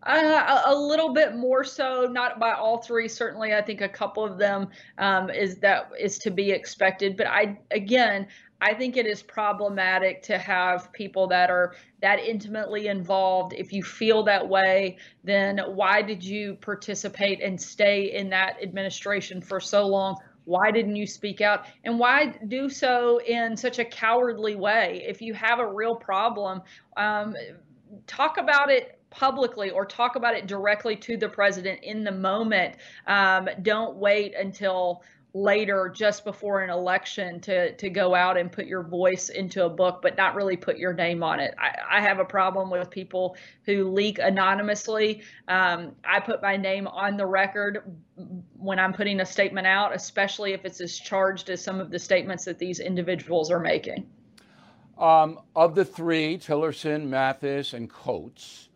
Uh, 0.03 0.61
a 0.65 0.75
little 0.75 1.13
bit 1.13 1.35
more 1.35 1.63
so, 1.63 2.07
not 2.09 2.39
by 2.39 2.53
all 2.53 2.77
three. 2.77 3.07
Certainly, 3.07 3.53
I 3.53 3.61
think 3.61 3.81
a 3.81 3.89
couple 3.89 4.23
of 4.23 4.37
them 4.37 4.69
um, 4.99 5.29
is 5.29 5.57
that 5.57 5.89
is 5.99 6.17
to 6.19 6.31
be 6.31 6.51
expected. 6.51 7.17
But 7.17 7.27
I, 7.27 7.59
again, 7.71 8.27
I 8.59 8.73
think 8.73 8.97
it 8.97 9.05
is 9.05 9.21
problematic 9.21 10.23
to 10.23 10.37
have 10.37 10.91
people 10.91 11.27
that 11.27 11.49
are 11.49 11.75
that 12.01 12.19
intimately 12.19 12.87
involved. 12.87 13.53
If 13.53 13.71
you 13.71 13.83
feel 13.83 14.23
that 14.23 14.47
way, 14.47 14.97
then 15.23 15.59
why 15.59 16.01
did 16.01 16.23
you 16.23 16.55
participate 16.55 17.41
and 17.41 17.59
stay 17.61 18.13
in 18.13 18.29
that 18.29 18.61
administration 18.61 19.41
for 19.41 19.59
so 19.59 19.85
long? 19.85 20.17
Why 20.45 20.71
didn't 20.71 20.95
you 20.95 21.05
speak 21.05 21.41
out? 21.41 21.65
And 21.83 21.99
why 21.99 22.37
do 22.47 22.69
so 22.69 23.19
in 23.19 23.57
such 23.57 23.79
a 23.79 23.85
cowardly 23.85 24.55
way? 24.55 25.03
If 25.05 25.21
you 25.21 25.33
have 25.33 25.59
a 25.59 25.67
real 25.67 25.95
problem, 25.95 26.61
um, 26.95 27.35
talk 28.07 28.37
about 28.37 28.71
it 28.71 28.99
publicly 29.09 29.69
or 29.69 29.85
talk 29.85 30.15
about 30.15 30.35
it 30.35 30.47
directly 30.47 30.95
to 30.95 31.17
the 31.17 31.27
president 31.29 31.83
in 31.83 32.03
the 32.03 32.11
moment. 32.11 32.75
Um, 33.07 33.49
don't 33.61 33.97
wait 33.97 34.35
until 34.35 35.03
later 35.33 35.91
just 35.93 36.23
before 36.23 36.61
an 36.61 36.69
election 36.69 37.39
to 37.41 37.73
to 37.75 37.89
go 37.89 38.15
out 38.15 38.37
and 38.37 38.51
put 38.51 38.65
your 38.65 38.81
voice 38.81 39.29
into 39.29 39.65
a 39.65 39.69
book 39.69 40.01
but 40.01 40.15
not 40.15 40.35
really 40.35 40.55
put 40.55 40.77
your 40.77 40.93
name 40.93 41.21
on 41.21 41.39
it 41.39 41.53
i, 41.59 41.97
I 41.97 42.01
have 42.01 42.19
a 42.19 42.25
problem 42.25 42.69
with 42.69 42.89
people 42.89 43.35
who 43.65 43.89
leak 43.91 44.19
anonymously 44.19 45.21
um, 45.47 45.91
i 46.03 46.19
put 46.19 46.41
my 46.41 46.55
name 46.55 46.87
on 46.87 47.17
the 47.17 47.25
record 47.25 47.97
when 48.57 48.79
i'm 48.79 48.93
putting 48.93 49.19
a 49.19 49.25
statement 49.25 49.67
out 49.67 49.93
especially 49.93 50.53
if 50.53 50.63
it's 50.65 50.81
as 50.81 50.97
charged 50.97 51.49
as 51.49 51.61
some 51.61 51.79
of 51.79 51.91
the 51.91 51.99
statements 51.99 52.45
that 52.45 52.57
these 52.57 52.79
individuals 52.79 53.51
are 53.51 53.59
making 53.59 54.07
um, 54.97 55.39
of 55.55 55.75
the 55.75 55.85
three 55.85 56.37
tillerson 56.37 57.09
Mattis 57.09 57.73
and 57.73 57.89
coats 57.89 58.69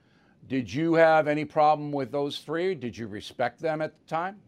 did 0.47 0.73
you 0.73 0.95
have 0.95 1.29
any 1.29 1.45
problem 1.45 1.93
with 1.93 2.11
those 2.11 2.39
three? 2.39 2.75
Did 2.75 2.97
you 2.97 3.07
respect 3.07 3.61
them 3.61 3.81
at 3.81 3.97
the 3.97 4.05
time? 4.05 4.41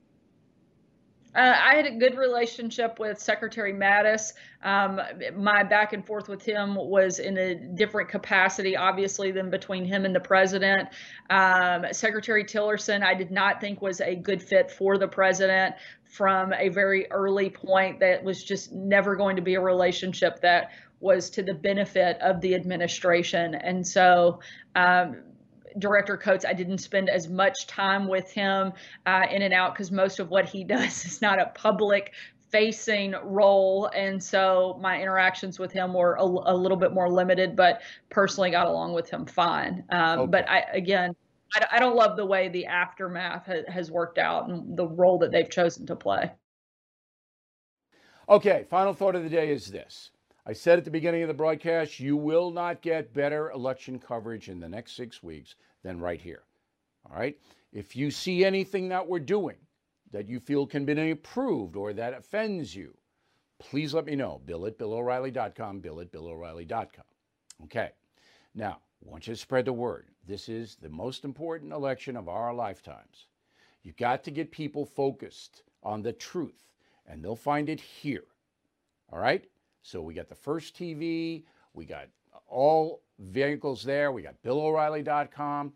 Uh, 1.36 1.56
I 1.58 1.76
had 1.76 1.88
a 1.88 1.92
good 1.92 2.18
relationship 2.18 3.00
with 3.00 3.20
Secretary 3.20 3.74
Mattis. 3.74 4.34
Um, 4.62 5.02
my 5.36 5.64
back 5.64 5.94
and 5.94 6.06
forth 6.06 6.30
with 6.30 6.44
him 6.44 6.76
was 6.76 7.20
in 7.20 7.38
a 7.38 7.56
different 7.56 8.10
capacity, 8.10 8.78
obviously, 8.78 9.32
than 9.32 9.50
between 9.50 9.84
him 9.84 10.06
and 10.06 10.16
the 10.16 10.20
president. 10.20 10.90
Um, 11.30 11.86
Secretary 11.92 12.44
Tillerson, 12.44 13.04
I 13.04 13.16
did 13.16 13.32
not 13.32 13.60
think 13.60 13.82
was 13.82 14.00
a 14.00 14.16
good 14.16 14.44
fit 14.44 14.70
for 14.70 14.98
the 14.98 15.08
president 15.08 15.76
from 16.04 16.54
a 16.54 16.70
very 16.70 17.10
early 17.12 17.50
point. 17.50 18.00
That 18.00 18.24
was 18.24 18.44
just 18.44 18.72
never 18.72 19.16
going 19.16 19.36
to 19.36 19.42
be 19.42 19.56
a 19.56 19.62
relationship 19.62 20.40
that 20.42 20.70
was 21.00 21.32
to 21.32 21.44
the 21.44 21.54
benefit 21.54 22.18
of 22.22 22.40
the 22.42 22.54
administration. 22.54 23.56
And 23.56 23.86
so, 23.86 24.40
um, 24.76 25.24
Director 25.80 26.18
Coats, 26.18 26.46
I 26.46 26.54
didn't 26.54 26.80
spend 26.80 27.10
as 27.10 27.28
much 27.28 27.68
time 27.68 28.08
with 28.08 28.32
him 28.32 28.74
uh, 29.06 29.26
in 29.30 29.42
and 29.42 29.54
out 29.54 29.74
because 29.74 29.92
most 29.92 30.20
of 30.20 30.30
what 30.30 30.48
he 30.48 30.64
does 30.64 31.06
is 31.06 31.22
not 31.22 31.40
a 31.40 31.48
public 31.56 32.14
facing 32.54 33.16
role. 33.24 33.88
And 33.96 34.24
so 34.24 34.78
my 34.80 35.02
interactions 35.02 35.58
with 35.58 35.72
him 35.72 35.94
were 35.94 36.16
a, 36.16 36.24
a 36.24 36.56
little 36.56 36.78
bit 36.78 36.94
more 36.94 37.10
limited, 37.10 37.56
but 37.56 37.82
personally 38.10 38.52
got 38.52 38.68
along 38.68 38.94
with 38.94 39.10
him 39.10 39.26
fine. 39.26 39.84
Um, 39.90 40.20
okay. 40.20 40.32
But 40.32 40.50
I, 40.50 40.60
again, 40.72 41.16
I, 41.56 41.66
I, 41.72 41.80
don't 41.80 41.96
love 41.96 42.16
the 42.16 42.26
way 42.26 42.50
the 42.50 42.68
aftermath 42.68 43.48
ha, 43.48 43.56
has 43.68 43.90
worked 43.90 44.20
out 44.20 44.50
and 44.50 44.78
the 44.78 44.88
role 44.88 45.18
that 45.20 45.32
they've 45.32 45.50
chosen 45.50 45.88
to 45.88 45.96
play. 45.96 46.32
Okay, 48.30 48.66
final 48.70 48.94
thought 48.94 49.16
of 49.16 49.24
the 49.24 49.30
day 49.30 49.50
is 49.50 49.68
this. 49.68 50.12
I 50.46 50.54
said 50.54 50.78
at 50.78 50.84
the 50.84 50.92
beginning 50.92 51.22
of 51.22 51.30
the 51.30 51.34
broadcast, 51.34 52.00
you 52.00 52.18
will 52.18 52.52
not 52.52 52.82
get 52.82 53.14
better 53.14 53.50
election 53.52 53.98
coverage 53.98 54.50
in 54.50 54.60
the 54.60 54.68
next 54.68 54.96
six 54.96 55.24
weeks 55.24 55.56
than 55.84 56.02
right 56.02 56.20
here. 56.20 56.44
All 57.10 57.18
right? 57.18 57.38
If 57.72 57.96
you 57.96 58.12
see 58.12 58.44
anything 58.44 58.90
that 58.90 59.08
we're 59.08 59.20
doing 59.20 59.56
that 60.12 60.28
you 60.28 60.40
feel 60.40 60.68
can 60.68 60.86
be 60.86 60.92
improved 61.10 61.76
or 61.76 61.94
that 61.94 62.14
offends 62.14 62.76
you, 62.76 62.96
please 63.58 63.94
let 63.94 64.06
me 64.06 64.16
know. 64.16 64.42
Bill 64.46 64.66
at 64.66 64.78
BillO'Reilly.com, 64.78 65.80
Bill 65.80 66.02
at 66.02 66.12
BillO'Reilly.com. 66.12 67.06
Okay. 67.64 67.92
Now, 68.54 68.80
I 69.06 69.10
want 69.10 69.28
you 69.28 69.34
to 69.34 69.40
spread 69.40 69.66
the 69.66 69.74
word. 69.74 70.10
This 70.28 70.50
is 70.50 70.76
the 70.76 70.90
most 70.90 71.24
important 71.24 71.72
election 71.72 72.16
of 72.18 72.28
our 72.28 72.54
lifetimes. 72.54 73.28
You've 73.82 73.98
got 73.98 74.24
to 74.26 74.32
get 74.32 74.52
people 74.52 74.86
focused 74.86 75.64
on 75.82 76.02
the 76.02 76.14
truth, 76.14 76.70
and 77.08 77.24
they'll 77.24 77.36
find 77.36 77.70
it 77.70 77.82
here. 77.82 78.26
All 79.12 79.20
right? 79.20 79.46
So 79.84 80.02
we 80.02 80.14
got 80.14 80.30
the 80.30 80.36
first 80.36 80.76
TV, 80.78 81.44
we 81.74 81.86
got 81.86 82.08
all 82.48 83.02
vehicles 83.20 83.84
there, 83.84 84.12
we 84.12 84.22
got 84.22 84.42
BillO'Reilly.com. 84.44 85.74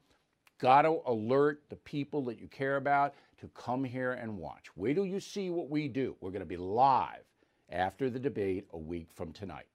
Got 0.60 0.84
to 0.84 1.02
alert 1.06 1.62
the 1.70 1.76
people 1.76 2.24
that 2.24 2.40
you 2.40 2.48
care 2.48 2.78
about 2.78 3.14
to 3.40 3.48
come 3.50 3.84
here 3.84 4.14
and 4.14 4.38
watch. 4.38 4.76
Wait 4.76 4.96
till 4.96 5.06
you 5.06 5.20
see 5.20 5.52
what 5.52 5.70
we 5.70 5.88
do. 5.88 6.16
We're 6.20 6.32
going 6.32 6.40
to 6.40 6.48
be 6.48 6.58
live 6.58 7.24
after 7.70 8.10
the 8.10 8.18
debate 8.18 8.66
a 8.72 8.78
week 8.78 9.10
from 9.14 9.32
tonight. 9.34 9.68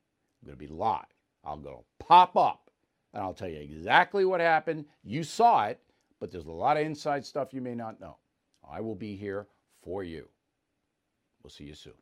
I'm 0.42 0.46
going 0.46 0.58
to 0.58 0.66
be 0.66 0.72
live. 0.72 1.04
I'll 1.44 1.56
go 1.56 1.84
pop 2.00 2.36
up 2.36 2.70
and 3.14 3.22
I'll 3.22 3.34
tell 3.34 3.48
you 3.48 3.60
exactly 3.60 4.24
what 4.24 4.40
happened. 4.40 4.86
You 5.04 5.22
saw 5.22 5.66
it, 5.66 5.78
but 6.18 6.32
there's 6.32 6.46
a 6.46 6.50
lot 6.50 6.76
of 6.76 6.84
inside 6.84 7.24
stuff 7.24 7.52
you 7.52 7.60
may 7.60 7.74
not 7.74 8.00
know. 8.00 8.16
I 8.68 8.80
will 8.80 8.96
be 8.96 9.14
here 9.14 9.46
for 9.82 10.02
you. 10.02 10.28
We'll 11.42 11.50
see 11.50 11.64
you 11.64 11.74
soon. 11.74 11.92